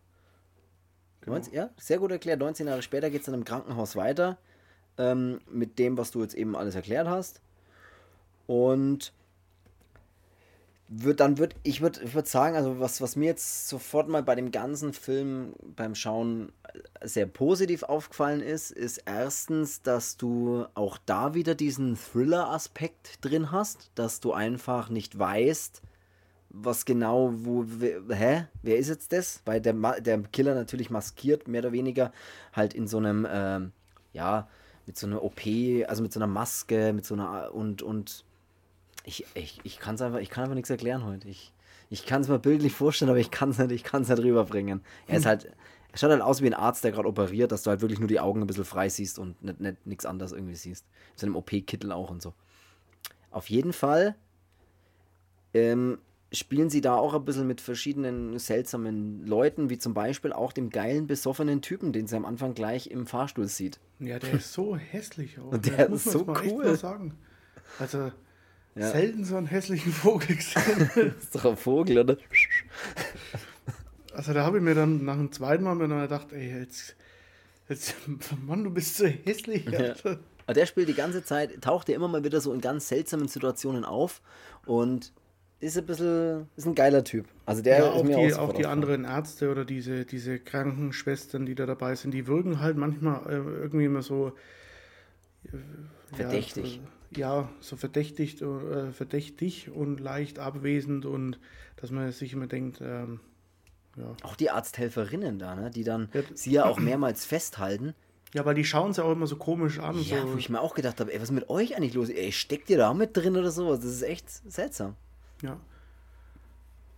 Genau. 1.23 1.37
19, 1.37 1.53
ja, 1.55 1.71
sehr 1.77 1.99
gut 1.99 2.13
erklärt. 2.13 2.39
19 2.39 2.67
Jahre 2.67 2.83
später 2.83 3.11
geht 3.11 3.21
es 3.21 3.27
dann 3.27 3.35
im 3.35 3.45
Krankenhaus 3.45 3.97
weiter. 3.97 4.39
Ähm, 4.99 5.41
mit 5.51 5.79
dem, 5.79 5.99
was 5.99 6.13
du 6.13 6.23
jetzt 6.23 6.35
eben 6.35 6.55
alles 6.55 6.75
erklärt 6.75 7.09
hast. 7.09 7.41
Und 8.47 9.13
würd, 10.95 11.21
dann 11.21 11.39
würde 11.39 11.57
ich 11.63 11.81
würde 11.81 12.13
würd 12.13 12.29
sagen, 12.29 12.55
also 12.57 12.79
was, 12.79 13.01
was 13.01 13.17
mir 13.17 13.27
jetzt 13.27 13.69
sofort 13.69 14.09
mal 14.09 14.23
bei 14.23 14.35
dem 14.35 14.51
ganzen 14.51 14.93
Film 14.93 15.55
beim 15.75 15.95
Schauen 15.95 16.53
sehr 17.03 17.27
positiv 17.27 17.83
aufgefallen 17.83 18.43
ist, 18.43 18.71
ist 18.71 18.99
erstens, 19.07 19.83
dass 19.83 20.17
du 20.17 20.67
auch 20.75 20.99
da 21.07 21.35
wieder 21.35 21.55
diesen 21.55 21.97
Thriller-Aspekt 21.97 23.25
drin 23.25 23.51
hast, 23.51 23.91
dass 23.95 24.21
du 24.21 24.33
einfach 24.33 24.91
nicht 24.91 25.19
weißt, 25.19 25.83
was 26.51 26.85
genau, 26.85 27.33
wo, 27.35 27.65
hä, 28.11 28.47
wer 28.63 28.77
ist 28.77 28.89
jetzt 28.89 29.13
das? 29.13 29.41
Weil 29.47 29.61
der, 29.63 29.73
der 30.01 30.23
Killer 30.25 30.55
natürlich 30.55 30.91
maskiert, 30.91 31.49
mehr 31.49 31.63
oder 31.63 31.73
weniger, 31.73 32.13
halt 32.53 32.75
in 32.75 32.87
so 32.87 32.99
einem, 32.99 33.27
ähm, 33.31 33.73
ja, 34.13 34.49
mit 34.87 34.99
so 34.99 35.07
einer 35.07 35.23
OP, 35.23 35.41
also 35.87 36.03
mit 36.03 36.13
so 36.13 36.21
einer 36.21 36.27
Maske, 36.27 36.93
mit 36.93 37.07
so 37.07 37.15
einer, 37.15 37.55
und, 37.55 37.81
und 37.81 38.25
ich, 39.05 39.27
ich, 39.35 39.61
ich 39.65 39.79
kann 39.79 39.97
es 39.97 40.03
einfach, 40.03 40.21
ich 40.21 40.31
kann 40.31 40.45
einfach 40.45 40.55
nichts 40.55 40.71
erklären 40.71 41.05
heute. 41.05 41.29
Ich, 41.29 41.53
ich 41.91 42.07
kann 42.07 42.23
es 42.23 42.29
mir 42.29 42.39
bildlich 42.39 42.73
vorstellen, 42.73 43.11
aber 43.11 43.19
ich 43.19 43.31
kann 43.31 43.51
es 43.51 43.59
nicht, 43.59 43.73
ich 43.73 43.85
kann 43.85 44.03
es 44.03 44.09
nicht 44.09 44.23
rüberbringen. 44.23 44.81
Er 45.07 45.19
ist 45.19 45.25
hm. 45.25 45.29
halt, 45.29 45.45
er 45.93 45.99
schaut 45.99 46.11
halt 46.11 46.23
aus 46.23 46.41
wie 46.41 46.47
ein 46.47 46.55
Arzt, 46.55 46.85
der 46.85 46.93
gerade 46.93 47.09
operiert, 47.09 47.53
dass 47.53 47.63
du 47.63 47.71
halt 47.71 47.81
wirklich 47.81 47.99
nur 47.99 48.09
die 48.09 48.21
Augen 48.21 48.41
ein 48.41 48.47
bisschen 48.47 48.65
frei 48.65 48.89
siehst 48.89 49.19
und 49.19 49.43
nicht, 49.43 49.61
nicht 49.61 49.87
nichts 49.87 50.07
anderes 50.07 50.33
irgendwie 50.33 50.55
siehst. 50.55 50.87
Mit 51.11 51.21
so 51.21 51.27
einem 51.27 51.37
OP-Kittel 51.37 51.93
auch 51.93 52.11
und 52.11 52.23
so. 52.23 52.33
Auf 53.31 53.51
jeden 53.51 53.73
Fall 53.73 54.15
ähm, 55.55 55.99
spielen 56.33 56.71
sie 56.71 56.81
da 56.81 56.97
auch 56.97 57.15
ein 57.15 57.25
bisschen 57.25 57.47
mit 57.47 57.61
verschiedenen 57.61 58.39
seltsamen 58.39 59.27
Leuten, 59.27 59.69
wie 59.69 59.79
zum 59.79 59.95
Beispiel 59.95 60.33
auch 60.33 60.53
dem 60.53 60.71
geilen, 60.71 61.07
besoffenen 61.07 61.61
Typen, 61.61 61.93
den 61.93 62.07
sie 62.07 62.17
am 62.17 62.25
Anfang 62.25 62.55
gleich 62.55 62.87
im 62.87 63.07
Fahrstuhl 63.07 63.49
sieht. 63.49 63.79
Ja, 63.99 64.19
der 64.19 64.33
ist 64.35 64.53
so 64.53 64.77
hässlich 64.77 65.39
auch. 65.39 65.53
Und 65.53 65.67
der 65.67 65.91
ist 65.91 66.05
so 66.05 66.27
cool. 66.27 66.75
sagen. 66.77 67.15
Also, 67.79 68.13
ja. 68.75 68.91
Selten 68.91 69.25
so 69.25 69.37
einen 69.37 69.47
hässlichen 69.47 69.93
Vogel 69.93 70.37
gesehen. 70.37 70.91
das 70.95 70.97
ist 71.25 71.35
doch 71.35 71.45
ein 71.45 71.57
Vogel, 71.57 71.99
oder? 71.99 72.17
Also 74.15 74.33
da 74.33 74.45
habe 74.45 74.59
ich 74.59 74.63
mir 74.63 74.75
dann 74.75 75.05
nach 75.05 75.17
dem 75.17 75.33
zweiten 75.33 75.65
Mal 75.65 75.77
gedacht, 75.77 76.33
ey, 76.33 76.61
jetzt, 76.61 76.97
jetzt, 77.69 77.95
Mann, 78.47 78.65
du 78.65 78.71
bist 78.71 78.97
so 78.97 79.07
hässlich. 79.07 79.67
Ja. 79.67 79.95
Aber 80.47 80.55
der 80.55 80.67
spielt 80.67 80.89
die 80.89 80.95
ganze 80.95 81.25
Zeit, 81.25 81.63
taucht 81.63 81.89
ja 81.89 81.95
immer 81.95 82.09
mal 82.09 82.25
wieder 82.25 82.41
so 82.41 82.53
in 82.53 82.61
ganz 82.61 82.89
seltsamen 82.89 83.29
Situationen 83.29 83.85
auf 83.85 84.21
und 84.67 85.13
ist 85.61 85.79
ein 85.79 85.87
bisschen, 85.87 86.49
ist 86.57 86.67
ein 86.67 86.75
geiler 86.75 87.05
Typ. 87.05 87.27
Also 87.47 87.63
der 87.63 87.79
ja, 87.79 87.91
auch 87.91 88.05
die, 88.05 88.35
auch, 88.35 88.39
auch 88.39 88.53
die 88.53 88.67
anderen 88.67 89.05
Ärzte 89.05 89.51
oder 89.51 89.65
diese, 89.65 90.05
diese 90.05 90.41
Krankenschwestern, 90.41 91.47
die 91.47 91.55
da 91.55 91.67
dabei 91.67 91.95
sind, 91.95 92.13
die 92.13 92.27
wirken 92.27 92.61
halt 92.61 92.77
manchmal 92.77 93.25
äh, 93.29 93.37
irgendwie 93.37 93.85
immer 93.85 94.03
so 94.03 94.33
äh, 95.45 95.51
verdächtig. 96.17 96.77
Ja, 96.77 96.83
ja, 97.17 97.49
so 97.61 97.77
verdächtig, 97.77 98.41
äh, 98.43 98.93
verdächtig 98.93 99.71
und 99.71 100.01
leicht 100.01 100.39
abwesend 100.39 101.07
und 101.07 101.39
dass 101.77 101.91
man 101.91 102.11
sich 102.13 102.33
immer 102.33 102.47
denkt, 102.47 102.81
ähm, 102.81 103.21
ja. 103.97 104.17
Auch 104.23 104.37
die 104.37 104.51
Arzthelferinnen 104.51 105.39
da, 105.39 105.55
ne, 105.55 105.71
die 105.71 105.85
dann 105.85 106.09
ja. 106.15 106.23
sie 106.35 106.53
ja 106.53 106.65
auch 106.65 106.79
mehrmals 106.79 107.27
festhalten. 107.27 107.95
Ja, 108.33 108.47
weil 108.47 108.55
die 108.55 108.65
schauen 108.65 108.95
sie 108.95 109.05
auch 109.05 109.13
immer 109.13 109.27
so 109.27 109.37
komisch 109.37 109.79
an. 109.79 110.01
Ja, 110.03 110.23
so. 110.23 110.33
wo 110.33 110.37
ich 110.39 110.49
mir 110.49 110.63
auch 110.63 110.75
gedacht 110.75 110.99
habe, 111.01 111.13
ey, 111.13 111.21
was 111.21 111.29
ist 111.29 111.35
mit 111.35 111.51
euch 111.51 111.77
eigentlich 111.77 111.93
los? 111.93 112.09
Ey, 112.09 112.33
steckt 112.33 112.71
ihr 112.71 112.79
da 112.79 112.95
mit 112.95 113.15
drin 113.15 113.37
oder 113.37 113.51
sowas? 113.51 113.81
Das 113.81 113.91
ist 113.91 114.03
echt 114.03 114.31
seltsam. 114.51 114.97
Ja. 115.43 115.61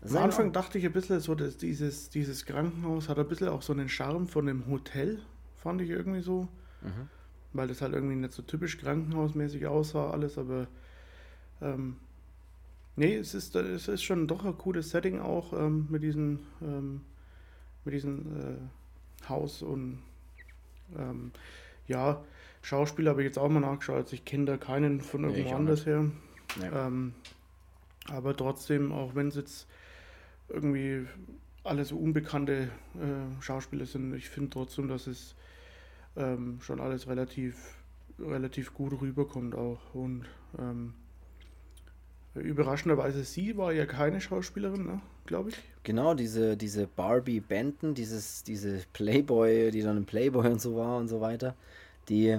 Am 0.09 0.17
Anfang 0.19 0.53
dachte 0.53 0.79
ich 0.79 0.85
ein 0.85 0.93
bisschen 0.93 1.19
so, 1.19 1.35
dass 1.35 1.57
dieses, 1.57 2.11
dieses 2.11 2.45
Krankenhaus 2.45 3.09
hat 3.09 3.19
ein 3.19 3.27
bisschen 3.27 3.49
auch 3.49 3.63
so 3.63 3.73
einen 3.73 3.89
Charme 3.89 4.29
von 4.29 4.49
einem 4.49 4.69
Hotel, 4.69 5.19
fand 5.57 5.81
ich 5.81 5.91
irgendwie 5.91 6.21
so. 6.21 6.47
Mhm 6.83 7.09
weil 7.55 7.69
das 7.69 7.81
halt 7.81 7.95
irgendwie 7.95 8.17
nicht 8.17 8.33
so 8.33 8.43
typisch 8.43 8.79
krankenhausmäßig 8.79 9.67
aussah, 9.67 10.11
alles, 10.11 10.37
aber 10.37 10.67
ähm, 11.63 11.97
nee, 12.97 13.17
es 13.17 13.35
ist, 13.35 13.57
es 13.57 13.89
ist 13.89 14.03
schon 14.03 14.27
doch 14.29 14.45
ein 14.45 14.59
cooles 14.59 14.91
Setting 14.91 15.21
auch 15.21 15.53
ähm, 15.53 15.87
mit 15.89 16.03
diesem 16.03 16.41
ähm, 16.61 17.01
mit 17.85 17.95
diesem 17.95 18.19
äh, 18.41 19.29
Haus 19.29 19.63
und 19.63 19.99
ähm, 20.99 21.33
ja, 21.87 22.23
Schauspieler 22.63 23.11
habe 23.11 23.23
ich 23.23 23.27
jetzt 23.27 23.39
auch 23.39 23.49
mal 23.49 23.61
nachgeschaut, 23.61 23.97
also 23.97 24.15
ich 24.15 24.25
kenne 24.25 24.47
da 24.47 24.57
keinen 24.57 25.01
von 25.01 25.25
irgendwo 25.25 25.49
nee, 25.49 25.55
anders 25.55 25.87
her. 25.87 26.05
Nee. 26.59 26.69
Ähm, 26.73 27.15
aber 28.09 28.37
trotzdem, 28.37 28.93
auch 28.93 29.15
wenn 29.15 29.29
es 29.29 29.37
jetzt 29.37 29.67
irgendwie 30.49 31.07
alle 31.63 31.85
so 31.85 31.97
unbekannte 31.97 32.69
äh, 32.95 33.43
Schauspieler 33.43 33.87
sind, 33.87 34.15
ich 34.15 34.29
finde 34.29 34.51
trotzdem, 34.51 34.89
dass 34.89 35.07
es 35.07 35.35
ähm, 36.17 36.59
schon 36.61 36.81
alles 36.81 37.07
relativ, 37.09 37.57
relativ 38.19 38.75
gut 38.75 39.01
rüberkommt 39.01 39.55
auch. 39.55 39.81
Und 39.95 40.25
ähm, 40.59 40.95
überraschenderweise, 42.35 43.25
sie 43.25 43.57
war 43.57 43.73
ja 43.73 43.87
keine 43.87 44.21
Schauspielerin, 44.21 44.85
ne? 44.87 45.01
glaube 45.27 45.51
ich. 45.51 45.57
Genau, 45.83 46.15
diese, 46.15 46.57
diese 46.57 46.87
Barbie 46.87 47.41
Benton, 47.41 47.95
dieses, 47.95 48.43
diese 48.43 48.83
Playboy, 48.93 49.71
die 49.71 49.83
dann 49.83 49.97
im 49.97 50.07
Playboy 50.07 50.47
und 50.49 50.61
so 50.61 50.77
war 50.77 50.97
und 50.97 51.09
so 51.09 51.21
weiter, 51.21 51.55
die 52.09 52.39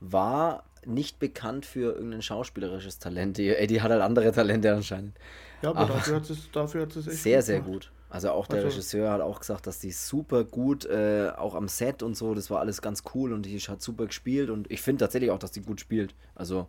war 0.00 0.64
nicht 0.84 1.18
bekannt 1.18 1.64
für 1.64 1.94
irgendein 1.94 2.22
schauspielerisches 2.22 2.98
Talent. 2.98 3.38
Die, 3.38 3.66
die 3.68 3.80
hat 3.82 3.90
halt 3.90 4.02
andere 4.02 4.32
Talente 4.32 4.74
anscheinend. 4.74 5.16
Ja, 5.62 5.70
aber, 5.70 5.80
aber 5.80 5.94
dafür 5.94 6.16
hat 6.16 6.24
dafür 6.52 6.82
hat 6.82 6.96
es 6.96 7.06
echt 7.06 7.18
sehr, 7.18 7.42
sehr 7.42 7.60
gut. 7.60 7.92
Also 8.12 8.30
auch 8.30 8.46
der 8.46 8.58
also, 8.58 8.68
Regisseur 8.68 9.10
hat 9.10 9.22
auch 9.22 9.40
gesagt, 9.40 9.66
dass 9.66 9.78
die 9.78 9.90
super 9.90 10.44
gut, 10.44 10.84
äh, 10.84 11.30
auch 11.34 11.54
am 11.54 11.66
Set 11.66 12.02
und 12.02 12.14
so, 12.14 12.34
das 12.34 12.50
war 12.50 12.60
alles 12.60 12.82
ganz 12.82 13.04
cool 13.14 13.32
und 13.32 13.46
die 13.46 13.58
hat 13.58 13.80
super 13.80 14.04
gespielt 14.04 14.50
und 14.50 14.70
ich 14.70 14.82
finde 14.82 15.04
tatsächlich 15.04 15.30
auch, 15.30 15.38
dass 15.38 15.50
die 15.50 15.62
gut 15.62 15.80
spielt. 15.80 16.14
Also 16.34 16.68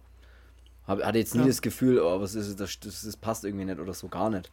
hab, 0.87 1.03
hatte 1.03 1.17
jetzt 1.17 1.35
nie 1.35 1.41
ja. 1.41 1.47
das 1.47 1.61
Gefühl, 1.61 1.99
oh, 1.99 2.21
was 2.21 2.35
ist 2.35 2.61
das, 2.61 2.79
das, 2.79 3.01
das 3.01 3.17
passt 3.17 3.43
irgendwie 3.43 3.65
nicht 3.65 3.79
oder 3.79 3.93
so, 3.93 4.07
gar 4.07 4.29
nicht. 4.29 4.51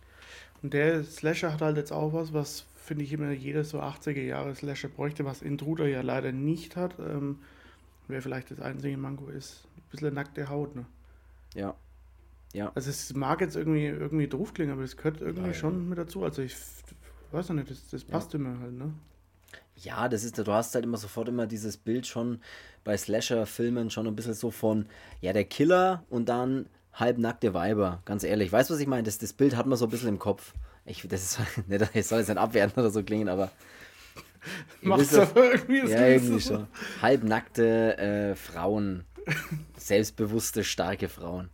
Und 0.63 0.75
der 0.75 1.05
Slasher 1.05 1.53
hat 1.53 1.63
halt 1.63 1.77
jetzt 1.77 1.93
auch 1.93 2.13
was, 2.13 2.33
was 2.33 2.65
finde 2.75 3.05
ich 3.05 3.13
immer 3.13 3.31
jeder 3.31 3.63
so 3.63 3.81
80er 3.81 4.23
Jahre 4.23 4.57
Slasher 4.57 4.89
bräuchte, 4.89 5.25
was 5.25 5.43
Intruder 5.43 5.87
ja 5.87 6.01
leider 6.01 6.33
nicht 6.33 6.75
hat. 6.75 6.99
Ähm, 6.99 7.39
Wer 8.09 8.23
vielleicht 8.23 8.51
das 8.51 8.59
einzige 8.59 8.97
Mango 8.97 9.29
ist, 9.29 9.69
ein 9.77 9.83
bisschen 9.93 10.15
nackte 10.15 10.49
Haut, 10.49 10.75
ne? 10.75 10.85
Ja, 11.55 11.77
ja. 12.53 12.73
Also 12.75 12.91
es 12.91 13.15
mag 13.15 13.41
jetzt 13.41 13.57
irgendwie, 13.57 13.87
irgendwie 13.87 14.27
doof 14.27 14.55
klingen, 14.55 14.73
aber 14.73 14.83
es 14.83 14.97
gehört 14.97 15.21
irgendwie 15.21 15.49
ja, 15.49 15.55
schon 15.55 15.89
mit 15.89 15.99
dazu. 15.99 16.25
Also 16.25 16.43
ich 16.43 16.57
weiß 17.33 17.49
ja 17.49 17.55
nicht, 17.55 17.71
das, 17.71 17.89
das 17.89 18.05
passt 18.05 18.35
immer 18.35 18.59
halt, 18.59 18.73
ne? 18.73 18.93
Ja, 19.77 20.09
das 20.09 20.25
ist, 20.25 20.37
du 20.37 20.53
hast 20.53 20.75
halt 20.75 20.85
immer 20.85 20.99
sofort 20.99 21.29
immer 21.29 21.47
dieses 21.47 21.77
Bild 21.77 22.07
schon 22.07 22.41
bei 22.85 22.97
Slasher-Filmen 22.97 23.91
schon 23.91 24.07
ein 24.07 24.17
bisschen 24.17 24.35
so 24.35 24.51
von, 24.51 24.87
ja, 25.21 25.33
der 25.33 25.45
Killer 25.45 26.05
und 26.11 26.29
dann 26.29 26.67
halbnackte 26.93 27.55
Weiber, 27.55 28.03
ganz 28.05 28.25
ehrlich. 28.25 28.53
Weißt 28.53 28.69
du, 28.69 28.75
was 28.75 28.81
ich 28.81 28.87
meine? 28.87 29.05
Das, 29.05 29.19
das 29.19 29.33
Bild 29.33 29.57
hat 29.57 29.67
man 29.67 29.79
so 29.79 29.87
ein 29.87 29.91
bisschen 29.91 30.09
im 30.09 30.19
Kopf. 30.19 30.55
Ich, 30.85 31.07
das 31.09 31.23
ist, 31.23 31.41
nicht, 31.69 31.81
das 31.81 32.09
soll 32.09 32.19
jetzt 32.19 32.29
nicht 32.29 32.39
abwerten 32.39 32.81
oder 32.81 32.91
so 32.91 33.03
klingen, 33.03 33.29
aber. 33.29 33.51
Macht's 34.83 35.15
aber 35.15 35.53
irgendwie 35.53 35.89
Ja, 35.89 36.07
irgendwie 36.09 36.41
schon. 36.41 36.67
Halbnackte 37.01 37.99
äh, 37.99 38.35
Frauen. 38.35 39.05
Selbstbewusste, 39.77 40.65
starke 40.65 41.09
Frauen. 41.09 41.51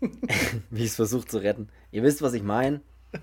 wie 0.70 0.84
ich 0.84 0.90
es 0.90 0.96
versucht 0.96 1.30
zu 1.30 1.38
retten. 1.38 1.68
Ihr 1.90 2.02
wisst, 2.02 2.22
was 2.22 2.34
ich 2.34 2.42
meine. 2.42 2.80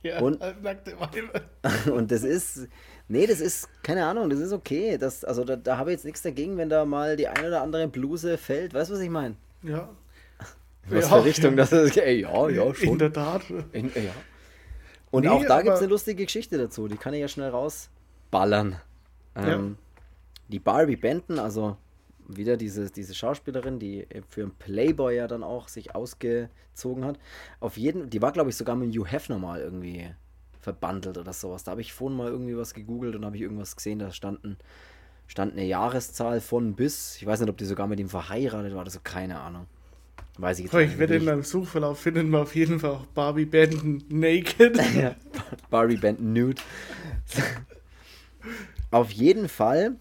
Ja, 0.00 0.20
und, 0.20 0.38
nackte 0.62 0.92
Weiber. 1.00 1.40
und 1.92 2.12
das 2.12 2.22
ist, 2.22 2.68
nee, 3.08 3.26
das 3.26 3.40
ist, 3.40 3.68
keine 3.82 4.06
Ahnung, 4.06 4.30
das 4.30 4.38
ist 4.38 4.52
okay. 4.52 4.96
Das, 4.96 5.24
also 5.24 5.42
da, 5.42 5.56
da 5.56 5.76
habe 5.76 5.90
ich 5.90 5.96
jetzt 5.96 6.04
nichts 6.04 6.22
dagegen, 6.22 6.56
wenn 6.56 6.68
da 6.68 6.84
mal 6.84 7.16
die 7.16 7.26
eine 7.26 7.48
oder 7.48 7.62
andere 7.62 7.88
Bluse 7.88 8.38
fällt. 8.38 8.74
Weißt 8.74 8.90
du, 8.90 8.94
was 8.94 9.00
ich 9.00 9.10
meine? 9.10 9.34
Ja. 9.64 9.88
Was 10.88 11.10
ja, 11.10 11.16
für 11.16 11.24
Richtung 11.24 11.50
ja. 11.50 11.56
das 11.56 11.72
ist? 11.72 11.96
Ey, 11.96 12.20
ja, 12.20 12.48
ja, 12.48 12.72
schon. 12.76 12.90
In 12.90 12.98
der 13.00 13.12
Tat. 13.12 13.42
In, 13.72 13.86
ja. 13.86 14.14
Und 15.10 15.22
nee, 15.24 15.28
auch 15.28 15.44
da 15.44 15.62
gibt 15.62 15.74
es 15.74 15.80
eine 15.80 15.90
lustige 15.90 16.24
Geschichte 16.24 16.58
dazu, 16.58 16.86
die 16.86 16.96
kann 16.96 17.12
ich 17.12 17.20
ja 17.20 17.28
schnell 17.28 17.50
rausballern. 17.50 18.76
Ähm, 19.34 19.46
ja. 19.46 19.58
Die 20.48 20.58
Barbie 20.60 20.96
Benton, 20.96 21.40
also 21.40 21.76
wieder 22.28 22.56
diese, 22.56 22.90
diese 22.90 23.14
Schauspielerin, 23.14 23.78
die 23.78 24.06
für 24.28 24.42
einen 24.42 24.52
Playboy 24.52 25.16
ja 25.16 25.26
dann 25.26 25.42
auch 25.42 25.68
sich 25.68 25.94
ausgezogen 25.94 27.04
hat. 27.04 27.18
Auf 27.58 27.76
jeden, 27.76 28.10
die 28.10 28.22
war 28.22 28.32
glaube 28.32 28.50
ich 28.50 28.56
sogar 28.56 28.76
mit 28.76 28.94
Hugh 28.94 29.10
Hefner 29.10 29.38
mal 29.38 29.60
irgendwie 29.60 30.08
verbandelt 30.60 31.16
oder 31.18 31.32
sowas. 31.32 31.64
Da 31.64 31.72
habe 31.72 31.80
ich 31.80 31.92
vorhin 31.92 32.16
mal 32.16 32.28
irgendwie 32.28 32.56
was 32.56 32.74
gegoogelt 32.74 33.16
und 33.16 33.24
habe 33.24 33.36
ich 33.36 33.42
irgendwas 33.42 33.74
gesehen, 33.74 33.98
da 33.98 34.12
standen, 34.12 34.58
stand 35.26 35.52
eine 35.52 35.64
Jahreszahl 35.64 36.40
von 36.40 36.74
bis. 36.74 37.16
Ich 37.16 37.26
weiß 37.26 37.40
nicht, 37.40 37.48
ob 37.48 37.56
die 37.56 37.64
sogar 37.64 37.86
mit 37.86 37.98
ihm 37.98 38.08
verheiratet 38.08 38.74
war 38.74 38.82
oder 38.82 38.90
so, 38.90 39.00
keine 39.02 39.40
Ahnung. 39.40 39.66
Weiß 40.36 40.58
ich 40.58 40.66
jetzt 40.66 40.74
nicht. 40.74 40.92
Ich 40.92 40.98
werde 40.98 41.16
in 41.16 41.24
meinem 41.24 41.42
Suchverlauf 41.42 41.98
finden 41.98 42.30
wir 42.30 42.40
auf 42.40 42.54
jeden 42.54 42.78
Fall 42.78 42.90
auch 42.90 43.06
Barbie 43.06 43.46
Benton 43.46 44.04
naked. 44.08 44.78
Barbie 45.70 45.96
Benton 45.96 46.32
nude. 46.32 46.62
auf 48.90 49.10
jeden 49.10 49.48
Fall 49.48 49.96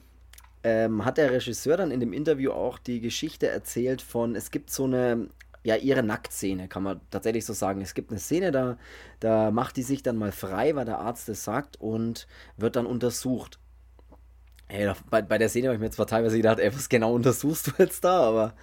ähm, 0.63 1.05
hat 1.05 1.17
der 1.17 1.31
Regisseur 1.31 1.77
dann 1.77 1.91
in 1.91 1.99
dem 1.99 2.13
Interview 2.13 2.51
auch 2.51 2.79
die 2.79 2.99
Geschichte 2.99 3.47
erzählt 3.47 4.01
von, 4.01 4.35
es 4.35 4.51
gibt 4.51 4.69
so 4.69 4.85
eine, 4.85 5.29
ja, 5.63 5.75
ihre 5.75 6.03
Nacktszene, 6.03 6.67
kann 6.67 6.83
man 6.83 7.01
tatsächlich 7.11 7.45
so 7.45 7.53
sagen. 7.53 7.81
Es 7.81 7.93
gibt 7.93 8.11
eine 8.11 8.19
Szene, 8.19 8.51
da, 8.51 8.77
da 9.19 9.51
macht 9.51 9.77
die 9.77 9.83
sich 9.83 10.03
dann 10.03 10.17
mal 10.17 10.31
frei, 10.31 10.75
weil 10.75 10.85
der 10.85 10.99
Arzt 10.99 11.29
es 11.29 11.43
sagt 11.43 11.79
und 11.79 12.27
wird 12.57 12.75
dann 12.75 12.85
untersucht. 12.85 13.59
Ey, 14.69 14.91
bei, 15.09 15.21
bei 15.21 15.37
der 15.37 15.49
Szene 15.49 15.67
habe 15.67 15.75
ich 15.75 15.81
mir 15.81 15.91
zwar 15.91 16.07
teilweise 16.07 16.37
gedacht, 16.37 16.59
ey, 16.59 16.73
was 16.73 16.89
genau 16.89 17.13
untersuchst 17.13 17.67
du 17.67 17.71
jetzt 17.77 18.03
da, 18.03 18.21
aber 18.21 18.53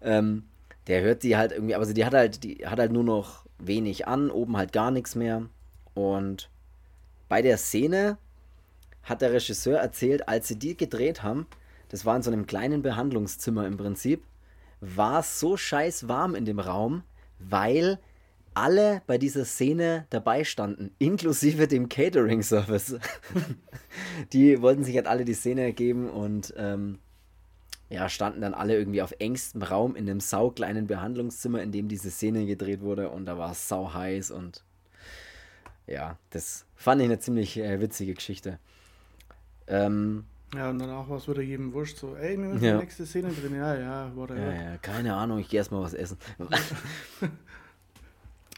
ähm, 0.00 0.44
der 0.86 1.02
hört 1.02 1.22
sie 1.22 1.36
halt 1.36 1.52
irgendwie, 1.52 1.74
sie, 1.84 1.94
die 1.94 2.04
hat 2.04 2.14
halt, 2.14 2.42
die 2.42 2.66
hat 2.66 2.78
halt 2.78 2.92
nur 2.92 3.04
noch 3.04 3.46
wenig 3.58 4.08
an, 4.08 4.30
oben 4.30 4.56
halt 4.56 4.72
gar 4.72 4.90
nichts 4.90 5.14
mehr. 5.14 5.48
Und 5.94 6.50
bei 7.28 7.42
der 7.42 7.58
Szene 7.58 8.18
hat 9.08 9.22
der 9.22 9.32
Regisseur 9.32 9.78
erzählt, 9.78 10.28
als 10.28 10.48
sie 10.48 10.58
die 10.58 10.76
gedreht 10.76 11.22
haben, 11.22 11.46
das 11.88 12.04
war 12.04 12.16
in 12.16 12.22
so 12.22 12.30
einem 12.30 12.46
kleinen 12.46 12.82
Behandlungszimmer 12.82 13.66
im 13.66 13.76
Prinzip, 13.76 14.22
war 14.80 15.20
es 15.20 15.40
so 15.40 15.56
scheiß 15.56 16.08
warm 16.08 16.34
in 16.34 16.44
dem 16.44 16.60
Raum, 16.60 17.02
weil 17.38 17.98
alle 18.54 19.02
bei 19.06 19.18
dieser 19.18 19.44
Szene 19.44 20.06
dabei 20.10 20.44
standen, 20.44 20.90
inklusive 20.98 21.68
dem 21.68 21.88
Catering-Service. 21.88 22.98
die 24.32 24.60
wollten 24.60 24.84
sich 24.84 24.96
halt 24.96 25.06
alle 25.06 25.24
die 25.24 25.34
Szene 25.34 25.72
geben 25.72 26.10
und 26.10 26.52
ähm, 26.56 26.98
ja, 27.88 28.08
standen 28.08 28.40
dann 28.40 28.54
alle 28.54 28.76
irgendwie 28.76 29.00
auf 29.00 29.14
engstem 29.18 29.62
Raum 29.62 29.96
in 29.96 30.08
einem 30.08 30.20
saukleinen 30.20 30.86
Behandlungszimmer, 30.86 31.62
in 31.62 31.72
dem 31.72 31.88
diese 31.88 32.10
Szene 32.10 32.46
gedreht 32.46 32.80
wurde 32.80 33.10
und 33.10 33.26
da 33.26 33.38
war 33.38 33.52
es 33.52 33.68
sau 33.68 33.94
heiß 33.94 34.30
und 34.30 34.64
ja, 35.86 36.18
das 36.30 36.66
fand 36.74 37.00
ich 37.00 37.06
eine 37.06 37.18
ziemlich 37.18 37.56
äh, 37.56 37.80
witzige 37.80 38.12
Geschichte. 38.12 38.58
Ähm, 39.68 40.24
ja, 40.54 40.70
und 40.70 40.78
danach 40.78 41.08
war 41.08 41.18
es 41.18 41.28
wieder 41.28 41.42
jedem 41.42 41.72
wurscht, 41.74 41.98
so, 41.98 42.16
ey, 42.16 42.38
wir 42.38 42.48
müssen 42.48 42.64
ja. 42.64 42.72
die 42.72 42.84
nächste 42.84 43.04
Szene 43.04 43.30
drin, 43.32 43.54
ja, 43.54 43.74
ja, 43.74 44.10
whatever. 44.14 44.40
Ja, 44.40 44.70
ja, 44.70 44.76
keine 44.78 45.14
Ahnung, 45.14 45.38
ich 45.38 45.48
gehe 45.48 45.58
erstmal 45.58 45.82
was 45.82 45.92
essen. 45.92 46.16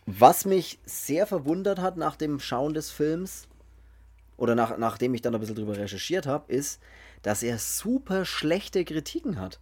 was 0.07 0.45
mich 0.45 0.79
sehr 0.85 1.27
verwundert 1.27 1.81
hat 1.81 1.97
nach 1.97 2.15
dem 2.15 2.39
Schauen 2.39 2.75
des 2.75 2.91
Films, 2.91 3.49
oder 4.41 4.55
nach, 4.55 4.79
nachdem 4.79 5.13
ich 5.15 5.21
dann 5.21 5.35
ein 5.35 5.41
bisschen 5.41 5.57
drüber 5.57 5.77
recherchiert 5.77 6.27
habe, 6.27 6.51
ist, 6.51 6.81
dass 7.23 7.43
er 7.43 7.59
super 7.59 8.25
schlechte 8.25 8.85
Kritiken 8.87 9.39
hat. 9.39 9.61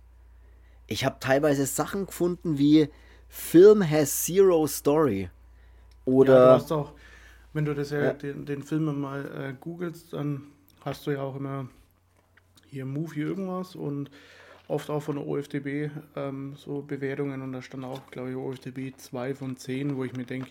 Ich 0.87 1.05
habe 1.05 1.17
teilweise 1.19 1.67
Sachen 1.67 2.07
gefunden 2.07 2.59
wie 2.59 2.89
Film 3.29 3.89
has 3.89 4.25
zero 4.25 4.67
story. 4.69 5.31
Oder. 6.05 6.35
Ja, 6.35 6.47
du 6.47 6.63
hast 6.63 6.73
auch, 6.73 6.93
wenn 7.53 7.65
du 7.65 7.75
das 7.75 7.91
ja, 7.91 8.05
ja. 8.05 8.13
Den, 8.13 8.47
den 8.47 8.63
Film 8.63 9.01
mal 9.01 9.25
äh, 9.27 9.55
googelst, 9.59 10.13
dann 10.13 10.53
hast 10.89 11.07
du 11.07 11.13
ja 11.13 11.23
auch 11.23 11.37
immer 11.37 11.69
hier 12.67 12.85
Movie 12.85 13.21
irgendwas 13.21 13.77
und 13.77 14.11
oft 14.69 14.91
auch 14.91 15.01
von 15.01 15.17
der 15.17 15.27
OFDB 15.27 15.91
ähm, 16.17 16.55
so 16.57 16.83
Bewertungen 16.83 17.43
und 17.43 17.53
da 17.53 17.63
stand 17.63 17.85
auch, 17.85 18.11
glaube 18.11 18.31
ich, 18.31 18.37
OFDB 18.37 18.95
2 18.97 19.35
von 19.35 19.57
10, 19.57 19.97
wo 19.97 20.05
ich 20.05 20.15
mir 20.15 20.25
denke, 20.25 20.51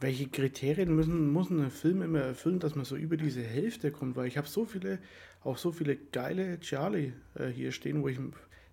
welche 0.00 0.28
Kriterien 0.28 0.94
müssen, 0.94 1.32
muss 1.32 1.50
ein 1.50 1.70
Film 1.70 2.02
immer 2.02 2.20
erfüllen, 2.20 2.58
dass 2.58 2.74
man 2.74 2.84
so 2.84 2.96
über 2.96 3.16
diese 3.16 3.42
Hälfte 3.42 3.92
kommt, 3.92 4.16
weil 4.16 4.26
ich 4.26 4.36
habe 4.36 4.48
so 4.48 4.64
viele 4.64 4.98
auch 5.44 5.58
so 5.58 5.72
viele 5.72 5.96
geile 5.96 6.60
Charlie 6.60 7.12
äh, 7.34 7.48
hier 7.48 7.72
stehen, 7.72 8.02
wo 8.02 8.08
ich, 8.08 8.18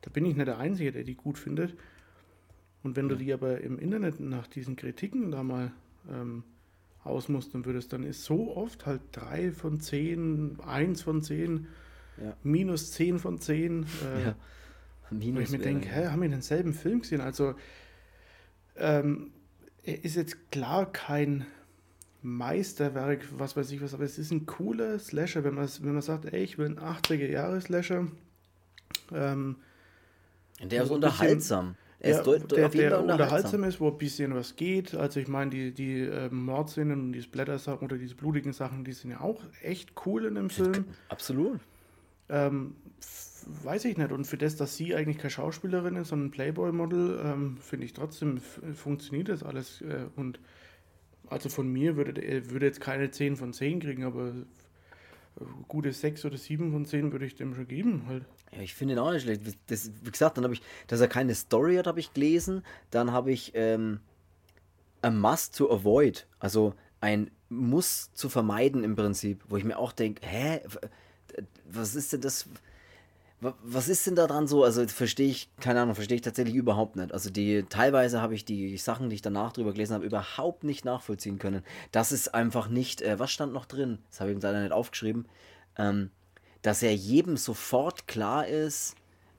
da 0.01 0.11
bin 0.11 0.25
ich 0.25 0.35
nicht 0.35 0.47
der 0.47 0.59
Einzige, 0.59 0.91
der 0.91 1.03
die 1.03 1.15
gut 1.15 1.37
findet. 1.37 1.75
Und 2.83 2.95
wenn 2.95 3.09
du 3.09 3.15
die 3.15 3.33
aber 3.33 3.61
im 3.61 3.79
Internet 3.79 4.19
nach 4.19 4.47
diesen 4.47 4.75
Kritiken 4.75 5.31
da 5.31 5.43
mal 5.43 5.71
ähm, 6.09 6.43
ausmustern 7.03 7.65
würdest, 7.65 7.93
dann 7.93 8.03
ist 8.03 8.23
so 8.23 8.55
oft 8.55 8.85
halt 8.85 9.01
3 9.13 9.51
von 9.51 9.79
10, 9.79 10.59
1 10.65 11.01
von 11.01 11.21
10, 11.21 11.67
ja. 12.21 12.35
minus 12.43 12.91
10 12.91 13.19
von 13.19 13.39
10. 13.39 13.83
Äh, 13.83 14.23
ja. 14.23 14.35
Minus 15.11 15.39
wo 15.39 15.43
ich 15.43 15.51
mir 15.51 15.59
denke, 15.59 15.89
hä, 15.89 16.07
haben 16.07 16.21
wir 16.21 16.29
denselben 16.29 16.73
Film 16.73 17.01
gesehen? 17.01 17.21
Also, 17.21 17.55
ähm, 18.75 19.31
er 19.83 20.03
ist 20.03 20.15
jetzt 20.15 20.51
klar 20.51 20.91
kein 20.91 21.45
Meisterwerk, 22.21 23.25
was 23.37 23.55
weiß 23.55 23.71
ich 23.71 23.81
was, 23.81 23.93
aber 23.93 24.03
es 24.03 24.19
ist 24.19 24.31
ein 24.31 24.45
cooler 24.45 24.99
Slasher, 24.99 25.43
wenn 25.43 25.55
man, 25.55 25.67
wenn 25.81 25.93
man 25.93 26.01
sagt, 26.01 26.25
ey, 26.25 26.43
ich 26.43 26.57
will 26.57 26.67
einen 26.67 26.79
80er-Jahre-Slasher. 26.79 28.07
Ähm, 29.13 29.55
der 30.61 30.83
ist 30.83 30.91
unterhaltsam. 30.91 31.75
Er 32.01 32.19
ist 32.19 32.23
der, 32.23 32.39
der, 32.39 32.69
der 32.69 33.03
unterhaltsam 33.03 33.63
ist, 33.65 33.81
wo 33.81 33.89
ein 33.89 33.97
bisschen 33.97 34.33
was 34.33 34.55
geht. 34.55 34.95
Also 34.95 35.19
ich 35.19 35.27
meine, 35.27 35.51
die, 35.51 35.73
die 35.73 35.99
äh, 36.01 36.29
Mordszenen 36.29 36.99
und 36.99 37.11
die 37.11 37.21
Splatter-Sachen 37.21 37.85
oder 37.85 37.97
diese 37.97 38.15
blutigen 38.15 38.53
Sachen, 38.53 38.85
die 38.85 38.93
sind 38.93 39.11
ja 39.11 39.19
auch 39.19 39.41
echt 39.61 39.93
cool 40.05 40.25
in 40.25 40.35
dem 40.35 40.49
Film. 40.49 40.85
Absolut. 41.09 41.59
Ähm, 42.29 42.75
weiß 43.63 43.83
ich 43.85 43.97
nicht. 43.97 44.13
Und 44.13 44.25
für 44.25 44.37
das, 44.37 44.55
dass 44.55 44.77
sie 44.77 44.95
eigentlich 44.95 45.17
keine 45.17 45.31
Schauspielerin 45.31 45.97
ist, 45.97 46.09
sondern 46.09 46.27
ein 46.27 46.31
Playboy-Model, 46.31 47.19
ähm, 47.23 47.57
finde 47.59 47.85
ich 47.85 47.93
trotzdem, 47.93 48.39
funktioniert 48.39 49.27
das 49.27 49.43
alles. 49.43 49.81
Äh, 49.81 50.05
und 50.15 50.39
also 51.27 51.49
von 51.49 51.67
mir 51.71 51.97
würde 51.97 52.21
er 52.21 52.49
würde 52.49 52.65
jetzt 52.65 52.81
keine 52.81 53.11
10 53.11 53.35
von 53.35 53.53
10 53.53 53.81
kriegen, 53.81 54.03
aber 54.03 54.33
gute 55.67 55.91
6 55.91 56.25
oder 56.25 56.37
7 56.37 56.71
von 56.71 56.85
10 56.85 57.11
würde 57.11 57.25
ich 57.25 57.35
dem 57.35 57.55
schon 57.55 57.67
geben 57.67 58.03
halt. 58.07 58.25
Ja, 58.51 58.61
ich 58.61 58.73
finde 58.73 58.95
ihn 58.95 58.99
auch 58.99 59.11
nicht 59.11 59.23
schlecht. 59.23 59.41
Das, 59.67 59.91
wie 60.03 60.11
gesagt, 60.11 60.37
dann 60.37 60.43
habe 60.43 60.53
ich, 60.53 60.61
dass 60.87 61.01
er 61.01 61.07
keine 61.07 61.35
Story 61.35 61.75
hat, 61.75 61.87
habe 61.87 61.99
ich 61.99 62.13
gelesen. 62.13 62.63
Dann 62.91 63.11
habe 63.11 63.31
ich 63.31 63.51
ähm, 63.55 63.99
a 65.01 65.09
must 65.09 65.57
to 65.57 65.71
avoid, 65.71 66.27
also 66.39 66.73
ein 67.01 67.31
muss 67.49 68.11
zu 68.13 68.29
vermeiden 68.29 68.83
im 68.83 68.95
Prinzip, 68.95 69.43
wo 69.47 69.57
ich 69.57 69.63
mir 69.63 69.79
auch 69.79 69.91
denke, 69.91 70.25
hä, 70.25 70.61
was 71.65 71.95
ist 71.95 72.13
denn 72.13 72.21
das? 72.21 72.47
Was 73.41 73.87
ist 73.87 74.05
denn 74.05 74.15
da 74.15 74.27
dran 74.27 74.47
so? 74.47 74.65
Also 74.65 74.85
verstehe 74.87 75.29
ich, 75.29 75.49
keine 75.61 75.79
Ahnung, 75.81 75.95
verstehe 75.95 76.15
ich 76.15 76.21
tatsächlich 76.21 76.55
überhaupt 76.55 76.97
nicht. 76.97 77.13
Also 77.13 77.29
die 77.29 77.63
teilweise 77.69 78.21
habe 78.21 78.35
ich 78.35 78.43
die 78.43 78.77
Sachen, 78.77 79.09
die 79.09 79.15
ich 79.15 79.21
danach 79.21 79.53
drüber 79.53 79.71
gelesen 79.71 79.93
habe, 79.93 80.05
überhaupt 80.05 80.65
nicht 80.65 80.83
nachvollziehen 80.83 81.39
können. 81.39 81.63
Das 81.93 82.11
ist 82.11 82.33
einfach 82.33 82.67
nicht, 82.67 83.01
äh, 83.01 83.17
was 83.17 83.31
stand 83.31 83.53
noch 83.53 83.65
drin? 83.65 83.99
Das 84.09 84.19
habe 84.19 84.31
ich 84.31 84.41
leider 84.41 84.61
nicht 84.61 84.73
aufgeschrieben. 84.73 85.25
Ähm, 85.77 86.11
dass 86.61 86.83
er 86.83 86.93
jedem 86.93 87.37
sofort 87.37 88.07
klar 88.07 88.45
ist, 88.45 88.95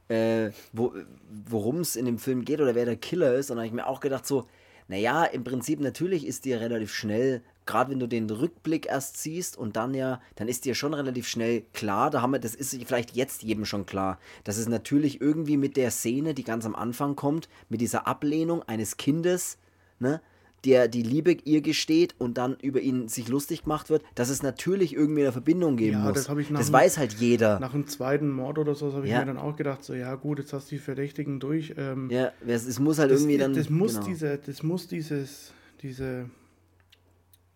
äh, 0.08 0.50
wo, 0.72 0.94
worum 1.28 1.80
es 1.80 1.94
in 1.94 2.06
dem 2.06 2.18
Film 2.18 2.46
geht 2.46 2.62
oder 2.62 2.74
wer 2.74 2.86
der 2.86 2.96
Killer 2.96 3.34
ist. 3.34 3.50
Und 3.50 3.56
dann 3.56 3.66
habe 3.66 3.66
ich 3.66 3.74
mir 3.74 3.86
auch 3.86 4.00
gedacht, 4.00 4.26
so, 4.26 4.46
naja, 4.88 5.24
im 5.24 5.44
Prinzip 5.44 5.78
natürlich 5.78 6.26
ist 6.26 6.46
dir 6.46 6.60
relativ 6.60 6.92
schnell 6.94 7.42
gerade 7.70 7.92
wenn 7.92 8.00
du 8.00 8.08
den 8.08 8.28
Rückblick 8.28 8.86
erst 8.86 9.16
siehst 9.16 9.56
und 9.56 9.76
dann 9.76 9.94
ja, 9.94 10.20
dann 10.34 10.48
ist 10.48 10.64
dir 10.64 10.74
schon 10.74 10.92
relativ 10.92 11.28
schnell 11.28 11.62
klar, 11.72 12.10
da 12.10 12.20
haben 12.20 12.32
wir, 12.32 12.40
das 12.40 12.56
ist 12.56 12.76
vielleicht 12.84 13.14
jetzt 13.14 13.44
jedem 13.44 13.64
schon 13.64 13.86
klar, 13.86 14.18
dass 14.42 14.56
es 14.56 14.68
natürlich 14.68 15.20
irgendwie 15.20 15.56
mit 15.56 15.76
der 15.76 15.92
Szene, 15.92 16.34
die 16.34 16.42
ganz 16.42 16.66
am 16.66 16.74
Anfang 16.74 17.14
kommt, 17.14 17.48
mit 17.68 17.80
dieser 17.80 18.08
Ablehnung 18.08 18.64
eines 18.64 18.96
Kindes, 18.96 19.56
ne, 20.00 20.20
der 20.64 20.88
die 20.88 21.02
Liebe 21.02 21.32
ihr 21.44 21.60
gesteht 21.60 22.16
und 22.18 22.36
dann 22.36 22.56
über 22.60 22.80
ihn 22.80 23.08
sich 23.08 23.28
lustig 23.28 23.62
gemacht 23.62 23.88
wird, 23.88 24.02
dass 24.16 24.28
es 24.28 24.42
natürlich 24.42 24.94
irgendwie 24.94 25.22
eine 25.22 25.32
Verbindung 25.32 25.76
geben 25.76 25.98
ja, 25.98 26.04
muss. 26.04 26.24
Das, 26.24 26.36
ich 26.36 26.48
das 26.52 26.72
weiß 26.72 26.98
halt 26.98 27.14
jeder. 27.14 27.60
Nach 27.60 27.72
dem 27.72 27.86
zweiten 27.86 28.30
Mord 28.30 28.58
oder 28.58 28.74
so 28.74 28.92
habe 28.92 29.06
ich 29.06 29.12
ja. 29.12 29.20
mir 29.20 29.26
dann 29.26 29.38
auch 29.38 29.56
gedacht, 29.56 29.84
so 29.84 29.94
ja 29.94 30.14
gut, 30.16 30.40
jetzt 30.40 30.52
hast 30.52 30.70
du 30.70 30.74
die 30.74 30.80
Verdächtigen 30.80 31.38
durch. 31.38 31.74
Ähm, 31.78 32.10
ja, 32.10 32.32
es, 32.46 32.66
es, 32.66 32.80
muss 32.80 32.98
halt 32.98 33.10
das, 33.10 33.20
irgendwie 33.20 33.38
dann. 33.38 33.54
Das 33.54 33.70
muss 33.70 33.94
genau. 33.94 34.06
diese, 34.06 34.38
das 34.38 34.62
muss 34.62 34.88
dieses, 34.88 35.52
diese 35.82 36.28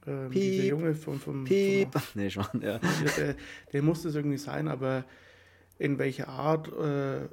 ähm, 0.07 0.31
dieser 0.31 0.65
Junge 0.65 0.95
vom, 0.95 1.19
vom, 1.19 1.45
Piep. 1.45 1.93
Vom, 1.93 2.03
nee, 2.15 2.31
schon, 2.31 2.47
ja. 2.61 2.79
Der, 3.17 3.35
der, 3.73 3.83
muss 3.83 4.03
das 4.03 4.15
irgendwie 4.15 4.39
sein, 4.39 4.69
aber 4.69 5.05
in 5.79 5.99
welcher 5.99 6.29
Art 6.29 6.69
äh, 6.73 7.29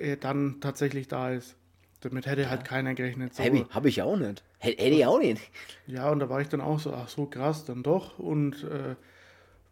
er 0.00 0.16
dann 0.16 0.60
tatsächlich 0.60 1.08
da 1.08 1.30
ist. 1.30 1.56
Damit 2.00 2.26
hätte 2.26 2.42
ja. 2.42 2.50
halt 2.50 2.64
keiner 2.64 2.94
gerechnet. 2.94 3.34
So. 3.34 3.42
Habe 3.44 3.66
hab 3.70 3.86
ich 3.86 4.02
auch 4.02 4.16
nicht. 4.16 4.42
Hätte 4.58 4.82
ich 4.82 5.06
auch 5.06 5.18
nicht. 5.18 5.40
Ja, 5.86 6.10
und 6.10 6.18
da 6.20 6.28
war 6.28 6.40
ich 6.40 6.48
dann 6.48 6.60
auch 6.60 6.78
so, 6.78 6.92
ach 6.92 7.08
so 7.08 7.26
krass, 7.26 7.64
dann 7.64 7.82
doch. 7.82 8.18
Und 8.18 8.64
äh, 8.64 8.94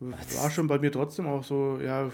war 0.01 0.51
schon 0.51 0.67
bei 0.67 0.79
mir 0.79 0.91
trotzdem 0.91 1.27
auch 1.27 1.45
so, 1.45 1.79
ja, 1.83 2.11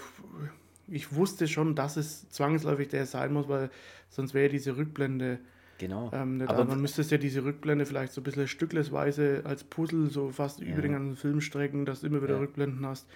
ich 0.87 1.13
wusste 1.15 1.47
schon, 1.47 1.75
dass 1.75 1.97
es 1.97 2.29
zwangsläufig 2.29 2.87
der 2.89 3.05
sein 3.05 3.33
muss, 3.33 3.47
weil 3.47 3.69
sonst 4.09 4.33
wäre 4.33 4.49
diese 4.49 4.77
Rückblende 4.77 5.39
Genau. 5.79 6.11
Ähm, 6.13 6.43
aber 6.45 6.65
man 6.65 6.79
müsste 6.79 7.01
es 7.01 7.09
ja 7.09 7.17
diese 7.17 7.43
Rückblende 7.43 7.85
vielleicht 7.87 8.13
so 8.13 8.21
ein 8.21 8.23
bisschen 8.23 8.47
stücklesweise 8.47 9.41
als 9.45 9.63
Puzzle 9.63 10.09
so 10.11 10.29
fast 10.29 10.59
ja. 10.59 10.67
über 10.67 10.81
den 10.83 10.91
ganzen 10.91 11.15
Film 11.15 11.41
strecken, 11.41 11.85
dass 11.85 12.01
du 12.01 12.07
immer 12.07 12.21
wieder 12.21 12.35
ja. 12.35 12.39
Rückblenden 12.39 12.85
hast, 12.85 13.07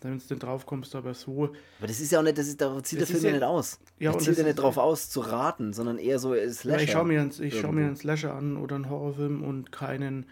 damit 0.00 0.22
du 0.24 0.28
dann 0.28 0.38
drauf 0.40 0.66
kommst, 0.66 0.94
aber 0.94 1.14
so. 1.14 1.44
Aber 1.78 1.86
das 1.86 2.00
ist 2.00 2.12
ja 2.12 2.18
auch 2.18 2.22
nicht, 2.24 2.36
das 2.36 2.48
ist, 2.48 2.60
da 2.60 2.82
zieht 2.82 3.00
das 3.00 3.08
der 3.08 3.16
Film 3.16 3.34
ja 3.34 3.38
nicht 3.38 3.46
aus. 3.46 3.78
Ja, 3.98 4.10
und 4.10 4.20
zieht 4.20 4.36
ja 4.36 4.44
nicht 4.44 4.58
drauf 4.58 4.76
aus 4.76 5.08
zu 5.08 5.20
raten, 5.20 5.72
sondern 5.72 5.98
eher 5.98 6.18
so 6.18 6.34
Slasher. 6.34 6.78
Ja, 6.78 6.84
ich 6.84 6.90
schaue 6.90 7.06
mir, 7.06 7.20
einen, 7.20 7.32
ich 7.40 7.58
schau 7.58 7.72
mir 7.72 7.86
einen 7.86 7.96
Slasher 7.96 8.34
an 8.34 8.56
oder 8.56 8.74
einen 8.76 8.90
Horrorfilm 8.90 9.42
und 9.42 9.72
keinen 9.72 10.26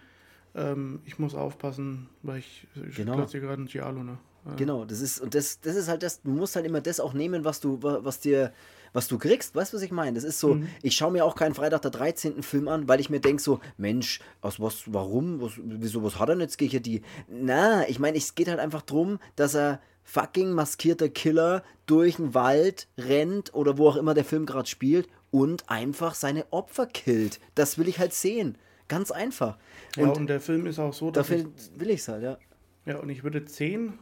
ähm, 0.56 1.00
ich 1.04 1.18
muss 1.18 1.34
aufpassen, 1.34 2.08
weil 2.22 2.38
ich, 2.38 2.66
ich 2.88 2.96
Genau. 2.96 3.14
klotze 3.14 3.40
gerade 3.40 3.62
ein 3.62 3.66
Giallo, 3.66 4.02
ne? 4.02 4.18
Genau, 4.56 4.84
das 4.84 5.00
ist, 5.00 5.20
und 5.20 5.34
das, 5.34 5.60
das 5.60 5.74
ist 5.74 5.88
halt 5.88 6.02
das, 6.04 6.22
du 6.22 6.30
musst 6.30 6.54
halt 6.56 6.64
immer 6.66 6.80
das 6.80 7.00
auch 7.00 7.12
nehmen, 7.14 7.44
was 7.44 7.60
du, 7.60 7.82
wa- 7.82 7.98
was 8.02 8.20
dir, 8.20 8.52
was 8.96 9.08
du 9.08 9.18
kriegst, 9.18 9.54
weißt 9.54 9.72
du, 9.72 9.76
was 9.76 9.82
ich 9.82 9.92
meine? 9.92 10.14
Das 10.14 10.24
ist 10.24 10.40
so, 10.40 10.58
ich 10.82 10.96
schaue 10.96 11.12
mir 11.12 11.26
auch 11.26 11.36
keinen 11.36 11.54
Freitag 11.54 11.82
der 11.82 11.90
13. 11.90 12.42
Film 12.42 12.66
an, 12.66 12.88
weil 12.88 12.98
ich 12.98 13.10
mir 13.10 13.20
denke 13.20 13.42
so, 13.42 13.60
Mensch, 13.76 14.20
aus 14.40 14.58
was, 14.58 14.84
warum, 14.86 15.38
was, 15.42 15.52
wieso, 15.58 16.02
was 16.02 16.18
hat 16.18 16.30
er 16.30 16.34
denn 16.34 16.40
jetzt 16.40 16.56
gegen 16.56 16.82
die? 16.82 17.02
Na, 17.28 17.86
ich 17.88 17.98
meine, 17.98 18.16
es 18.16 18.34
geht 18.34 18.48
halt 18.48 18.58
einfach 18.58 18.80
drum, 18.80 19.18
dass 19.36 19.54
er 19.54 19.82
fucking 20.02 20.52
maskierter 20.52 21.10
Killer 21.10 21.62
durch 21.84 22.16
den 22.16 22.32
Wald 22.32 22.88
rennt 22.96 23.52
oder 23.52 23.76
wo 23.76 23.86
auch 23.86 23.96
immer 23.96 24.14
der 24.14 24.24
Film 24.24 24.46
gerade 24.46 24.66
spielt 24.68 25.08
und 25.30 25.68
einfach 25.68 26.14
seine 26.14 26.50
Opfer 26.50 26.86
killt. 26.86 27.38
Das 27.54 27.76
will 27.76 27.88
ich 27.88 27.98
halt 27.98 28.14
sehen. 28.14 28.56
Ganz 28.88 29.10
einfach. 29.10 29.58
Ja, 29.96 30.04
Und 30.04 30.16
und 30.16 30.26
der 30.28 30.40
Film 30.40 30.66
ist 30.66 30.78
auch 30.78 30.94
so, 30.94 31.10
dass 31.10 31.28
dafür 31.28 31.50
will 31.76 31.90
ich 31.90 32.00
es 32.00 32.08
halt, 32.08 32.22
ja. 32.22 32.38
ich, 32.86 32.92
ja, 32.92 32.98
und 32.98 33.10
ich 33.10 33.24
würde 33.24 33.44
zehn 33.44 33.98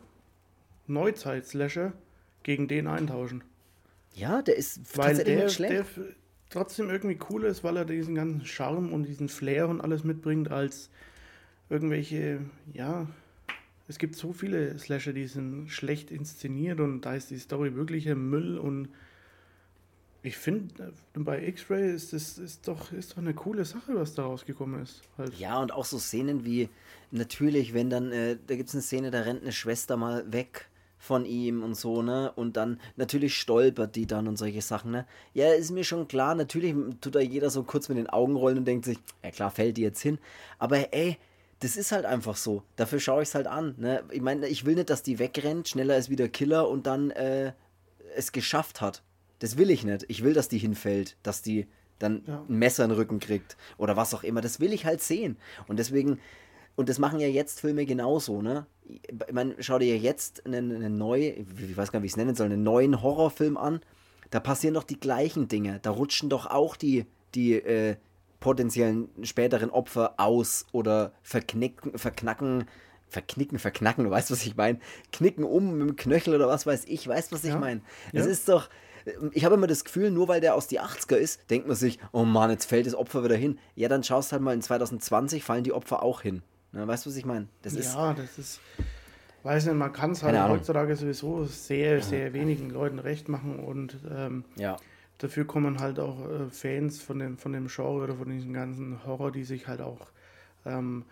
Neuzeit-Slasher 0.87 1.95
gegen 2.45 2.69
den 2.69 2.87
eintauschen. 2.87 3.43
Ja, 4.15 4.43
der 4.43 4.57
ist 4.57 4.97
Weil 4.97 5.09
tatsächlich 5.09 5.37
der, 5.37 5.45
nicht 5.45 5.55
schlecht. 5.55 5.73
der 5.73 5.85
trotzdem 6.51 6.89
irgendwie 6.89 7.19
cool 7.31 7.45
ist, 7.45 7.65
weil 7.65 7.77
er 7.77 7.85
diesen 7.85 8.15
ganzen 8.15 8.45
Charme 8.47 8.93
und 8.93 9.05
diesen 9.05 9.29
Flair 9.29 9.69
und 9.69 9.81
alles 9.81 10.05
mitbringt, 10.05 10.51
als 10.51 10.89
irgendwelche, 11.69 12.41
ja, 12.73 13.09
es 13.89 13.99
gibt 13.99 14.17
so 14.17 14.33
viele 14.33 14.79
Slasher, 14.79 15.13
die 15.13 15.27
sind 15.27 15.69
schlecht 15.69 16.11
inszeniert 16.11 16.81
und 16.81 17.03
da 17.03 17.15
ist 17.15 17.31
die 17.31 17.39
Story 17.39 17.75
wirklich 17.75 18.09
ein 18.09 18.31
Müll 18.31 18.57
und 18.59 18.89
ich 20.23 20.39
finde, 20.39 20.95
bei 21.13 21.47
X-Ray 21.47 21.95
ist 21.95 22.15
das 22.15 22.39
ist 22.39 22.67
doch, 22.67 22.93
ist 22.93 23.13
doch 23.13 23.19
eine 23.19 23.35
coole 23.35 23.67
Sache, 23.67 23.95
was 23.95 24.15
da 24.15 24.23
rausgekommen 24.23 24.83
ist. 24.83 25.03
Halt. 25.19 25.35
Ja, 25.35 25.61
und 25.61 25.71
auch 25.71 25.85
so 25.85 25.99
Szenen 25.99 26.47
wie, 26.47 26.71
natürlich, 27.11 27.75
wenn 27.75 27.91
dann, 27.91 28.11
äh, 28.11 28.39
da 28.47 28.57
gibt 28.57 28.71
es 28.71 28.75
eine 28.75 28.83
Szene, 28.83 29.11
da 29.11 29.21
rennt 29.21 29.43
eine 29.43 29.53
Schwester 29.53 29.99
mal 29.99 30.33
weg 30.33 30.71
von 31.05 31.27
ihm 31.27 31.63
und 31.63 31.75
so, 31.75 32.03
ne? 32.03 32.33
Und 32.35 32.57
dann, 32.57 32.81
natürlich 32.97 33.37
stolpert 33.37 33.95
die 33.95 34.07
dann 34.07 34.27
und 34.27 34.39
solche 34.39 34.63
Sachen, 34.63 34.91
ne? 34.91 35.07
Ja, 35.35 35.53
ist 35.53 35.71
mir 35.71 35.85
schon 35.85 36.09
klar, 36.09 36.35
natürlich 36.35 36.75
tut 37.01 37.15
da 37.15 37.21
jeder 37.21 37.51
so 37.51 37.63
kurz 37.63 37.89
mit 37.91 37.99
den 37.99 38.09
Augen 38.09 38.37
rollen 38.37 38.59
und 38.59 38.65
denkt 38.65 38.87
sich, 38.87 38.99
ja 39.23 39.31
klar, 39.31 39.51
fällt 39.51 39.77
die 39.77 39.83
jetzt 39.83 40.01
hin. 40.01 40.19
Aber 40.59 40.95
ey, 40.95 41.19
das 41.61 41.77
ist 41.77 41.93
halt 41.93 42.07
einfach 42.07 42.37
so. 42.37 42.63
Dafür 42.77 43.01
schaue 43.01 43.23
ich 43.23 43.29
es 43.29 43.35
halt 43.35 43.47
an, 43.47 43.75
ne? 43.77 44.03
Ich 44.11 44.23
meine, 44.23 44.49
ich 44.49 44.65
will 44.65 44.77
nicht, 44.77 44.89
dass 44.89 45.03
die 45.03 45.19
wegrennt, 45.19 45.69
schneller 45.69 45.97
ist 45.99 46.09
wieder 46.09 46.29
Killer 46.29 46.69
und 46.69 46.87
dann 46.87 47.11
äh, 47.11 47.53
es 48.17 48.33
geschafft 48.33 48.81
hat. 48.81 49.03
Das 49.41 49.59
will 49.59 49.71
ich 49.71 49.85
nicht. 49.85 50.07
Ich 50.09 50.25
will, 50.25 50.33
dass 50.33 50.49
die 50.49 50.59
hinfällt, 50.59 51.17
dass 51.23 51.43
die 51.43 51.67
dann 51.99 52.23
Ja. 52.27 52.43
ein 52.49 52.59
Messer 52.59 52.85
in 52.85 52.91
den 52.91 52.97
Rücken 52.97 53.21
kriegt 53.21 53.57
oder 53.77 53.97
was 53.97 54.15
auch 54.15 54.25
immer. 54.25 54.41
Das 54.41 54.59
will 54.59 54.73
ich 54.73 54.87
halt 54.87 55.03
sehen. 55.03 55.37
Und 55.69 55.79
deswegen, 55.79 56.19
und 56.77 56.89
das 56.89 56.99
machen 56.99 57.21
ja 57.21 57.29
jetzt 57.29 57.61
Filme 57.61 57.87
genauso, 57.87 58.43
ne? 58.43 58.67
Ich 58.87 59.33
meine, 59.33 59.55
schau 59.61 59.79
dir 59.79 59.95
ja 59.97 60.01
jetzt 60.01 60.45
einen, 60.47 60.71
einen 60.75 60.99
neu, 60.99 61.21
ich 61.21 61.77
weiß 61.77 61.91
gar 61.93 61.99
nicht, 62.01 62.05
wie 62.05 62.07
ich 62.07 62.13
es 62.13 62.17
nennen 62.17 62.35
soll, 62.35 62.47
einen 62.47 62.63
neuen 62.63 63.03
Horrorfilm 63.03 63.57
an. 63.57 63.81
Da 64.31 64.41
passieren 64.41 64.75
doch 64.75 64.83
die 64.85 64.99
gleichen 65.01 65.49
Dinge. 65.49 65.79
Da 65.83 65.91
rutschen 65.91 66.29
doch 66.29 66.47
auch 66.47 66.77
die, 66.77 67.07
die 67.35 67.55
äh, 67.55 67.97
potenziellen 68.41 69.09
späteren 69.23 69.71
Opfer 69.71 70.15
aus 70.19 70.67
oder 70.73 71.13
verknicken, 71.23 71.97
verknacken, 71.97 72.65
verknicken, 73.09 73.59
verknacken, 73.59 74.05
du 74.05 74.11
weißt, 74.11 74.31
was 74.31 74.45
ich 74.45 74.57
meine. 74.57 74.81
Knicken 75.13 75.45
um 75.45 75.79
mit 75.79 75.89
dem 75.89 75.97
Knöchel 75.97 76.35
oder 76.35 76.49
was 76.49 76.67
weiß 76.67 76.85
ich, 76.87 77.07
weißt, 77.09 77.33
was 77.33 77.45
ich 77.45 77.51
Ja. 77.51 77.59
meine. 77.59 77.81
Das 78.13 78.27
Ja. 78.27 78.33
ist 78.33 78.49
doch. 78.49 78.69
Ich 79.33 79.45
habe 79.45 79.55
immer 79.55 79.67
das 79.67 79.85
Gefühl, 79.85 80.11
nur 80.11 80.29
weil 80.29 80.41
der 80.41 80.55
aus 80.55 80.67
die 80.67 80.81
80er 80.81 81.17
ist, 81.17 81.49
denkt 81.51 81.67
man 81.69 81.77
sich, 81.77 81.99
oh 82.13 82.25
Mann, 82.25 82.51
jetzt 82.51 82.65
fällt 82.65 82.87
das 82.87 82.95
Opfer 82.95 83.23
wieder 83.23 83.37
hin. 83.37 83.59
Ja, 83.77 83.89
dann 83.89 84.03
schaust 84.03 84.33
halt 84.33 84.41
mal 84.43 84.55
in 84.55 84.63
2020, 84.63 85.45
fallen 85.45 85.63
die 85.63 85.73
Opfer 85.73 86.03
auch 86.03 86.23
hin. 86.23 86.43
Na, 86.75 86.87
weißt 86.87 87.07
du, 87.07 87.11
was 87.11 87.17
ich 87.17 87.25
meine? 87.25 87.47
Das 87.63 87.75
ist. 87.75 87.95
Ja, 87.95 88.13
das 88.15 88.37
ist, 88.39 88.61
weiß 89.45 89.67
nicht, 89.67 89.75
man 89.77 89.93
kann 89.93 90.11
es 90.11 90.23
halt 90.23 90.35
heutzutage 90.49 90.97
sowieso 90.97 91.45
sehr, 91.45 92.03
sehr 92.03 92.33
wenigen 92.35 92.69
Leuten 92.71 92.99
recht 92.99 93.29
machen 93.29 93.61
und 93.61 93.97
ähm, 94.11 94.45
Ja. 94.57 94.77
dafür 95.19 95.47
kommen 95.47 95.79
halt 95.79 96.01
auch 96.01 96.29
äh, 96.29 96.51
Fans 96.51 97.01
von 97.01 97.19
dem, 97.21 97.39
von 97.39 97.53
dem 97.53 97.69
Genre 97.69 98.03
oder 98.05 98.17
von 98.17 98.29
diesem 98.29 98.53
ganzen 98.53 99.05
Horror, 99.07 99.31
die 99.31 99.45
sich 99.45 99.69
halt 99.69 99.81
auch 99.81 100.09
ähm, 100.67 101.05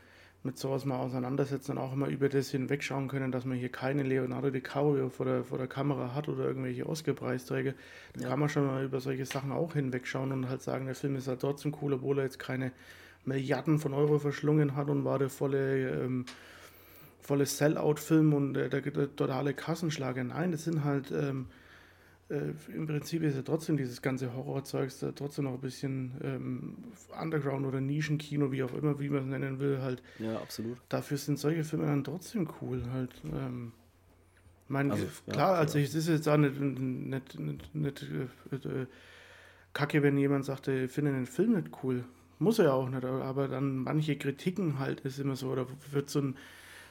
mit 0.45 0.59
sowas 0.59 0.85
mal 0.85 0.97
auseinandersetzen 0.99 1.73
und 1.73 1.79
auch 1.79 1.93
immer 1.93 2.09
über 2.09 2.29
das 2.29 2.51
hinwegschauen 2.51 3.07
können, 3.07 3.31
dass 3.31 3.45
man 3.45 3.57
hier 3.57 3.69
keine 3.69 4.03
Leonardo 4.03 4.51
DiCaprio 4.51 5.09
vor 5.09 5.27
der, 5.27 5.45
vor 5.45 5.59
der 5.59 5.69
Kamera 5.69 6.15
hat 6.15 6.29
oder 6.29 6.45
irgendwelche 6.45 6.85
Oscar-Preisträger. 6.89 7.75
Da 8.19 8.29
kann 8.29 8.41
man 8.41 8.49
schon 8.49 8.67
mal 8.67 8.83
über 8.85 8.99
solche 8.99 9.25
Sachen 9.25 9.53
auch 9.53 9.75
hinwegschauen 9.75 10.33
und 10.33 10.49
halt 10.49 10.63
sagen, 10.63 10.87
der 10.87 10.97
Film 10.97 11.15
ist 11.15 11.29
halt 11.29 11.41
trotzdem 11.41 11.73
cool, 11.81 11.93
obwohl 11.93 12.19
er 12.19 12.25
jetzt 12.25 12.41
keine 12.41 12.73
Milliarden 13.25 13.79
von 13.79 13.95
Euro 13.95 14.19
verschlungen 14.19 14.77
hat 14.77 14.89
und 14.89 15.05
war 15.05 15.19
der 15.19 15.31
volle, 15.31 15.91
ähm, 15.91 16.25
volle 17.21 17.47
Sellout-Film 17.47 18.33
und 18.35 18.57
äh, 18.57 18.69
der, 18.69 18.81
der 18.81 19.15
totale 19.15 19.55
Kassenschlager. 19.55 20.25
Nein, 20.25 20.53
das 20.53 20.65
sind 20.65 20.85
halt 20.85 21.13
ähm, 21.13 21.47
äh, 22.33 22.55
im 22.75 22.87
Prinzip 22.87 23.23
ist 23.23 23.37
ja 23.37 23.43
trotzdem 23.43 23.77
dieses 23.77 24.01
ganze 24.01 24.35
Horrorzeugs 24.35 25.01
da 25.01 25.13
trotzdem 25.13 25.45
noch 25.45 25.55
ein 25.55 25.61
bisschen 25.61 26.13
ähm, 26.23 26.77
Underground 27.21 27.67
oder 27.67 27.81
Nischenkino, 27.81 28.51
wie 28.51 28.63
auch 28.63 28.73
immer, 28.73 28.99
wie 28.99 29.11
man 29.11 29.25
es 29.25 29.27
nennen 29.27 29.59
will, 29.59 29.83
halt. 29.83 30.03
Ja, 30.19 30.37
absolut. 30.37 30.79
Dafür 30.89 31.19
sind 31.19 31.39
solche 31.39 31.63
Filme 31.63 31.87
dann 31.87 32.05
trotzdem 32.05 32.49
cool, 32.61 32.83
halt. 32.93 33.11
Ähm, 33.25 33.73
mein, 34.69 34.91
Also, 34.91 35.05
ja, 35.27 35.33
klar, 35.33 35.59
also 35.59 35.79
ja. 35.79 35.85
es 35.85 35.95
ist 35.95 36.09
jetzt 36.09 36.27
auch 36.27 36.39
nicht, 36.39 36.59
nicht, 36.59 37.39
nicht, 37.39 37.75
nicht 37.75 38.03
äh, 38.51 38.57
äh, 38.57 38.87
kacke, 39.75 40.03
wenn 40.03 40.17
jemand 40.17 40.47
sagt, 40.47 40.69
ich 40.69 40.91
finde 40.91 41.13
den 41.13 41.27
Film 41.27 41.53
nicht 41.53 41.71
cool. 41.83 42.05
Muss 42.43 42.59
er 42.59 42.67
ja 42.67 42.73
auch 42.73 42.89
nicht, 42.89 43.05
aber- 43.05 43.49
dann 43.49 43.77
manche 43.79 44.17
Kritiken 44.17 44.79
halt 44.79 45.01
ist 45.01 45.19
immer 45.19 45.37
so, 45.37 45.49
oder 45.51 45.67
wird 45.93 46.11
so 46.11 46.21
ein, 46.21 46.37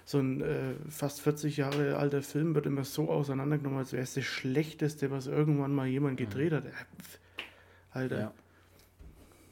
so 0.05 0.17
ein 0.19 0.41
äh, 0.41 0.73
fast 0.89 1.21
40 1.21 1.57
Jahre 1.57 1.97
alter 1.97 2.21
Film 2.21 2.55
wird 2.55 2.65
immer 2.65 2.83
so 2.83 3.09
auseinandergenommen, 3.09 3.79
als 3.79 3.93
wäre 3.93 4.03
es 4.03 4.13
das 4.15 4.23
Schlechteste, 4.25 5.11
was 5.11 5.27
irgendwann 5.27 5.73
mal 5.73 5.87
jemand 5.87 6.17
gedreht 6.17 6.53
hat. 6.53 6.65
Äh, 6.65 6.71
Alter. 7.91 8.19
Ja. 8.19 8.33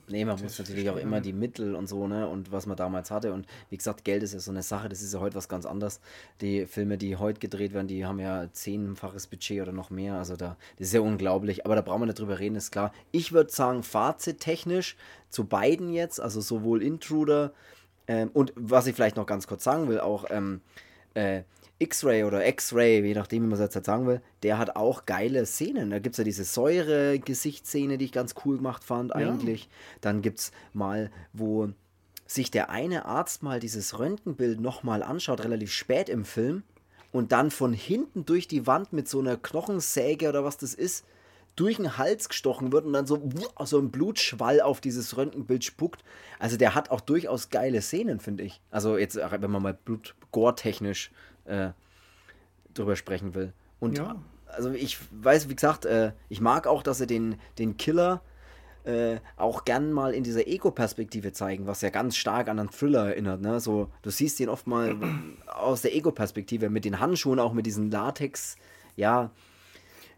Nee, 0.10 0.26
man 0.26 0.42
muss 0.42 0.58
natürlich 0.58 0.90
auch 0.90 0.98
immer 0.98 1.22
die 1.22 1.34
Mittel 1.34 1.76
und 1.76 1.88
so, 1.88 2.08
ne? 2.08 2.28
Und 2.28 2.52
was 2.52 2.66
man 2.66 2.76
damals 2.76 3.12
hatte. 3.12 3.34
Und 3.34 3.46
wie 3.70 3.78
gesagt, 3.78 4.04
Geld 4.04 4.24
ist 4.24 4.34
ja 4.34 4.40
so 4.40 4.52
eine 4.52 4.64
Sache, 4.64 4.90
das 4.90 5.02
ist 5.02 5.14
ja 5.14 5.20
heute 5.20 5.36
was 5.36 5.50
ganz 5.50 5.66
anderes. 5.66 6.02
Die 6.42 6.66
Filme, 6.66 6.98
die 6.98 7.16
heute 7.16 7.40
gedreht 7.40 7.74
werden, 7.74 7.88
die 7.88 8.06
haben 8.06 8.20
ja 8.20 8.48
zehnfaches 8.52 9.28
Budget 9.28 9.62
oder 9.62 9.72
noch 9.72 9.90
mehr. 9.90 10.16
Also 10.16 10.36
da, 10.36 10.58
das 10.78 10.88
ist 10.88 10.94
ja 10.94 11.02
unglaublich. 11.02 11.66
Aber 11.66 11.76
da 11.76 11.82
brauchen 11.82 12.02
wir 12.02 12.06
nicht 12.08 12.20
drüber 12.20 12.40
reden, 12.40 12.56
ist 12.56 12.72
klar. 12.72 12.94
Ich 13.12 13.32
würde 13.32 13.52
sagen, 13.52 13.84
fazittechnisch 13.84 14.98
zu 15.30 15.46
beiden 15.46 15.94
jetzt, 15.94 16.20
also 16.20 16.42
sowohl 16.42 16.82
Intruder 16.82 17.54
ähm, 18.10 18.32
und 18.34 18.52
was 18.56 18.88
ich 18.88 18.96
vielleicht 18.96 19.16
noch 19.16 19.28
ganz 19.28 19.46
kurz 19.46 19.64
sagen 19.64 19.88
will, 19.88 20.00
auch 20.00 20.26
ähm, 20.32 20.62
äh, 21.14 21.44
X-Ray 21.80 22.26
oder 22.26 22.46
X-Ray, 22.46 23.06
je 23.06 23.14
nachdem, 23.14 23.44
wie 23.44 23.48
man 23.48 23.54
es 23.54 23.62
jetzt 23.62 23.76
halt 23.76 23.86
sagen 23.86 24.06
will, 24.06 24.22
der 24.44 24.58
hat 24.58 24.76
auch 24.76 25.06
geile 25.06 25.46
Szenen. 25.46 25.90
Da 25.90 26.00
gibt 26.00 26.14
es 26.14 26.18
ja 26.18 26.24
diese 26.24 26.44
Säure-Gesichtsszene, 26.44 27.98
die 27.98 28.06
ich 28.06 28.12
ganz 28.12 28.36
cool 28.44 28.58
gemacht 28.58 28.84
fand, 28.84 29.16
eigentlich. 29.16 29.70
Dann 30.02 30.22
gibt 30.22 30.40
es 30.40 30.52
mal, 30.74 31.10
wo 31.34 31.70
sich 32.26 32.52
der 32.52 32.70
eine 32.70 33.06
Arzt 33.06 33.44
mal 33.44 33.60
dieses 33.60 33.98
Röntgenbild 33.98 34.60
nochmal 34.60 35.02
anschaut, 35.02 35.44
relativ 35.44 35.72
spät 35.72 36.10
im 36.10 36.26
Film, 36.26 36.64
und 37.12 37.32
dann 37.32 37.50
von 37.50 37.74
hinten 37.74 38.26
durch 38.26 38.48
die 38.48 38.68
Wand 38.68 38.94
mit 38.94 39.08
so 39.08 39.20
einer 39.20 39.36
Knochensäge 39.36 40.30
oder 40.30 40.44
was 40.44 40.58
das 40.58 40.74
ist, 40.76 41.06
durch 41.56 41.78
den 41.78 41.98
Hals 41.98 42.30
gestochen 42.30 42.72
wird 42.72 42.86
und 42.86 42.94
dann 42.94 43.08
so, 43.08 43.22
so 43.66 43.80
ein 43.80 43.90
Blutschwall 43.92 44.62
auf 44.62 44.80
dieses 44.80 45.18
Röntgenbild 45.18 45.64
spuckt. 45.64 46.04
Also 46.38 46.56
der 46.56 46.76
hat 46.76 46.92
auch 46.92 47.02
durchaus 47.02 47.50
geile 47.50 47.82
Szenen, 47.82 48.20
finde 48.20 48.44
ich. 48.44 48.62
Also 48.70 48.98
jetzt, 48.98 49.16
wenn 49.18 49.52
man 49.52 49.64
mal 49.64 49.74
Blut-Gore-technisch 49.74 51.12
äh, 51.50 51.72
drüber 52.74 52.96
sprechen 52.96 53.34
will. 53.36 53.54
Und 53.80 53.98
Ja. 53.98 54.16
also 54.48 54.72
ich 54.72 54.98
weiß, 55.12 55.50
wie 55.50 55.56
gesagt, 55.56 55.86
äh, 55.86 56.12
ich 56.30 56.42
mag 56.42 56.68
auch, 56.68 56.84
dass 56.84 57.00
sie 57.00 57.08
den, 57.08 57.36
den 57.58 57.78
Killer 57.78 58.22
äh, 58.86 59.18
auch 59.36 59.66
gern 59.66 59.92
mal 59.92 60.14
in 60.14 60.24
dieser 60.24 60.48
Ego-Perspektive 60.48 61.34
zeigen, 61.34 61.68
was 61.68 61.82
ja 61.82 61.90
ganz 61.90 62.16
stark 62.16 62.48
an 62.48 62.60
einen 62.60 62.72
Thriller 62.72 63.08
erinnert. 63.10 63.42
Ne? 63.42 63.60
So, 63.60 63.90
du 64.02 64.10
siehst 64.10 64.40
ihn 64.40 64.50
oft 64.50 64.68
mal 64.68 64.96
aus 65.48 65.82
der 65.82 65.96
Ego-Perspektive 65.96 66.70
mit 66.70 66.86
den 66.86 67.00
Handschuhen, 67.00 67.40
auch 67.40 67.54
mit 67.54 67.66
diesen 67.66 67.92
Latex, 67.92 68.56
ja, 68.96 69.32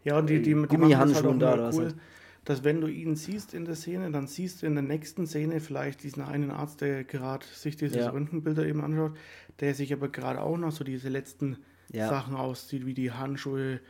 Ja, 0.04 0.20
die, 0.22 0.36
die, 0.36 0.42
die 0.42 0.52
das 0.52 0.60
halt 0.60 0.68
Gummihandschuhen 0.70 1.36
auch 1.42 1.56
da, 1.56 1.70
cool, 1.72 1.84
halt. 1.86 1.96
Dass 2.44 2.64
wenn 2.64 2.80
du 2.80 2.88
ihn 2.88 3.14
siehst 3.14 3.54
in 3.54 3.64
der 3.64 3.76
Szene, 3.76 4.10
dann 4.10 4.26
siehst 4.26 4.62
du 4.62 4.66
in 4.66 4.74
der 4.74 4.82
nächsten 4.82 5.26
Szene 5.26 5.60
vielleicht 5.60 6.02
diesen 6.02 6.22
einen 6.22 6.50
Arzt, 6.50 6.80
der 6.80 7.04
gerade 7.04 7.46
sich 7.46 7.76
dieses 7.76 7.96
Ja. 7.96 8.10
Röntgenbilder 8.10 8.66
eben 8.66 8.82
anschaut, 8.82 9.16
der 9.60 9.74
sich 9.74 9.92
aber 9.92 10.08
gerade 10.08 10.40
auch 10.40 10.56
noch 10.56 10.72
so 10.72 10.82
diese 10.84 11.08
letzten 11.08 11.58
Ja. 11.90 12.08
Sachen 12.08 12.34
auszieht, 12.34 12.84
wie 12.86 12.94
die 12.94 13.12
Handschuhe 13.12 13.80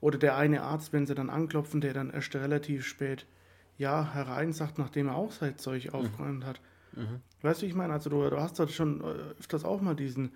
oder 0.00 0.18
der 0.18 0.36
eine 0.36 0.62
Arzt, 0.62 0.92
wenn 0.92 1.06
sie 1.06 1.14
dann 1.14 1.30
anklopfen, 1.30 1.80
der 1.80 1.94
dann 1.94 2.10
erst 2.10 2.34
relativ 2.34 2.84
spät 2.84 3.26
ja 3.78 4.12
herein 4.12 4.52
sagt, 4.52 4.78
nachdem 4.78 5.08
er 5.08 5.16
auch 5.16 5.32
sein 5.32 5.52
Mhm. 5.52 5.58
Zeug 5.58 5.94
aufgeräumt 5.94 6.44
hat. 6.44 6.60
Weißt 7.42 7.60
du, 7.60 7.66
wie 7.66 7.70
ich 7.70 7.74
meine? 7.74 7.92
Also 7.92 8.08
du, 8.10 8.28
du 8.28 8.38
hast 8.40 8.58
da 8.58 8.68
schon 8.68 9.00
äh, 9.00 9.04
öfters 9.38 9.64
auch 9.64 9.80
mal 9.80 9.96
diesen, 9.96 10.32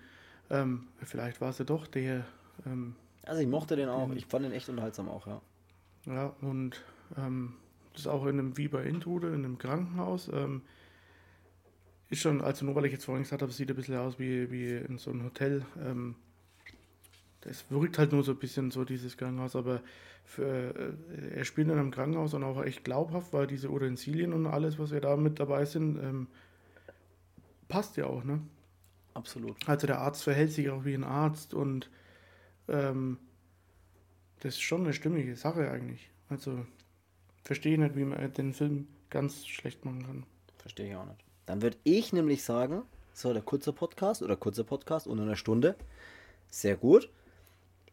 ähm, 0.49 0.87
vielleicht 1.03 1.39
war 1.39 1.49
es 1.51 1.57
ja 1.59 1.65
doch 1.65 1.87
der, 1.87 2.25
ähm, 2.65 2.95
Also 3.25 3.41
ich 3.41 3.47
mochte 3.47 3.75
den 3.75 3.89
auch. 3.89 4.09
Ich 4.11 4.25
fand 4.25 4.43
den 4.45 4.51
echt 4.51 4.69
unterhaltsam 4.69 5.07
auch, 5.07 5.25
ja. 5.27 5.41
Ja, 6.05 6.33
und 6.41 6.83
ähm, 7.17 7.53
das 7.93 8.01
ist 8.01 8.07
auch 8.07 8.25
in 8.25 8.39
einem, 8.39 8.57
wie 8.57 8.67
bei 8.67 8.83
Intrude, 8.83 9.27
in 9.29 9.45
einem 9.45 9.57
Krankenhaus. 9.57 10.29
Ähm, 10.33 10.61
ist 12.09 12.21
schon, 12.21 12.41
also 12.41 12.65
nur 12.65 12.75
weil 12.75 12.85
ich 12.85 12.91
jetzt 12.91 13.05
vorhin 13.05 13.23
gesagt 13.23 13.41
habe, 13.41 13.51
es 13.51 13.57
sieht 13.57 13.69
ein 13.69 13.75
bisschen 13.75 13.97
aus 13.97 14.17
wie, 14.19 14.49
wie 14.51 14.75
in 14.75 14.97
so 14.97 15.11
einem 15.11 15.23
Hotel. 15.23 15.65
Ähm, 15.83 16.15
das 17.41 17.69
wirkt 17.69 17.97
halt 17.97 18.11
nur 18.11 18.23
so 18.23 18.31
ein 18.31 18.39
bisschen 18.39 18.71
so 18.71 18.83
dieses 18.83 19.15
Krankenhaus, 19.15 19.55
aber 19.55 19.81
für, 20.25 20.73
äh, 20.75 21.37
er 21.37 21.45
spielt 21.45 21.67
in 21.67 21.77
einem 21.77 21.91
Krankenhaus 21.91 22.33
und 22.33 22.43
auch 22.43 22.63
echt 22.63 22.83
glaubhaft, 22.83 23.33
weil 23.33 23.47
diese 23.47 23.69
Utensilien 23.69 24.33
und 24.33 24.47
alles, 24.47 24.79
was 24.79 24.91
wir 24.91 25.01
da 25.01 25.15
mit 25.15 25.39
dabei 25.39 25.65
sind, 25.65 25.97
ähm, 25.97 26.27
passt 27.67 27.97
ja 27.97 28.05
auch, 28.05 28.23
ne? 28.23 28.41
Absolut. 29.13 29.55
Also 29.67 29.87
der 29.87 29.99
Arzt 29.99 30.23
verhält 30.23 30.51
sich 30.51 30.69
auch 30.69 30.85
wie 30.85 30.93
ein 30.93 31.03
Arzt 31.03 31.53
und 31.53 31.89
ähm, 32.67 33.17
das 34.39 34.55
ist 34.55 34.61
schon 34.61 34.81
eine 34.81 34.93
stimmige 34.93 35.35
Sache 35.35 35.69
eigentlich. 35.69 36.09
Also 36.29 36.65
verstehe 37.49 37.79
nicht, 37.79 37.95
wie 37.95 38.05
man 38.05 38.31
den 38.33 38.53
Film 38.53 38.87
ganz 39.09 39.47
schlecht 39.47 39.83
machen 39.83 40.05
kann. 40.05 40.23
Verstehe 40.59 40.87
ich 40.87 40.95
auch 40.95 41.05
nicht. 41.05 41.25
Dann 41.47 41.63
würde 41.63 41.77
ich 41.83 42.13
nämlich 42.13 42.43
sagen, 42.43 42.83
so 43.11 43.33
der 43.33 43.41
kurze 43.41 43.73
Podcast 43.73 44.21
oder 44.21 44.35
kurzer 44.35 44.63
Podcast 44.63 45.07
unter 45.07 45.23
einer 45.23 45.35
Stunde. 45.35 45.75
Sehr 46.51 46.77
gut. 46.77 47.09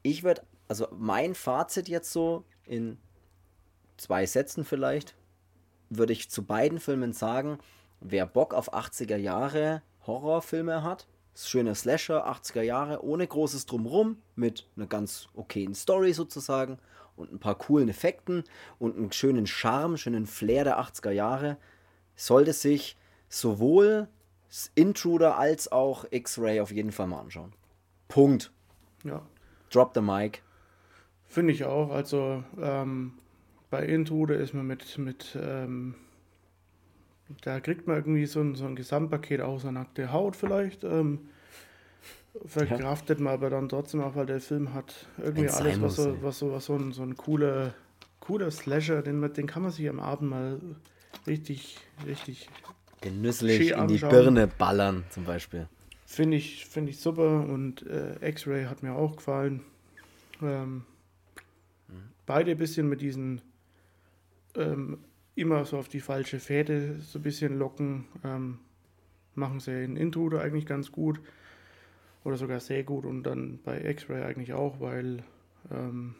Ich 0.02 0.24
würde, 0.24 0.42
also 0.68 0.88
mein 0.92 1.34
Fazit 1.34 1.88
jetzt 1.88 2.12
so 2.12 2.44
in 2.66 2.98
zwei 3.96 4.26
Sätzen 4.26 4.62
vielleicht, 4.62 5.16
würde 5.88 6.12
ich 6.12 6.28
zu 6.28 6.44
beiden 6.44 6.78
Filmen 6.78 7.14
sagen, 7.14 7.56
wer 8.00 8.26
Bock 8.26 8.52
auf 8.52 8.74
80er 8.74 9.16
Jahre 9.16 9.80
Horrorfilme 10.06 10.82
hat, 10.82 11.06
schöner 11.34 11.74
Slasher, 11.74 12.28
80er 12.30 12.60
Jahre, 12.60 13.02
ohne 13.02 13.26
großes 13.26 13.64
Drumrum, 13.64 14.18
mit 14.34 14.68
einer 14.76 14.86
ganz 14.86 15.30
okayen 15.32 15.74
Story 15.74 16.12
sozusagen 16.12 16.78
und 17.16 17.32
ein 17.32 17.38
paar 17.38 17.56
coolen 17.56 17.88
Effekten 17.88 18.44
und 18.78 18.96
einen 18.96 19.12
schönen 19.12 19.46
Charme, 19.46 19.96
schönen 19.96 20.26
Flair 20.26 20.64
der 20.64 20.80
80er 20.80 21.10
Jahre, 21.10 21.56
sollte 22.14 22.52
sich 22.52 22.96
sowohl 23.28 24.08
Intruder 24.74 25.36
als 25.38 25.70
auch 25.70 26.06
X-Ray 26.10 26.60
auf 26.60 26.70
jeden 26.70 26.92
Fall 26.92 27.06
mal 27.06 27.20
anschauen. 27.20 27.52
Punkt. 28.08 28.52
Ja. 29.04 29.22
Drop 29.70 29.92
the 29.94 30.00
mic. 30.00 30.42
Finde 31.26 31.52
ich 31.52 31.64
auch. 31.64 31.90
Also 31.90 32.44
ähm, 32.60 33.14
bei 33.70 33.84
Intruder 33.84 34.36
ist 34.36 34.54
man 34.54 34.66
mit, 34.66 34.96
mit 34.98 35.36
ähm, 35.40 35.96
da 37.42 37.60
kriegt 37.60 37.86
man 37.86 37.96
irgendwie 37.96 38.26
so 38.26 38.40
ein, 38.40 38.54
so 38.54 38.66
ein 38.66 38.76
Gesamtpaket 38.76 39.40
außer 39.40 39.72
nackte 39.72 40.12
Haut 40.12 40.36
vielleicht. 40.36 40.84
Ähm, 40.84 41.28
verkraftet 42.44 43.18
ja. 43.18 43.24
man 43.24 43.34
aber 43.34 43.50
dann 43.50 43.68
trotzdem 43.68 44.00
auch, 44.02 44.14
weil 44.14 44.26
der 44.26 44.40
Film 44.40 44.74
hat 44.74 45.06
irgendwie 45.18 45.42
Wenn's 45.42 45.54
alles, 45.54 45.80
was 45.80 45.96
so, 45.96 46.22
was 46.22 46.38
so, 46.38 46.52
was 46.52 46.64
so 46.66 46.74
ein, 46.74 46.92
so 46.92 47.02
ein 47.02 47.16
cooler, 47.16 47.74
cooler 48.20 48.50
Slasher, 48.50 49.02
den, 49.02 49.20
den 49.32 49.46
kann 49.46 49.62
man 49.62 49.72
sich 49.72 49.88
am 49.88 50.00
Abend 50.00 50.30
mal 50.30 50.60
richtig, 51.26 51.78
richtig 52.06 52.48
genüsslich 53.00 53.70
in 53.70 53.88
die 53.88 53.98
Birne 53.98 54.46
ballern, 54.46 55.04
zum 55.10 55.24
Beispiel. 55.24 55.68
Finde 56.06 56.36
ich, 56.36 56.66
find 56.66 56.88
ich 56.88 57.00
super 57.00 57.46
und 57.48 57.84
äh, 57.86 58.28
X-Ray 58.28 58.64
hat 58.66 58.82
mir 58.82 58.94
auch 58.94 59.16
gefallen. 59.16 59.62
Ähm, 60.42 60.84
mhm. 61.88 61.94
Beide 62.26 62.52
ein 62.52 62.58
bisschen 62.58 62.88
mit 62.88 63.00
diesen 63.00 63.40
ähm, 64.54 64.98
immer 65.34 65.64
so 65.64 65.78
auf 65.78 65.88
die 65.88 66.00
falsche 66.00 66.38
Fährte 66.38 67.00
so 67.00 67.18
ein 67.18 67.22
bisschen 67.22 67.58
locken. 67.58 68.04
Ähm, 68.24 68.58
machen 69.34 69.60
sie 69.60 69.84
in 69.84 69.96
Intruder 69.96 70.40
eigentlich 70.40 70.66
ganz 70.66 70.90
gut 70.90 71.20
oder 72.26 72.36
sogar 72.36 72.60
sehr 72.60 72.82
gut 72.84 73.04
und 73.04 73.22
dann 73.22 73.58
bei 73.64 73.82
X-Ray 73.82 74.22
eigentlich 74.22 74.52
auch, 74.52 74.80
weil 74.80 75.22
ähm, 75.70 76.14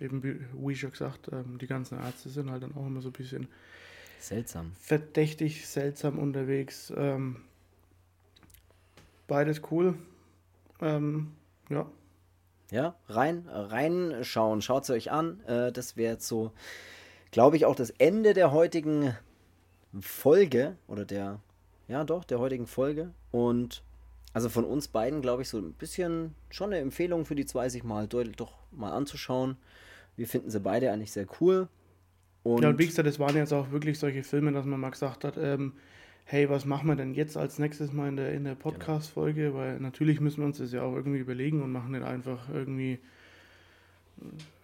eben 0.00 0.22
wie 0.22 0.74
schon 0.76 0.90
gesagt, 0.90 1.30
ähm, 1.32 1.58
die 1.58 1.66
ganzen 1.66 1.98
Ärzte 1.98 2.28
sind 2.28 2.50
halt 2.50 2.62
dann 2.62 2.74
auch 2.74 2.86
immer 2.86 3.00
so 3.00 3.10
ein 3.10 3.12
bisschen 3.12 3.48
seltsam, 4.18 4.72
verdächtig 4.80 5.66
seltsam 5.66 6.18
unterwegs. 6.18 6.92
Ähm, 6.96 7.36
beides 9.26 9.62
cool. 9.70 9.94
Ähm, 10.80 11.32
ja. 11.68 11.86
Ja, 12.70 12.96
rein, 13.08 13.48
reinschauen, 13.48 14.60
schaut 14.60 14.84
es 14.84 14.90
euch 14.90 15.10
an. 15.10 15.40
Äh, 15.46 15.72
das 15.72 15.96
wäre 15.96 16.14
jetzt 16.14 16.28
so 16.28 16.52
glaube 17.30 17.56
ich, 17.56 17.66
auch 17.66 17.74
das 17.74 17.90
Ende 17.90 18.34
der 18.34 18.52
heutigen 18.52 19.16
Folge 20.00 20.76
oder 20.86 21.04
der, 21.04 21.40
ja 21.86 22.04
doch, 22.04 22.24
der 22.24 22.38
heutigen 22.38 22.66
Folge. 22.66 23.12
Und 23.30 23.82
also 24.32 24.48
von 24.48 24.64
uns 24.64 24.88
beiden, 24.88 25.22
glaube 25.22 25.42
ich, 25.42 25.48
so 25.48 25.58
ein 25.58 25.72
bisschen 25.72 26.34
schon 26.50 26.72
eine 26.72 26.80
Empfehlung 26.80 27.24
für 27.24 27.34
die 27.34 27.46
zwei, 27.46 27.68
sich 27.68 27.84
mal 27.84 28.06
doch 28.06 28.54
mal 28.70 28.92
anzuschauen. 28.92 29.56
Wir 30.16 30.26
finden 30.26 30.50
sie 30.50 30.60
beide 30.60 30.92
eigentlich 30.92 31.12
sehr 31.12 31.26
cool. 31.40 31.68
Und 32.42 32.62
ja, 32.62 32.68
und 32.68 32.78
wie 32.78 32.86
gesagt, 32.86 33.06
das 33.06 33.18
waren 33.18 33.36
jetzt 33.36 33.52
auch 33.52 33.70
wirklich 33.70 33.98
solche 33.98 34.22
Filme, 34.22 34.52
dass 34.52 34.64
man 34.64 34.80
mal 34.80 34.90
gesagt 34.90 35.24
hat, 35.24 35.36
ähm, 35.38 35.72
hey, 36.24 36.48
was 36.48 36.64
machen 36.64 36.88
wir 36.88 36.96
denn 36.96 37.14
jetzt 37.14 37.36
als 37.36 37.58
nächstes 37.58 37.92
mal 37.92 38.08
in 38.08 38.16
der, 38.16 38.32
in 38.32 38.44
der 38.44 38.54
genau. 38.54 38.70
Podcast-Folge? 38.70 39.54
Weil 39.54 39.80
natürlich 39.80 40.20
müssen 40.20 40.38
wir 40.38 40.46
uns 40.46 40.58
das 40.58 40.72
ja 40.72 40.82
auch 40.82 40.94
irgendwie 40.94 41.18
überlegen 41.18 41.62
und 41.62 41.72
machen 41.72 41.92
nicht 41.92 42.04
einfach 42.04 42.48
irgendwie 42.52 42.98